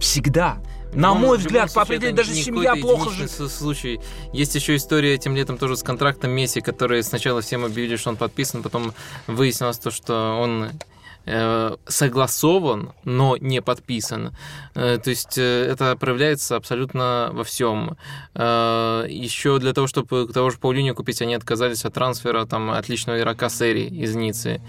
Всегда. 0.00 0.58
На 0.92 1.14
мой 1.14 1.38
взгляд, 1.38 1.72
по 1.72 1.82
определению, 1.82 2.16
даже 2.16 2.34
семья 2.34 2.74
плохо 2.74 3.10
живет. 3.10 3.30
случай. 3.30 4.00
Есть 4.32 4.54
еще 4.54 4.76
история 4.76 5.14
этим 5.14 5.36
летом 5.36 5.58
тоже 5.58 5.76
с 5.76 5.82
контрактом 5.82 6.30
Месси, 6.30 6.60
который 6.60 7.02
сначала 7.02 7.40
всем 7.40 7.64
объявили, 7.64 7.96
что 7.96 8.10
он 8.10 8.16
подписан, 8.16 8.62
потом 8.62 8.94
выяснилось 9.26 9.78
то, 9.78 9.90
что 9.90 10.38
он 10.40 10.70
согласован, 11.86 12.92
но 13.04 13.36
не 13.36 13.60
подписан. 13.60 14.34
Э, 14.74 14.98
то 15.02 15.10
есть 15.10 15.38
э, 15.38 15.66
это 15.70 15.96
проявляется 15.96 16.56
абсолютно 16.56 17.30
во 17.32 17.44
всем. 17.44 17.96
Еще 18.34 19.58
для 19.58 19.72
того, 19.72 19.86
чтобы 19.86 20.28
того 20.28 20.50
же 20.50 20.58
Паулиню 20.58 20.94
купить, 20.94 21.20
они 21.22 21.34
отказались 21.34 21.84
от 21.84 21.94
трансфера 21.94 22.46
там, 22.46 22.70
отличного 22.70 23.18
игрока 23.18 23.48
серии 23.48 23.86
из 23.86 24.14
Ниццы. 24.14 24.60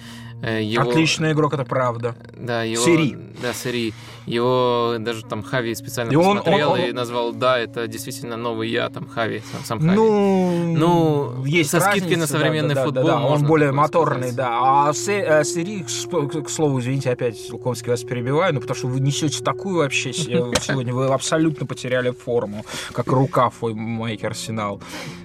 Э, 0.41 0.61
его... 0.63 0.89
Отличный 0.89 1.33
игрок, 1.33 1.53
это 1.53 1.65
правда. 1.65 2.15
Да, 2.37 2.63
его... 2.63 2.83
Сери. 2.83 3.17
Да, 3.41 3.53
Сери. 3.53 3.93
Его 4.25 4.95
даже 4.99 5.25
там 5.25 5.43
Хави 5.43 5.75
специально 5.75 6.11
и 6.11 6.15
посмотрел 6.15 6.71
он, 6.71 6.75
он, 6.75 6.79
он... 6.81 6.89
и 6.89 6.91
назвал, 6.91 7.33
да, 7.33 7.57
это 7.57 7.87
действительно 7.87 8.37
новый 8.37 8.69
я, 8.69 8.89
там, 8.89 9.07
Хави, 9.07 9.41
сам, 9.51 9.63
сам 9.65 9.79
Хави. 9.79 9.95
Ну, 9.95 10.75
ну 10.77 11.45
есть 11.45 11.71
со 11.71 11.79
скидкой 11.79 12.15
на 12.15 12.27
современный 12.27 12.75
да, 12.75 12.85
футбол. 12.85 13.05
Да, 13.05 13.19
да, 13.19 13.25
он 13.25 13.43
более 13.43 13.71
моторный, 13.71 14.31
сказать. 14.31 14.35
да. 14.35 14.89
А 14.89 14.93
Сери, 14.93 15.83
к 15.83 16.48
слову, 16.49 16.79
извините, 16.79 17.11
опять 17.11 17.51
Луковский 17.51 17.89
вас 17.89 18.03
перебиваю, 18.03 18.53
но 18.53 18.59
потому 18.61 18.77
что 18.77 18.87
вы 18.87 18.99
несете 18.99 19.43
такую 19.43 19.77
вообще 19.77 20.13
сегодня, 20.13 20.93
вы 20.93 21.07
абсолютно 21.07 21.65
потеряли 21.65 22.11
форму, 22.11 22.65
как 22.91 23.07
рука 23.07 23.49
в 23.49 23.73
майке 23.73 24.27
Арсенал. 24.27 24.79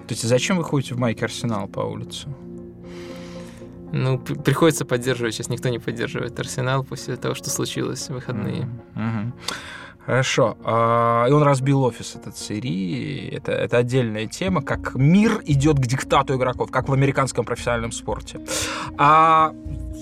То 0.07 0.15
есть 0.15 0.23
зачем 0.23 0.57
вы 0.57 0.65
ходите 0.65 0.95
в 0.95 0.99
майке 0.99 1.25
Арсенал 1.25 1.69
по 1.69 1.81
улице? 1.81 2.29
Ну, 3.93 4.19
приходится 4.19 4.85
поддерживать. 4.85 5.35
Сейчас 5.35 5.49
никто 5.49 5.69
не 5.69 5.79
поддерживает 5.79 6.39
Арсенал 6.41 6.83
после 6.83 7.17
того, 7.17 7.37
что 7.37 7.49
случилось 7.49 8.09
в 8.09 8.15
выходные. 8.15 8.69
Mm-hmm. 8.97 9.33
Хорошо. 10.07 10.59
А, 10.65 11.27
и 11.29 11.33
он 11.33 11.43
разбил 11.43 11.83
офис 11.85 12.17
этот 12.17 12.37
серии. 12.37 13.29
Это, 13.31 13.53
это 13.53 13.79
отдельная 13.79 14.27
тема, 14.27 14.63
как 14.63 14.95
мир 14.97 15.41
идет 15.47 15.79
к 15.79 15.87
диктату 15.87 16.35
игроков, 16.35 16.71
как 16.71 16.89
в 16.89 16.93
американском 16.93 17.45
профессиональном 17.45 17.93
спорте. 17.93 18.41
А, 18.99 19.53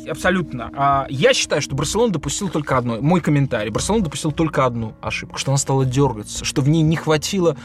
абсолютно. 0.09 0.71
А, 0.75 1.07
я 1.09 1.35
считаю, 1.35 1.63
что 1.63 1.75
Барселона 1.75 2.13
допустил 2.13 2.49
только 2.49 2.77
одно. 2.77 3.01
Мой 3.01 3.21
комментарий. 3.21 3.71
Барселона 3.71 4.05
допустил 4.05 4.33
только 4.33 4.65
одну 4.65 4.95
ошибку, 5.01 5.39
что 5.39 5.51
она 5.51 5.59
стала 5.59 5.85
дергаться, 5.85 6.45
что 6.45 6.63
в 6.63 6.69
ней 6.69 6.83
не 6.83 6.97
хватило, 6.97 7.57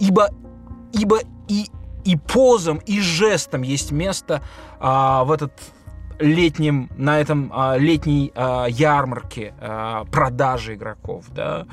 ибо, 0.00 0.30
ибо 0.92 1.18
и 1.48 1.66
и 2.04 2.16
позам, 2.16 2.78
и 2.86 3.00
жестом 3.00 3.60
есть 3.60 3.90
место 3.90 4.40
а, 4.80 5.24
в 5.24 5.30
этот 5.30 5.52
летнем, 6.18 6.88
на 6.96 7.20
этом 7.20 7.50
а, 7.54 7.76
летней 7.76 8.32
а, 8.34 8.66
ярмарке 8.66 9.54
а, 9.60 10.04
продажи 10.06 10.74
игроков, 10.74 11.26
да, 11.34 11.66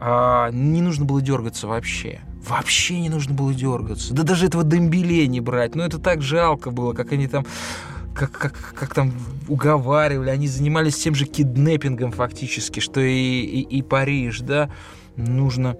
а, 0.00 0.50
не 0.52 0.80
нужно 0.80 1.04
было 1.04 1.20
дергаться 1.20 1.66
вообще. 1.66 2.20
Вообще 2.48 2.98
не 2.98 3.10
нужно 3.10 3.34
было 3.34 3.52
дергаться. 3.52 4.14
Да 4.14 4.22
даже 4.22 4.46
этого 4.46 4.64
Дембеле 4.64 5.26
не 5.26 5.40
брать. 5.40 5.74
Ну, 5.74 5.82
это 5.82 5.98
так 5.98 6.22
жалко 6.22 6.70
было, 6.70 6.94
как 6.94 7.12
они 7.12 7.28
там 7.28 7.44
как, 8.18 8.32
как, 8.32 8.74
как 8.74 8.94
там 8.94 9.12
уговаривали, 9.46 10.30
они 10.30 10.48
занимались 10.48 10.96
тем 10.96 11.14
же 11.14 11.24
киднеппингом 11.24 12.10
фактически, 12.10 12.80
что 12.80 13.00
и, 13.00 13.12
и, 13.12 13.78
и 13.78 13.82
Париж, 13.82 14.40
да, 14.40 14.70
нужно, 15.16 15.76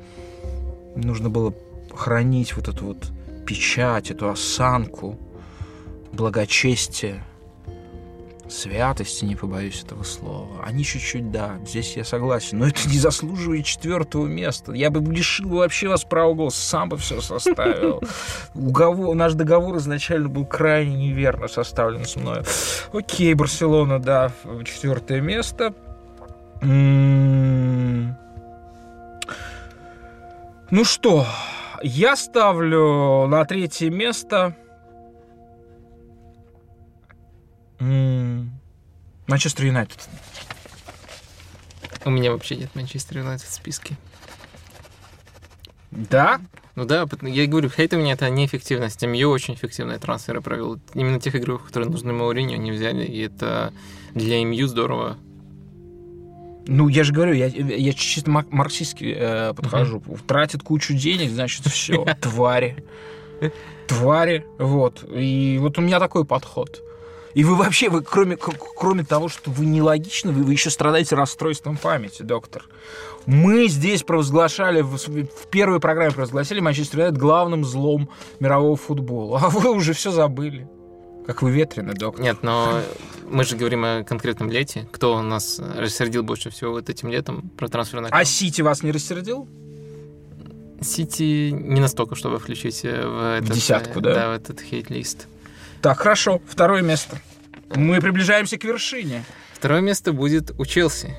нужно 0.94 1.30
было 1.30 1.52
хранить 1.92 2.56
вот 2.56 2.68
эту 2.68 2.84
вот 2.86 3.10
печать, 3.44 4.12
эту 4.12 4.30
осанку, 4.30 5.18
благочестие, 6.12 7.24
святости, 8.50 9.24
не 9.24 9.36
побоюсь 9.36 9.82
этого 9.82 10.02
слова. 10.02 10.62
Они 10.64 10.84
чуть-чуть, 10.84 11.30
да, 11.30 11.58
здесь 11.66 11.96
я 11.96 12.04
согласен, 12.04 12.58
но 12.58 12.68
это 12.68 12.88
не 12.88 12.98
заслуживает 12.98 13.64
четвертого 13.64 14.26
места. 14.26 14.72
Я 14.72 14.90
бы 14.90 15.00
лишил 15.12 15.50
вообще 15.50 15.88
вас 15.88 16.04
права 16.04 16.34
голоса, 16.34 16.60
сам 16.60 16.88
бы 16.88 16.96
все 16.96 17.20
составил. 17.20 18.02
Уговор, 18.54 19.14
наш 19.14 19.34
договор 19.34 19.76
изначально 19.78 20.28
был 20.28 20.46
крайне 20.46 20.96
неверно 20.96 21.48
составлен 21.48 22.04
с 22.04 22.16
мной. 22.16 22.42
Окей, 22.92 23.34
Барселона, 23.34 23.98
да, 23.98 24.32
четвертое 24.64 25.20
место. 25.20 25.74
М-м-м. 26.60 28.16
Ну 30.70 30.84
что, 30.84 31.26
я 31.82 32.14
ставлю 32.16 33.26
на 33.26 33.44
третье 33.44 33.90
место 33.90 34.54
Манчестер 37.80 39.66
Юнайтед. 39.66 40.08
У 42.04 42.10
меня 42.10 42.32
вообще 42.32 42.56
нет 42.56 42.74
Манчестер 42.74 43.18
Юнайтед 43.18 43.46
в 43.46 43.52
списке. 43.52 43.96
Да? 45.90 46.40
Ну 46.74 46.84
да, 46.84 47.06
я 47.22 47.46
говорю, 47.46 47.70
хейт 47.70 47.92
у 47.92 47.96
меня 47.96 48.12
это 48.12 48.30
неэффективность. 48.30 49.02
МЮ 49.02 49.30
очень 49.30 49.54
эффективные 49.54 49.98
трансферы 49.98 50.40
провел. 50.40 50.78
Именно 50.94 51.18
тех 51.18 51.34
игроков, 51.34 51.66
которые 51.66 51.90
нужны 51.90 52.12
Мауриню, 52.12 52.54
они 52.54 52.70
взяли, 52.70 53.04
и 53.04 53.20
это 53.22 53.72
для 54.14 54.44
МЮ 54.44 54.68
здорово. 54.68 55.16
Ну, 56.68 56.88
я 56.88 57.02
же 57.02 57.12
говорю, 57.12 57.32
я, 57.32 57.46
я 57.46 57.92
чисто 57.94 58.30
марксистски 58.30 59.14
э, 59.16 59.54
подхожу. 59.54 59.98
Uh-huh. 59.98 60.20
Тратят 60.26 60.62
кучу 60.62 60.92
денег, 60.92 61.30
значит, 61.30 61.66
все, 61.66 62.04
твари. 62.20 62.84
Твари, 63.86 64.44
вот. 64.58 65.04
И 65.10 65.56
вот 65.60 65.78
у 65.78 65.80
меня 65.80 65.98
такой 65.98 66.26
подход. 66.26 66.82
И 67.34 67.44
вы 67.44 67.56
вообще, 67.56 67.88
вы, 67.88 68.02
кроме, 68.02 68.36
кроме 68.36 69.04
того, 69.04 69.28
что 69.28 69.50
вы 69.50 69.66
нелогичны, 69.66 70.32
вы, 70.32 70.42
вы 70.42 70.52
еще 70.52 70.70
страдаете 70.70 71.14
расстройством 71.14 71.76
памяти, 71.76 72.22
доктор. 72.22 72.64
Мы 73.26 73.68
здесь 73.68 74.02
провозглашали, 74.02 74.80
в, 74.80 74.96
в 74.96 75.46
первой 75.50 75.80
программе 75.80 76.12
провозгласили 76.12 76.60
Манчестер 76.60 77.00
Юнайтед 77.00 77.18
главным 77.18 77.64
злом 77.64 78.08
мирового 78.40 78.76
футбола. 78.76 79.40
А 79.42 79.48
вы 79.50 79.70
уже 79.70 79.92
все 79.92 80.10
забыли. 80.10 80.68
Как 81.26 81.42
вы 81.42 81.50
ветрены, 81.50 81.92
доктор. 81.92 82.24
Нет, 82.24 82.38
но 82.42 82.80
мы 83.30 83.44
же 83.44 83.54
говорим 83.54 83.84
о 83.84 84.02
конкретном 84.02 84.50
лете. 84.50 84.88
Кто 84.92 85.16
у 85.16 85.20
нас 85.20 85.60
рассердил 85.76 86.22
больше 86.22 86.48
всего 86.48 86.72
вот 86.72 86.88
этим 86.88 87.10
летом 87.10 87.50
про 87.56 87.68
трансферное 87.68 88.10
А 88.10 88.24
Сити 88.24 88.62
вас 88.62 88.82
не 88.82 88.92
рассердил? 88.92 89.46
Сити 90.80 91.50
не 91.50 91.80
настолько, 91.80 92.14
чтобы 92.14 92.38
включить 92.38 92.82
э, 92.84 93.06
в, 93.06 93.42
этот, 93.42 93.54
десятку, 93.54 94.00
да? 94.00 94.14
Да, 94.14 94.28
в 94.30 94.32
этот 94.36 94.60
хейт-лист. 94.60 95.26
Так, 95.82 95.98
хорошо. 95.98 96.40
Второе 96.48 96.82
место. 96.82 97.18
Мы 97.74 98.00
приближаемся 98.00 98.58
к 98.58 98.64
вершине. 98.64 99.24
Второе 99.52 99.80
место 99.80 100.12
будет 100.12 100.52
у 100.58 100.64
Челси. 100.64 101.14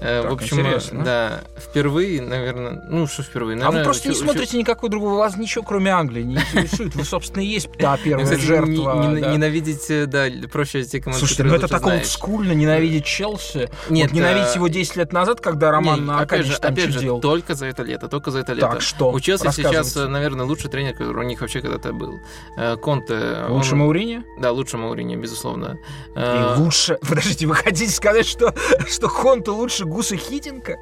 Э, 0.00 0.22
Так, 0.22 0.30
в 0.30 0.34
общем, 0.34 0.60
интересно. 0.60 1.04
да, 1.04 1.40
впервые, 1.56 2.20
наверное, 2.20 2.82
ну 2.90 3.06
что 3.06 3.22
впервые, 3.22 3.54
А 3.56 3.58
наверное, 3.60 3.78
вы 3.80 3.84
просто 3.84 4.08
не 4.08 4.14
чё- 4.14 4.20
смотрите 4.22 4.58
никакой 4.58 4.90
другой, 4.90 5.14
вас 5.16 5.36
ничего 5.36 5.64
кроме 5.64 5.92
Англии 5.92 6.22
не 6.22 6.34
интересует. 6.34 6.94
Вы, 6.94 7.04
собственно, 7.04 7.42
и 7.42 7.46
есть 7.46 7.70
та 7.78 7.96
первая 8.04 8.24
Кстати, 8.26 8.40
жертва. 8.42 8.72
не- 9.06 9.14
не- 9.14 9.20
да. 9.22 9.32
Ненавидеть, 9.32 9.90
э, 9.90 10.06
да, 10.06 10.26
проще 10.52 10.82
те 10.84 11.00
команды, 11.00 11.20
Слушайте, 11.20 11.44
ну 11.44 11.54
это 11.54 11.68
так 11.68 11.82
знаешь. 11.82 12.00
олдскульно 12.02 12.52
ненавидеть 12.52 13.04
Челси. 13.06 13.70
Нет, 13.88 14.10
вот 14.10 14.16
ненавидеть 14.18 14.50
э, 14.52 14.56
его 14.56 14.68
10 14.68 14.96
лет 14.96 15.12
назад, 15.12 15.40
когда 15.40 15.70
Роман 15.70 16.04
Не, 16.04 16.12
Аркадьевич 16.12 16.54
опять 16.56 16.56
же, 16.56 16.60
там 16.60 16.72
опять 16.72 16.86
же, 16.86 16.92
чудил. 16.94 17.20
только 17.20 17.54
за 17.54 17.66
это 17.66 17.82
лето, 17.82 18.08
только 18.08 18.30
за 18.30 18.40
это 18.40 18.52
лето. 18.52 18.68
Так, 18.68 18.82
что? 18.82 19.10
У 19.10 19.20
Челси 19.20 19.50
сейчас, 19.52 19.96
э, 19.96 20.06
наверное, 20.08 20.44
лучший 20.44 20.70
тренер, 20.70 20.92
который 20.92 21.24
у 21.24 21.28
них 21.28 21.40
вообще 21.40 21.60
когда-то 21.62 21.92
был. 21.92 22.20
Э, 22.58 22.76
Конте. 22.76 23.46
Лучше 23.48 23.72
он- 23.72 23.78
Маурини? 23.78 24.22
Да, 24.40 24.50
лучше 24.52 24.76
Маурини, 24.76 25.16
безусловно. 25.16 25.78
И 26.14 26.18
Э, 26.18 26.56
лучше... 26.58 26.98
Подождите, 27.08 27.46
вы 27.46 27.54
хотите 27.54 27.90
сказать, 27.90 28.26
что, 28.26 28.52
что 28.88 29.08
Конте 29.08 29.50
лучше 29.52 29.84
Гуса 29.94 30.16
Хидинга? 30.16 30.76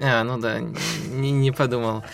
А, 0.00 0.22
ну 0.22 0.38
да, 0.38 0.60
не, 0.60 1.32
не 1.32 1.50
подумал. 1.50 2.04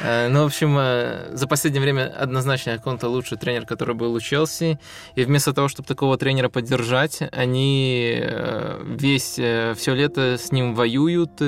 Э, 0.00 0.28
Ну, 0.28 0.42
в 0.44 0.46
общем, 0.46 0.76
э, 0.78 1.30
за 1.36 1.48
последнее 1.48 1.82
время 1.82 2.14
однозначно 2.16 2.78
Конте 2.78 3.06
лучший 3.06 3.38
тренер, 3.38 3.66
который 3.66 3.96
был 3.96 4.14
у 4.14 4.20
Челси. 4.20 4.78
И 5.16 5.24
вместо 5.24 5.52
того, 5.52 5.66
чтобы 5.66 5.88
такого 5.88 6.16
тренера 6.16 6.48
поддержать, 6.48 7.18
они 7.32 8.20
э, 8.22 8.80
весь, 9.00 9.32
все 9.32 9.94
лето 9.94 10.36
с 10.38 10.52
ним 10.52 10.74
воюют, 10.76 11.40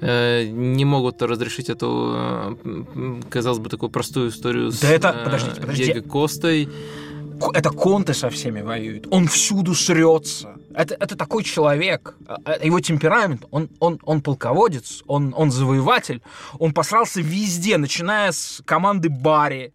не 0.00 0.84
могут 0.84 1.22
разрешить 1.22 1.68
эту, 1.70 2.58
казалось 3.30 3.58
бы, 3.60 3.68
такую 3.70 3.88
простую 3.90 4.30
историю 4.30 4.72
с 4.72 4.80
Да 4.80 4.88
это- 4.88 5.08
э, 5.20 5.24
подождите, 5.24 5.60
подождите. 5.60 5.92
Диего 5.92 6.08
Костой. 6.08 6.68
Это 7.52 7.70
Конте 7.70 8.14
со 8.14 8.30
всеми 8.30 8.60
воюет. 8.60 9.06
Он 9.10 9.26
всюду 9.26 9.74
срется. 9.74 10.56
Это, 10.74 10.94
это 10.94 11.16
такой 11.16 11.44
человек. 11.44 12.16
А, 12.26 12.36
а, 12.44 12.64
Его 12.64 12.80
темперамент, 12.80 13.44
он, 13.50 13.68
он, 13.80 13.98
он 14.04 14.22
полководец, 14.22 15.02
он, 15.06 15.34
он 15.36 15.50
завоеватель. 15.50 16.22
Он 16.58 16.72
посрался 16.72 17.20
везде, 17.20 17.76
начиная 17.76 18.32
с 18.32 18.62
команды 18.64 19.08
Барри. 19.08 19.72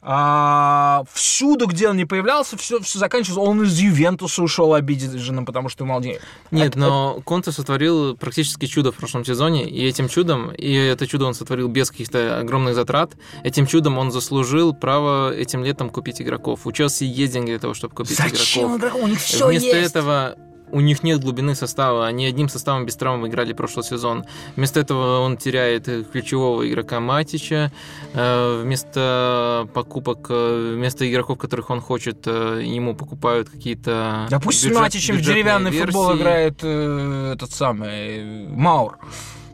А, 0.00 1.02
всюду, 1.12 1.66
где 1.66 1.88
он 1.88 1.96
не 1.96 2.04
появлялся, 2.04 2.56
все, 2.56 2.80
все 2.80 2.98
заканчивалось. 3.00 3.48
Он 3.48 3.62
из 3.64 3.78
Ювентуса 3.78 4.42
ушел 4.42 4.74
обиденным, 4.74 5.44
потому 5.44 5.68
что 5.68 5.84
ему. 5.84 6.00
Нет, 6.00 6.20
Это- 6.52 6.78
но 6.78 7.20
Конте 7.24 7.50
сотворил 7.50 8.16
практически 8.16 8.66
чудо 8.66 8.92
в 8.92 8.96
прошлом 8.96 9.24
сезоне, 9.24 9.68
и 9.68 9.84
этим 9.86 10.08
чудом, 10.08 10.52
и 10.52 10.72
это 10.72 11.06
чудо 11.06 11.24
он 11.26 11.34
сотворил 11.34 11.68
без 11.68 11.90
каких-то 11.90 12.38
огромных 12.38 12.74
затрат, 12.76 13.12
этим 13.42 13.66
чудом 13.66 13.98
он 13.98 14.12
заслужил 14.12 14.72
право 14.72 15.34
этим 15.34 15.64
летом 15.64 15.90
купить 15.90 16.22
игроков. 16.22 16.60
У 16.66 16.72
Челси 16.72 17.04
есть 17.04 17.32
деньги 17.32 17.50
для 17.50 17.58
того, 17.58 17.74
чтобы 17.74 17.94
купить 17.94 18.16
Зачем 18.16 18.76
игроков. 18.76 18.78
игроков? 18.80 19.02
У 19.02 19.06
них 19.08 19.20
все 19.20 19.46
Вместо 19.48 19.66
есть. 19.76 19.90
этого 19.90 20.36
у 20.72 20.80
них 20.80 21.02
нет 21.02 21.20
глубины 21.20 21.54
состава, 21.54 22.06
они 22.06 22.26
одним 22.26 22.48
составом 22.48 22.86
без 22.86 22.96
травм 22.96 23.26
играли 23.26 23.52
прошлый 23.52 23.84
сезон. 23.84 24.24
Вместо 24.56 24.80
этого 24.80 25.20
он 25.20 25.36
теряет 25.36 25.88
э, 25.88 26.02
ключевого 26.04 26.68
игрока 26.68 27.00
Матича, 27.00 27.72
Э, 28.14 28.62
вместо 28.62 29.68
покупок, 29.74 30.26
э, 30.30 30.72
вместо 30.74 31.10
игроков, 31.10 31.38
которых 31.38 31.70
он 31.70 31.80
хочет, 31.80 32.26
ему 32.26 32.94
покупают 32.94 33.48
какие-то 33.48 34.26
Да 34.30 34.40
пусть 34.40 34.60
с 34.60 34.64
бюджет- 34.64 34.78
Матичем 34.80 35.16
в 35.16 35.20
деревянный 35.20 35.70
футбол 35.70 36.08
версии. 36.08 36.20
играет 36.20 36.58
э, 36.62 37.32
этот 37.34 37.50
самый 37.52 38.46
Маур. 38.48 38.98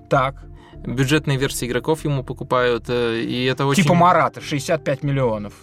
Так. 0.09 0.45
бюджетные 0.87 1.39
версии 1.39 1.67
игроков 1.67 2.05
ему 2.05 2.23
покупают, 2.23 2.89
и 2.91 3.49
это 3.51 3.67
очень... 3.67 3.83
Типа 3.83 3.95
Марата, 3.95 4.41
65 4.41 5.03
миллионов. 5.03 5.55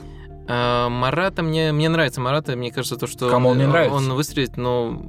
А, 0.53 0.89
Марата, 0.89 1.43
мне, 1.43 1.71
мне 1.71 1.87
нравится 1.87 2.19
Марата, 2.19 2.57
мне 2.57 2.73
кажется, 2.73 2.97
то, 2.97 3.07
что 3.07 3.29
Кому 3.29 3.49
он 3.49 3.57
не 3.57 3.65
нравится? 3.67 3.95
он 3.95 4.11
выстрелит, 4.13 4.57
но 4.57 5.01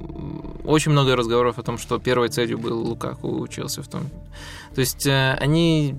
очень 0.63 0.91
много 0.93 1.17
разговоров 1.17 1.59
о 1.59 1.63
том, 1.63 1.77
что 1.77 1.99
первой 1.99 2.29
целью 2.29 2.57
был 2.57 2.79
Лукаку 2.81 3.41
учился 3.41 3.83
в 3.83 3.89
том. 3.89 4.03
То 4.73 4.79
есть 4.79 5.05
э, 5.05 5.33
они 5.41 5.95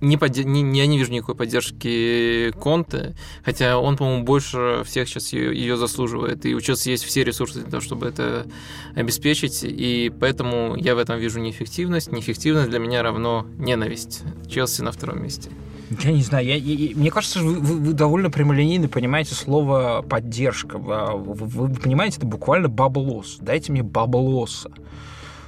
не, 0.00 0.16
не, 0.20 0.62
не- 0.62 0.78
я 0.78 0.86
не 0.86 0.98
вижу 0.98 1.10
никакой 1.10 1.34
поддержки 1.34 2.52
Конте, 2.60 3.16
хотя 3.44 3.76
он, 3.76 3.96
по-моему, 3.96 4.22
больше 4.22 4.82
всех 4.86 5.08
сейчас 5.08 5.32
ее, 5.32 5.52
ее 5.52 5.76
заслуживает, 5.76 6.46
и 6.46 6.54
у 6.54 6.60
Челси 6.60 6.90
есть 6.90 7.02
все 7.04 7.24
ресурсы 7.24 7.62
для 7.62 7.70
того, 7.70 7.80
чтобы 7.80 8.06
это 8.06 8.46
обеспечить, 8.94 9.64
и 9.64 10.12
поэтому 10.20 10.76
я 10.76 10.94
в 10.94 10.98
этом 10.98 11.18
вижу 11.18 11.40
неэффективность. 11.40 12.12
Неэффективность 12.12 12.70
для 12.70 12.78
меня 12.78 13.02
равно 13.02 13.46
ненависть. 13.58 14.22
Челси 14.48 14.82
на 14.82 14.92
втором 14.92 15.20
месте. 15.24 15.50
Я 15.90 16.12
не 16.12 16.22
знаю, 16.22 16.46
я, 16.46 16.54
я- 16.56 16.94
мне 16.96 17.10
кажется, 17.10 17.40
вы, 17.40 17.54
вы- 17.58 17.92
довольно 17.92 18.30
прямолинейно 18.30 18.88
понимаете 18.88 19.34
слово 19.34 20.02
поддержка. 20.08 20.78
Вы, 20.78 21.34
вы- 21.34 21.46
вы 21.68 21.74
понимаете, 21.74 22.18
это 22.18 22.26
буквально 22.26 22.68
баблос. 22.68 23.38
Дайте 23.40 23.72
мне 23.72 23.82
баблоса. 23.82 24.70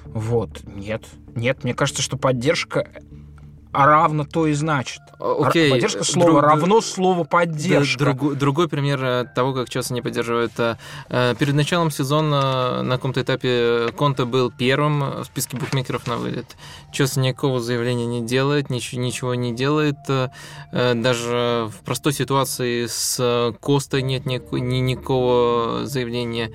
Вот. 0.07 0.63
Нет. 0.75 1.05
Нет, 1.35 1.63
мне 1.65 1.75
кажется, 1.75 2.03
что 2.03 2.17
поддержка 2.17 2.89
равно 3.73 4.25
то 4.25 4.47
и 4.47 4.53
значит. 4.53 5.01
Окей. 5.19 5.71
Поддержка 5.71 6.05
слова 6.05 6.31
друг- 6.31 6.43
равно 6.43 6.81
слово 6.81 7.25
поддержка. 7.25 8.05
Да, 8.13 8.31
другой, 8.35 8.69
пример 8.69 9.03
э, 9.05 9.25
того, 9.35 9.53
как 9.55 9.69
Челси 9.71 9.93
не 9.93 10.03
поддерживает. 10.03 10.53
э, 10.59 10.77
э, 11.09 11.35
Перед 11.39 11.55
началом 11.55 11.91
сезона 11.91 12.83
на 12.83 12.97
каком-то 12.97 13.23
этапе 13.23 13.89
Конте 13.97 14.25
был 14.25 14.51
первым 14.51 15.01
в 15.23 15.25
списке 15.25 15.57
букмекеров 15.57 16.07
на 16.07 16.17
вылет. 16.17 16.57
Челси 16.93 17.19
никакого 17.21 17.61
заявления 17.61 18.07
не 18.07 18.21
делает, 18.21 18.69
ничего, 18.71 19.35
не 19.35 19.53
делает. 19.55 19.97
Даже 20.73 21.69
в 21.71 21.85
простой 21.85 22.13
ситуации 22.13 22.87
с 22.87 23.55
Костой 23.61 24.03
нет 24.03 24.27
никакого 24.27 25.87
заявления, 25.87 26.51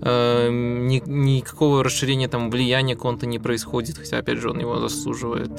ни- 0.00 1.02
никакого 1.06 1.82
расширения 1.84 2.28
там 2.28 2.50
влияния 2.50 2.96
Конта 2.96 3.26
не 3.26 3.38
происходит, 3.38 3.98
хотя, 3.98 4.18
опять 4.18 4.38
же, 4.38 4.50
он 4.50 4.58
его 4.60 4.78
заслуживает. 4.78 5.50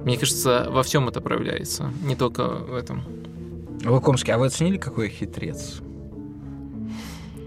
Мне 0.00 0.16
кажется, 0.16 0.49
во 0.70 0.82
всем 0.82 1.08
это 1.08 1.20
проявляется, 1.20 1.90
не 2.02 2.16
только 2.16 2.44
в 2.44 2.74
этом. 2.74 3.02
Лукомский, 3.84 4.32
а 4.34 4.38
вы 4.38 4.46
оценили, 4.46 4.76
какой 4.76 5.08
хитрец? 5.08 5.80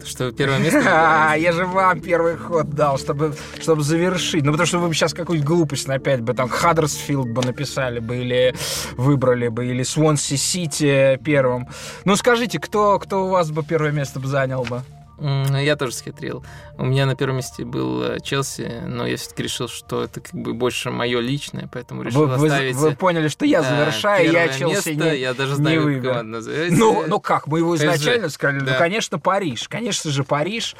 Что 0.05 0.31
первое 0.31 0.59
место... 0.59 0.81
А, 0.85 1.35
я 1.35 1.51
же 1.53 1.65
вам 1.65 2.01
первый 2.01 2.35
ход 2.35 2.69
дал, 2.69 2.97
чтобы, 2.97 3.33
чтобы 3.59 3.83
завершить. 3.83 4.43
Ну, 4.43 4.51
потому 4.51 4.67
что 4.67 4.79
вы 4.79 4.89
бы 4.89 4.93
сейчас 4.93 5.13
какую-нибудь 5.13 5.47
глупость 5.47 5.87
опять 5.87 6.21
бы 6.21 6.33
там 6.33 6.49
Хаддерсфилд 6.49 7.29
бы 7.29 7.41
написали 7.41 7.99
бы, 7.99 8.17
или 8.17 8.53
выбрали 8.97 9.47
бы, 9.47 9.65
или 9.65 9.83
Свонси 9.83 10.35
Сити 10.35 11.19
первым. 11.23 11.67
Ну, 12.05 12.15
скажите, 12.15 12.59
кто, 12.59 12.99
кто 12.99 13.25
у 13.25 13.29
вас 13.29 13.51
бы 13.51 13.63
первое 13.63 13.91
место 13.91 14.19
бы 14.19 14.27
занял 14.27 14.63
бы? 14.63 14.81
М, 15.19 15.55
Я 15.57 15.75
тоже 15.75 15.93
схитрил. 15.93 16.43
У 16.77 16.85
меня 16.85 17.05
на 17.05 17.15
первом 17.15 17.37
месте 17.37 17.63
был 17.65 18.01
э, 18.03 18.19
Челси, 18.19 18.81
но 18.87 19.05
я 19.05 19.15
все-таки 19.17 19.43
решил, 19.43 19.67
что 19.67 20.03
это 20.03 20.21
как 20.21 20.33
бы 20.33 20.53
больше 20.53 20.89
мое 20.89 21.19
личное, 21.19 21.69
поэтому 21.71 22.01
решил 22.01 22.21
Вы, 22.27 22.37
вы- 22.37 22.47
оставить... 22.47 22.75
вы 22.75 22.95
поняли, 22.95 23.27
что 23.27 23.45
я 23.45 23.61
да, 23.61 23.69
завершаю, 23.69 24.31
я 24.31 24.47
Челси 24.49 24.89
место, 24.89 24.93
не... 25.11 25.17
Я 25.19 25.33
даже 25.35 25.51
не 25.51 25.55
знаю, 25.57 25.77
как 25.77 25.85
выберу. 25.85 26.03
команда 26.09 26.31
называется. 26.37 26.77
Ну, 26.79 27.03
ну 27.07 27.19
как, 27.19 27.47
мы 27.47 27.59
его 27.59 27.75
изначально 27.75 28.29
сказали, 28.29 28.59
ну, 28.61 28.65
Да. 28.65 28.77
конечно, 28.77 29.19
Париж. 29.19 29.67
Конечно 29.69 30.09
же, 30.11 30.23
Париж. 30.23 30.75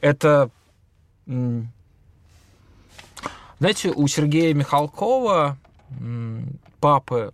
Это... 0.00 0.50
Знаете, 3.58 3.90
у 3.94 4.06
Сергея 4.06 4.54
Михалкова, 4.54 5.58
папы 6.80 7.32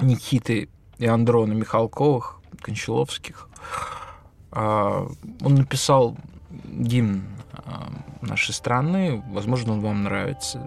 Никиты 0.00 0.68
и 0.98 1.06
Андрона 1.06 1.52
Михалковых, 1.52 2.36
Кончаловских, 2.62 3.48
он 4.52 5.54
написал 5.54 6.16
гимн 6.50 7.22
а, 7.52 7.88
нашей 8.22 8.54
страны. 8.54 9.22
Возможно, 9.28 9.74
он 9.74 9.80
вам 9.80 10.04
нравится, 10.04 10.62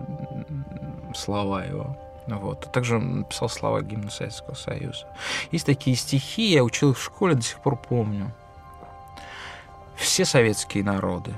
слова 1.16 1.64
его. 1.64 1.98
Вот. 2.28 2.66
А 2.66 2.70
также 2.70 2.98
он 2.98 3.20
написал 3.20 3.50
слова 3.50 3.82
гимна 3.82 4.10
Советского 4.10 4.54
Союза. 4.54 5.08
Есть 5.52 5.66
такие 5.66 5.96
стихи, 5.96 6.52
я 6.52 6.64
учил 6.64 6.92
их 6.92 6.98
в 6.98 7.04
школе, 7.04 7.36
до 7.36 7.42
сих 7.42 7.60
пор 7.62 7.76
помню. 7.76 8.34
Все 9.96 10.26
советские 10.26 10.84
народы 10.84 11.34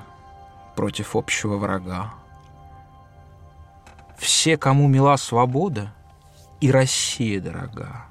против 0.76 1.16
общего 1.16 1.58
врага. 1.58 2.14
Все, 4.18 4.58
кому 4.58 4.88
мила 4.88 5.18
свобода, 5.18 5.94
и 6.62 6.72
Россия 6.72 7.42
дорога. 7.42 8.06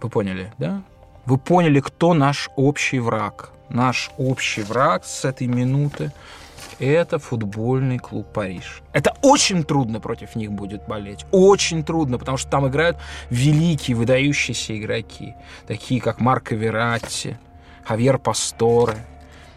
Вы 0.00 0.08
поняли, 0.10 0.52
да? 0.58 0.82
Вы 1.26 1.38
поняли, 1.38 1.80
кто 1.80 2.14
наш 2.14 2.50
общий 2.56 2.98
враг. 2.98 3.50
Наш 3.70 4.10
общий 4.18 4.62
враг 4.62 5.04
с 5.04 5.24
этой 5.24 5.46
минуты– 5.46 6.12
это 6.78 7.18
футбольный 7.18 7.98
клуб 7.98 8.26
Париж. 8.32 8.82
Это 8.92 9.14
очень 9.22 9.64
трудно 9.64 10.00
против 10.00 10.36
них 10.36 10.52
будет 10.52 10.86
болеть. 10.86 11.24
Очень 11.30 11.82
трудно, 11.84 12.18
потому 12.18 12.36
что 12.36 12.50
там 12.50 12.68
играют 12.68 12.98
великие, 13.30 13.96
выдающиеся 13.96 14.76
игроки. 14.76 15.34
Такие, 15.66 16.00
как 16.00 16.20
Марко 16.20 16.54
Вератти, 16.54 17.36
Хавьер 17.84 18.18
Пасторе, 18.18 18.98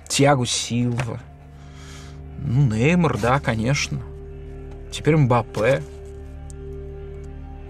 Тиаго 0.07 0.45
Силва. 0.45 1.19
Ну, 2.39 2.67
Неймар, 2.73 3.17
да, 3.17 3.39
конечно. 3.39 3.99
Теперь 4.91 5.17
Мбаппе. 5.17 5.83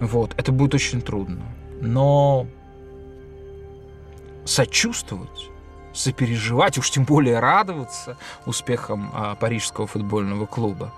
Вот, 0.00 0.34
это 0.36 0.52
будет 0.52 0.74
очень 0.74 1.00
трудно. 1.00 1.42
Но 1.80 2.46
сочувствовать, 4.48 5.50
сопереживать, 5.92 6.78
уж 6.78 6.90
тем 6.90 7.04
более 7.04 7.38
радоваться 7.38 8.16
успехам 8.46 9.10
а, 9.12 9.34
парижского 9.34 9.86
футбольного 9.86 10.46
клуба, 10.46 10.92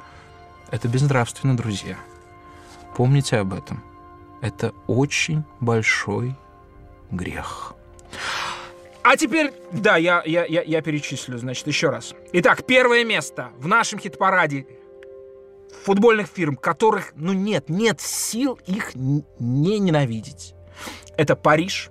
это 0.70 0.86
безнравственно, 0.88 1.56
друзья. 1.56 1.96
Помните 2.96 3.38
об 3.38 3.52
этом. 3.52 3.82
Это 4.40 4.72
очень 4.86 5.42
большой 5.58 6.36
грех. 7.10 7.74
А 9.02 9.16
теперь, 9.16 9.52
да, 9.72 9.96
я, 9.96 10.22
я, 10.24 10.44
я, 10.44 10.62
я 10.62 10.82
перечислю, 10.82 11.38
значит, 11.38 11.66
еще 11.66 11.90
раз. 11.90 12.14
Итак, 12.32 12.64
первое 12.66 13.04
место 13.04 13.50
в 13.58 13.66
нашем 13.66 13.98
хит-параде 13.98 14.66
футбольных 15.84 16.28
фирм, 16.28 16.56
которых, 16.56 17.12
ну 17.16 17.32
нет, 17.32 17.68
нет 17.68 18.00
сил 18.00 18.58
их 18.66 18.94
не 18.94 19.78
ненавидеть. 19.78 20.54
Это 21.16 21.34
Париж, 21.36 21.90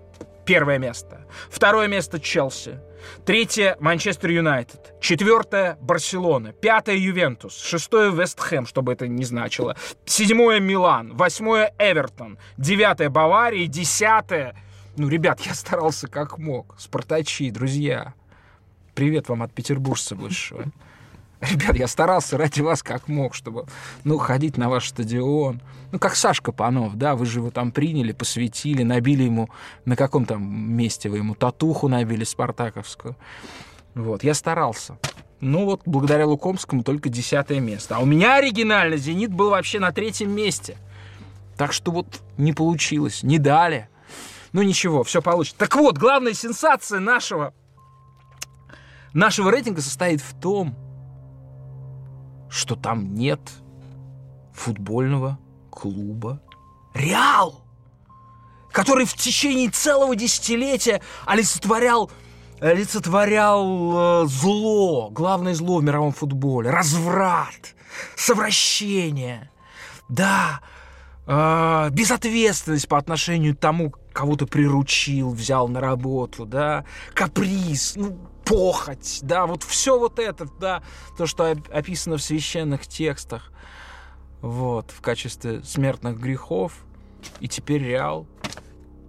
первое 0.49 0.79
место. 0.79 1.27
Второе 1.51 1.87
место 1.87 2.19
Челси. 2.19 2.79
Третье– 3.23 3.77
Манчестер 3.79 4.31
Юнайтед. 4.31 4.95
Четвертое– 4.99 5.77
Барселона. 5.81 6.53
Пятое– 6.53 6.95
Ювентус. 6.97 7.55
Шестое– 7.55 8.11
Вест 8.15 8.39
Хэм, 8.39 8.65
чтобы 8.65 8.93
это 8.93 9.07
не 9.07 9.25
значило. 9.25 9.77
Седьмое– 10.05 10.59
Милан. 10.59 11.15
Восьмое– 11.15 11.71
Эвертон. 11.77 12.39
Девятое– 12.57 13.09
Бавария. 13.11 13.67
Десятое– 13.67 14.55
ну, 14.97 15.07
ребят, 15.07 15.39
я 15.41 15.53
старался 15.53 16.07
как 16.07 16.39
мог. 16.39 16.75
Спартачи, 16.79 17.51
друзья. 17.51 18.15
Привет 18.95 19.29
вам 19.29 19.43
от 19.43 19.53
петербуржца 19.53 20.15
высшего. 20.15 20.65
Ребят, 21.41 21.77
я 21.77 21.87
старался 21.87 22.37
ради 22.37 22.61
вас 22.61 22.83
как 22.83 23.07
мог, 23.07 23.33
чтобы, 23.33 23.65
ну, 24.03 24.17
ходить 24.17 24.57
на 24.57 24.69
ваш 24.69 24.89
стадион. 24.89 25.61
Ну, 25.91 25.99
как 25.99 26.15
Сашка 26.15 26.51
Панов, 26.51 26.95
да, 26.95 27.15
вы 27.15 27.25
же 27.25 27.39
его 27.39 27.49
там 27.49 27.71
приняли, 27.71 28.11
посвятили, 28.11 28.83
набили 28.83 29.23
ему, 29.23 29.49
на 29.85 29.95
каком 29.95 30.25
там 30.25 30.43
месте 30.43 31.09
вы 31.09 31.17
ему 31.17 31.35
татуху 31.35 31.87
набили 31.87 32.25
спартаковскую. 32.25 33.15
Вот, 33.95 34.23
я 34.23 34.33
старался. 34.33 34.97
Ну 35.39 35.63
вот, 35.63 35.81
благодаря 35.85 36.27
Лукомскому 36.27 36.83
только 36.83 37.07
десятое 37.07 37.61
место. 37.61 37.95
А 37.95 37.99
у 37.99 38.05
меня 38.05 38.35
оригинально 38.35 38.97
«Зенит» 38.97 39.31
был 39.31 39.51
вообще 39.51 39.79
на 39.79 39.93
третьем 39.93 40.31
месте. 40.31 40.77
Так 41.57 41.71
что 41.71 41.91
вот 41.91 42.21
не 42.37 42.51
получилось, 42.51 43.23
не 43.23 43.39
дали. 43.39 43.87
Ну 44.51 44.61
ничего, 44.61 45.03
все 45.03 45.21
получится. 45.21 45.57
Так 45.57 45.75
вот, 45.75 45.97
главная 45.97 46.33
сенсация 46.33 46.99
нашего, 46.99 47.53
нашего 49.13 49.49
рейтинга 49.49 49.81
состоит 49.81 50.19
в 50.21 50.37
том, 50.37 50.75
что 52.49 52.75
там 52.75 53.13
нет 53.15 53.39
футбольного 54.53 55.39
клуба 55.69 56.41
Реал, 56.93 57.61
который 58.71 59.05
в 59.05 59.13
течение 59.13 59.69
целого 59.69 60.15
десятилетия 60.15 61.01
олицетворял 61.25 62.11
олицетворял 62.59 64.23
э, 64.23 64.27
зло, 64.27 65.09
главное 65.11 65.53
зло 65.53 65.77
в 65.77 65.83
мировом 65.83 66.11
футболе, 66.11 66.69
разврат, 66.69 67.75
совращение, 68.17 69.49
да, 70.09 70.59
э, 71.25 71.89
безответственность 71.91 72.87
по 72.87 72.97
отношению 72.97 73.55
к 73.55 73.59
тому, 73.59 73.93
кого 74.11 74.35
то 74.35 74.45
приручил, 74.45 75.31
взял 75.31 75.67
на 75.67 75.79
работу, 75.79 76.45
да, 76.45 76.83
каприз, 77.13 77.93
ну, 77.95 78.17
похоть, 78.49 79.19
да, 79.21 79.45
вот 79.45 79.61
все 79.61 79.99
вот 79.99 80.17
это, 80.17 80.47
да, 80.59 80.81
то, 81.17 81.27
что 81.27 81.55
описано 81.71 82.17
в 82.17 82.21
священных 82.21 82.87
текстах, 82.87 83.51
вот, 84.41 84.89
в 84.89 85.01
качестве 85.01 85.61
смертных 85.63 86.19
грехов, 86.19 86.73
и 87.39 87.47
теперь 87.47 87.83
Реал, 87.83 88.25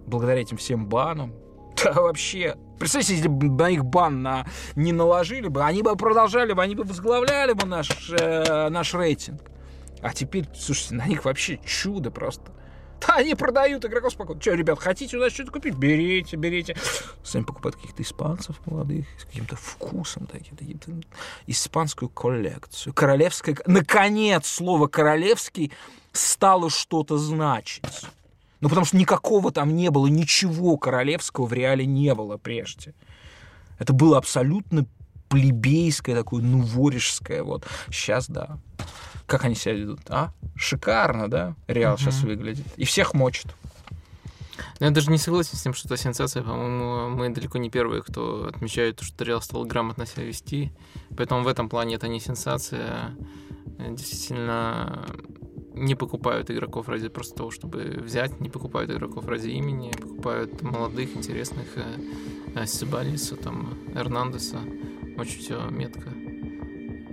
благодаря 0.05 0.41
этим 0.41 0.57
всем 0.57 0.85
банам, 0.85 1.33
да 1.83 1.93
вообще, 1.93 2.55
представьте, 2.79 3.15
если 3.15 3.29
бы 3.29 3.47
на 3.47 3.69
их 3.69 3.83
бан 3.83 4.21
на, 4.21 4.45
не 4.75 4.93
наложили 4.93 5.47
бы, 5.47 5.63
они 5.63 5.81
бы 5.81 5.95
продолжали 5.95 6.53
бы, 6.53 6.61
они 6.61 6.75
бы 6.75 6.83
возглавляли 6.83 7.53
бы 7.53 7.65
наш, 7.65 8.11
э, 8.11 8.69
наш 8.69 8.93
рейтинг. 8.93 9.41
А 10.03 10.13
теперь, 10.13 10.45
слушайте, 10.55 10.95
на 10.95 11.07
них 11.07 11.25
вообще 11.25 11.59
чудо 11.65 12.11
просто. 12.11 12.51
Да, 13.01 13.15
они 13.15 13.35
продают 13.35 13.83
игроков 13.83 14.13
спокойно. 14.13 14.41
Что, 14.41 14.53
ребят, 14.53 14.79
хотите 14.79 15.17
у 15.17 15.19
нас 15.19 15.33
что-то 15.33 15.51
купить? 15.51 15.75
Берите, 15.75 16.35
берите. 16.37 16.75
Сами 17.23 17.43
покупают 17.43 17.75
каких-то 17.75 18.03
испанцев 18.03 18.55
молодых, 18.65 19.05
с 19.19 19.25
каким-то 19.25 19.55
вкусом, 19.55 20.27
таким, 20.27 20.55
таким 20.55 21.03
испанскую 21.47 22.09
коллекцию. 22.09 22.93
Королевская... 22.93 23.57
Наконец, 23.65 24.47
слово 24.47 24.87
«королевский» 24.87 25.71
стало 26.11 26.69
что-то 26.69 27.17
значить. 27.17 27.83
Ну, 28.59 28.69
потому 28.69 28.85
что 28.85 28.97
никакого 28.97 29.51
там 29.51 29.75
не 29.75 29.89
было, 29.89 30.07
ничего 30.07 30.77
королевского 30.77 31.47
в 31.47 31.53
реале 31.53 31.85
не 31.85 32.13
было 32.13 32.37
прежде. 32.37 32.93
Это 33.79 33.93
было 33.93 34.19
абсолютно 34.19 34.85
плебейское 35.31 36.13
такое, 36.13 36.43
ну, 36.43 36.61
ворежское. 36.61 37.41
Вот. 37.41 37.65
Сейчас, 37.89 38.27
да. 38.27 38.59
Как 39.25 39.45
они 39.45 39.55
себя 39.55 39.73
ведут? 39.73 40.01
А? 40.09 40.33
Шикарно, 40.55 41.29
да? 41.29 41.55
Реал 41.67 41.93
угу. 41.93 42.01
сейчас 42.01 42.21
выглядит. 42.21 42.65
И 42.75 42.83
всех 42.83 43.13
мочит. 43.13 43.47
Но 44.79 44.87
я 44.87 44.91
даже 44.91 45.09
не 45.09 45.17
согласен 45.17 45.57
с 45.57 45.61
тем, 45.61 45.73
что 45.73 45.87
это 45.87 45.95
сенсация. 45.95 46.43
По-моему, 46.43 47.15
мы 47.15 47.29
далеко 47.29 47.57
не 47.57 47.69
первые, 47.69 48.03
кто 48.03 48.47
отмечает, 48.47 48.99
что 48.99 49.23
Реал 49.23 49.41
стал 49.41 49.63
грамотно 49.63 50.05
себя 50.05 50.25
вести. 50.25 50.73
Поэтому 51.15 51.43
в 51.43 51.47
этом 51.47 51.69
плане 51.69 51.95
это 51.95 52.09
не 52.09 52.19
сенсация. 52.19 53.15
Действительно, 53.79 55.05
не 55.73 55.95
покупают 55.95 56.51
игроков 56.51 56.89
ради 56.89 57.07
просто 57.07 57.35
того, 57.35 57.51
чтобы 57.51 58.01
взять, 58.03 58.41
не 58.41 58.49
покупают 58.49 58.91
игроков 58.91 59.25
ради 59.27 59.49
имени, 59.49 59.91
покупают 59.91 60.61
молодых, 60.61 61.15
интересных 61.15 61.67
э, 61.75 62.65
Сибалиса, 62.65 63.37
там, 63.37 63.77
Эрнандеса. 63.95 64.59
Очень 65.17 65.39
все 65.39 65.69
метко 65.69 66.09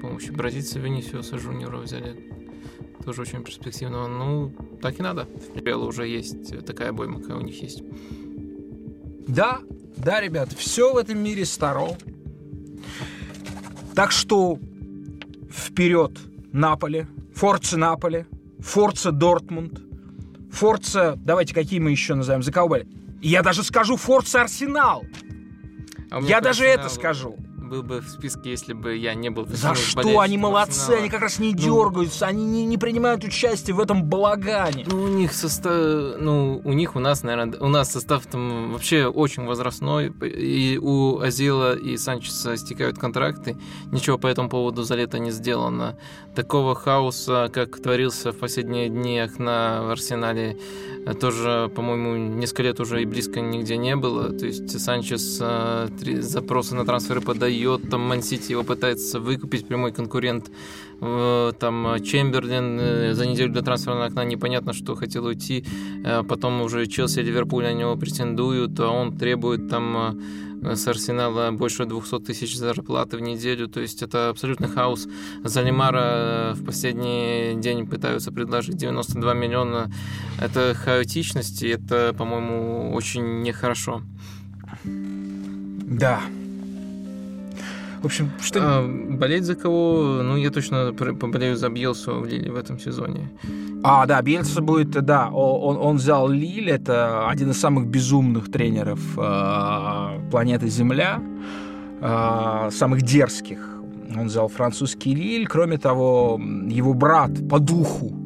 помощью 0.08 0.34
бразильца 0.34 0.78
Венисиуса 0.78 1.38
Жуниора 1.38 1.78
взяли. 1.78 2.16
Тоже 3.04 3.22
очень 3.22 3.44
перспективного. 3.44 4.08
Ну, 4.08 4.52
так 4.80 4.98
и 4.98 5.02
надо. 5.02 5.28
В 5.54 5.56
Реала 5.56 5.84
уже 5.84 6.06
есть 6.06 6.64
такая 6.64 6.90
обойма, 6.90 7.20
какая 7.20 7.36
у 7.36 7.42
них 7.42 7.62
есть. 7.62 7.82
Да, 9.26 9.60
да, 9.96 10.20
ребят, 10.20 10.52
все 10.52 10.92
в 10.92 10.96
этом 10.96 11.18
мире 11.18 11.44
старо. 11.44 11.96
Так 13.94 14.10
что 14.10 14.58
вперед 15.50 16.18
Наполе, 16.52 17.06
Форца 17.34 17.76
Наполе, 17.76 18.26
Форца 18.60 19.12
Дортмунд, 19.12 19.80
Форца, 20.52 21.14
давайте 21.16 21.54
какие 21.54 21.80
мы 21.80 21.90
еще 21.90 22.14
назовем, 22.14 22.42
за 22.42 22.52
кого 22.52 22.78
Я 23.20 23.42
даже 23.42 23.62
скажу 23.62 23.96
Форца 23.96 24.42
Арсенал. 24.42 25.04
А 26.10 26.20
Я 26.22 26.40
даже 26.40 26.64
Арсенал... 26.64 26.86
это 26.86 26.94
скажу 26.94 27.36
был 27.68 27.82
бы 27.82 28.00
в 28.00 28.08
списке, 28.08 28.50
если 28.50 28.72
бы 28.72 28.96
я 28.96 29.14
не 29.14 29.30
был. 29.30 29.46
За 29.46 29.74
что? 29.74 30.20
Они 30.20 30.38
молодцы, 30.38 30.80
Арсенала. 30.80 31.00
они 31.00 31.10
как 31.10 31.20
раз 31.20 31.38
не 31.38 31.52
ну, 31.52 31.58
дергаются, 31.58 32.26
они 32.26 32.44
не, 32.44 32.64
не 32.64 32.78
принимают 32.78 33.24
участие 33.24 33.74
в 33.74 33.80
этом 33.80 34.04
балагане. 34.04 34.86
Ну, 34.88 35.02
у 35.02 35.08
них 35.08 35.32
состав, 35.32 35.72
ну, 36.18 36.60
у 36.64 36.72
них, 36.72 36.96
у 36.96 36.98
нас, 36.98 37.22
наверное, 37.22 37.58
у 37.60 37.68
нас 37.68 37.92
состав 37.92 38.26
там 38.26 38.72
вообще 38.72 39.06
очень 39.06 39.44
возрастной, 39.44 40.12
и 40.22 40.78
у 40.80 41.20
Азила 41.20 41.76
и 41.76 41.96
Санчеса 41.96 42.56
стекают 42.56 42.98
контракты, 42.98 43.56
ничего 43.92 44.18
по 44.18 44.26
этому 44.26 44.48
поводу 44.48 44.82
за 44.82 44.94
лето 44.94 45.18
не 45.18 45.30
сделано. 45.30 45.96
Такого 46.34 46.74
хаоса, 46.74 47.50
как 47.52 47.82
творился 47.82 48.32
в 48.32 48.38
последние 48.38 48.88
днях 48.88 49.38
на 49.38 49.92
Арсенале, 49.92 50.56
тоже, 51.20 51.70
по-моему, 51.74 52.16
несколько 52.16 52.62
лет 52.62 52.80
уже 52.80 53.02
и 53.02 53.06
близко 53.06 53.40
нигде 53.40 53.76
не 53.76 53.96
было. 53.96 54.30
То 54.30 54.46
есть 54.46 54.78
Санчес 54.80 55.38
э, 55.40 55.88
три 55.98 56.20
запросы 56.20 56.74
на 56.74 56.84
трансферы 56.84 57.20
подает, 57.20 57.57
там 57.90 58.00
Мансити 58.02 58.52
его 58.52 58.64
пытается 58.64 59.20
выкупить, 59.20 59.66
прямой 59.66 59.92
конкурент. 59.92 60.50
Э, 61.00 61.52
там 61.58 62.02
Чемберлин 62.02 62.78
э, 62.80 63.14
за 63.14 63.26
неделю 63.26 63.52
до 63.52 63.62
трансферного 63.62 64.06
окна 64.06 64.24
непонятно, 64.24 64.72
что 64.72 64.94
хотел 64.94 65.26
уйти. 65.26 65.64
Э, 66.04 66.22
потом 66.22 66.60
уже 66.62 66.86
Челси 66.86 67.20
и 67.20 67.22
Ливерпуль 67.22 67.64
на 67.64 67.72
него 67.72 67.96
претендуют, 67.96 68.78
а 68.80 68.88
он 68.88 69.16
требует 69.16 69.68
там 69.68 70.18
с 70.62 70.88
Арсенала 70.88 71.50
больше 71.50 71.84
200 71.84 72.20
тысяч 72.20 72.56
зарплаты 72.56 73.16
в 73.16 73.20
неделю, 73.20 73.68
то 73.68 73.80
есть 73.80 74.02
это 74.02 74.28
абсолютный 74.28 74.68
хаос. 74.68 75.06
Залимара 75.44 76.00
э, 76.02 76.52
в 76.54 76.64
последний 76.64 77.54
день 77.60 77.86
пытаются 77.86 78.32
предложить 78.32 78.76
92 78.76 79.34
миллиона. 79.34 79.90
Это 80.40 80.74
хаотичность, 80.74 81.62
и 81.62 81.68
это, 81.68 82.14
по-моему, 82.16 82.92
очень 82.92 83.42
нехорошо. 83.42 84.02
Да, 84.84 86.20
в 88.00 88.04
общем, 88.04 88.30
что... 88.40 88.60
А, 88.62 88.86
болеть 88.86 89.44
за 89.44 89.54
кого? 89.54 90.22
Ну, 90.22 90.36
я 90.36 90.50
точно 90.50 90.92
поболею 90.92 91.56
за 91.56 91.68
Бьелсу 91.68 92.20
в 92.20 92.26
Лиле 92.26 92.50
в 92.50 92.56
этом 92.56 92.78
сезоне. 92.78 93.28
А, 93.82 94.06
да, 94.06 94.22
Бьелса 94.22 94.60
будет, 94.60 94.90
да, 94.90 95.30
он, 95.30 95.76
он 95.76 95.96
взял 95.96 96.28
Лиль, 96.28 96.70
это 96.70 97.28
один 97.28 97.50
из 97.50 97.60
самых 97.60 97.86
безумных 97.86 98.50
тренеров 98.50 99.00
э, 99.16 100.30
планеты 100.30 100.68
Земля, 100.68 101.20
э, 102.00 102.70
самых 102.72 103.02
дерзких. 103.02 103.58
Он 104.16 104.26
взял 104.26 104.48
французский 104.48 105.14
Лиль, 105.14 105.46
кроме 105.46 105.78
того, 105.78 106.40
его 106.68 106.94
брат 106.94 107.30
по 107.48 107.58
духу 107.58 108.17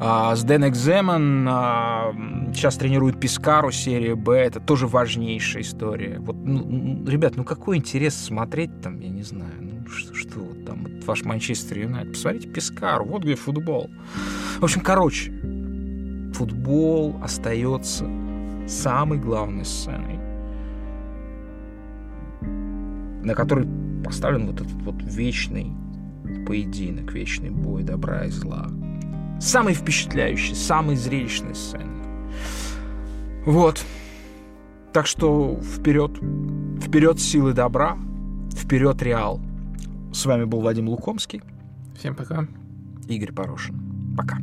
А, 0.00 0.36
с 0.36 0.44
Дэн 0.44 0.68
Экземан 0.68 1.46
а, 1.48 2.12
сейчас 2.54 2.76
тренирует 2.76 3.18
Пискару, 3.18 3.72
серия 3.72 4.14
Б. 4.14 4.32
Это 4.36 4.60
тоже 4.60 4.86
важнейшая 4.86 5.62
история. 5.62 6.18
Вот, 6.20 6.36
ну, 6.36 7.04
ребят, 7.06 7.36
ну 7.36 7.44
какой 7.44 7.78
интерес 7.78 8.14
смотреть 8.14 8.80
там, 8.80 9.00
я 9.00 9.08
не 9.08 9.24
знаю, 9.24 9.54
ну 9.60 9.86
что, 9.88 10.14
что 10.14 10.38
вот 10.38 10.64
там 10.64 10.84
вот 10.84 11.04
ваш 11.04 11.24
Манчестер 11.24 11.78
Юнайтед. 11.80 12.12
Посмотрите 12.12 12.48
Пискару, 12.48 13.06
вот 13.06 13.24
где 13.24 13.34
футбол. 13.34 13.90
В 14.58 14.64
общем, 14.64 14.82
короче, 14.82 15.32
футбол 16.32 17.16
остается 17.20 18.08
самой 18.68 19.18
главной 19.18 19.64
сценой, 19.64 20.20
на 22.40 23.34
которой 23.34 23.66
поставлен 24.04 24.46
вот 24.46 24.60
этот 24.60 24.80
вот 24.82 25.02
вечный 25.02 25.72
поединок, 26.46 27.12
вечный 27.12 27.50
бой 27.50 27.82
добра 27.82 28.26
и 28.26 28.30
зла. 28.30 28.68
Самый 29.40 29.74
впечатляющий, 29.74 30.54
самый 30.54 30.96
зрелищный 30.96 31.54
сцены. 31.54 31.84
Вот. 33.46 33.84
Так 34.92 35.06
что 35.06 35.60
вперед. 35.60 36.18
Вперед 36.82 37.20
силы 37.20 37.52
добра. 37.52 37.96
Вперед 38.52 39.02
Реал. 39.02 39.40
С 40.12 40.26
вами 40.26 40.44
был 40.44 40.60
Вадим 40.60 40.88
Лукомский. 40.88 41.42
Всем 41.96 42.14
пока. 42.14 42.46
Игорь 43.08 43.32
Порошин. 43.32 44.14
Пока. 44.16 44.38